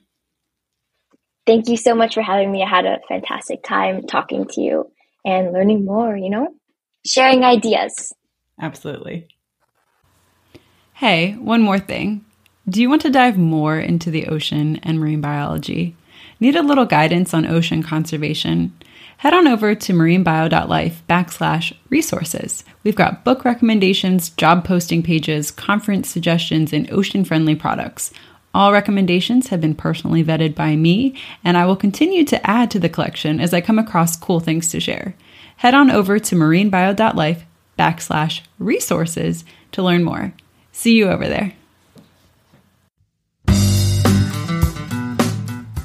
Thank 1.46 1.68
you 1.68 1.76
so 1.76 1.94
much 1.94 2.14
for 2.14 2.22
having 2.22 2.50
me. 2.52 2.62
I 2.62 2.68
had 2.68 2.86
a 2.86 3.00
fantastic 3.08 3.64
time 3.64 4.06
talking 4.06 4.46
to 4.46 4.60
you 4.60 4.90
and 5.24 5.52
learning 5.52 5.84
more, 5.84 6.16
you 6.16 6.30
know, 6.30 6.48
sharing 7.04 7.44
ideas. 7.44 8.12
Absolutely. 8.60 9.26
Hey, 10.94 11.32
one 11.32 11.60
more 11.60 11.80
thing. 11.80 12.24
Do 12.68 12.80
you 12.80 12.88
want 12.88 13.02
to 13.02 13.10
dive 13.10 13.36
more 13.36 13.78
into 13.78 14.10
the 14.10 14.26
ocean 14.26 14.78
and 14.84 15.00
marine 15.00 15.20
biology? 15.20 15.96
Need 16.38 16.56
a 16.56 16.62
little 16.62 16.86
guidance 16.86 17.34
on 17.34 17.46
ocean 17.46 17.82
conservation? 17.82 18.72
Head 19.18 19.34
on 19.34 19.46
over 19.46 19.74
to 19.74 19.92
marinebio.life 19.92 21.02
backslash 21.08 21.72
resources. 21.90 22.64
We've 22.82 22.94
got 22.94 23.24
book 23.24 23.44
recommendations, 23.44 24.30
job 24.30 24.64
posting 24.64 25.02
pages, 25.02 25.50
conference 25.50 26.08
suggestions, 26.08 26.72
and 26.72 26.90
ocean 26.92 27.24
friendly 27.24 27.54
products. 27.54 28.12
All 28.54 28.72
recommendations 28.72 29.48
have 29.48 29.60
been 29.60 29.74
personally 29.74 30.22
vetted 30.22 30.54
by 30.54 30.76
me, 30.76 31.16
and 31.42 31.56
I 31.56 31.66
will 31.66 31.76
continue 31.76 32.24
to 32.24 32.48
add 32.48 32.70
to 32.70 32.78
the 32.78 32.88
collection 32.88 33.40
as 33.40 33.52
I 33.52 33.60
come 33.60 33.78
across 33.78 34.16
cool 34.16 34.38
things 34.40 34.68
to 34.70 34.80
share. 34.80 35.16
Head 35.56 35.74
on 35.74 35.90
over 35.90 36.18
to 36.18 36.36
marinebio.life 36.36 37.44
backslash 37.78 38.42
resources 38.58 39.44
to 39.72 39.82
learn 39.82 40.04
more. 40.04 40.32
See 40.70 40.96
you 40.96 41.08
over 41.08 41.26
there. 41.26 41.54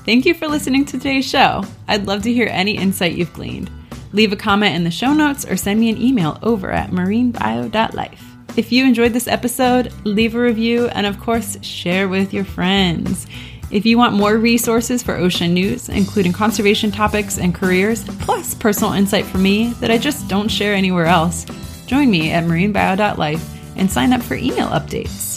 Thank 0.09 0.25
you 0.25 0.33
for 0.33 0.47
listening 0.47 0.85
to 0.85 0.93
today's 0.93 1.29
show. 1.29 1.63
I'd 1.87 2.07
love 2.07 2.23
to 2.23 2.33
hear 2.33 2.47
any 2.49 2.75
insight 2.75 3.13
you've 3.13 3.31
gleaned. 3.31 3.69
Leave 4.11 4.33
a 4.33 4.35
comment 4.35 4.73
in 4.73 4.83
the 4.83 4.89
show 4.89 5.13
notes 5.13 5.45
or 5.45 5.55
send 5.55 5.79
me 5.79 5.87
an 5.87 6.01
email 6.01 6.39
over 6.41 6.71
at 6.71 6.89
marinebio.life. 6.89 8.23
If 8.57 8.71
you 8.71 8.85
enjoyed 8.85 9.13
this 9.13 9.27
episode, 9.27 9.93
leave 10.05 10.33
a 10.33 10.39
review 10.39 10.87
and, 10.87 11.05
of 11.05 11.19
course, 11.19 11.63
share 11.63 12.09
with 12.09 12.33
your 12.33 12.43
friends. 12.43 13.27
If 13.69 13.85
you 13.85 13.99
want 13.99 14.15
more 14.15 14.35
resources 14.35 15.03
for 15.03 15.13
ocean 15.13 15.53
news, 15.53 15.89
including 15.89 16.33
conservation 16.33 16.89
topics 16.89 17.37
and 17.37 17.53
careers, 17.53 18.03
plus 18.03 18.55
personal 18.55 18.93
insight 18.93 19.27
from 19.27 19.43
me 19.43 19.73
that 19.73 19.91
I 19.91 19.99
just 19.99 20.27
don't 20.27 20.49
share 20.49 20.73
anywhere 20.73 21.05
else, 21.05 21.45
join 21.85 22.09
me 22.09 22.31
at 22.31 22.45
marinebio.life 22.45 23.77
and 23.77 23.91
sign 23.91 24.13
up 24.13 24.23
for 24.23 24.33
email 24.33 24.69
updates. 24.69 25.35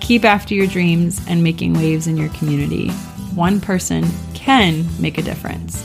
Keep 0.00 0.24
after 0.24 0.54
your 0.54 0.66
dreams 0.66 1.20
and 1.28 1.44
making 1.44 1.74
waves 1.74 2.06
in 2.06 2.16
your 2.16 2.30
community 2.30 2.90
one 3.34 3.60
person 3.60 4.04
can 4.34 4.86
make 5.00 5.18
a 5.18 5.22
difference. 5.22 5.82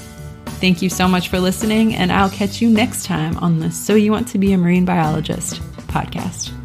Thank 0.60 0.82
you 0.82 0.90
so 0.90 1.08
much 1.08 1.30
for 1.30 1.40
listening, 1.40 1.94
and 1.96 2.12
I'll 2.12 2.32
catch 2.32 2.62
you 2.62 2.70
next 2.70 3.06
time 3.06 3.38
on 3.38 3.60
the 3.60 3.70
So 3.70 3.94
You 3.94 4.12
Want 4.12 4.28
to 4.30 4.40
Be 4.40 4.54
a 4.54 4.58
Marine 4.58 4.86
Biologist 4.86 5.62
podcast. 5.88 6.57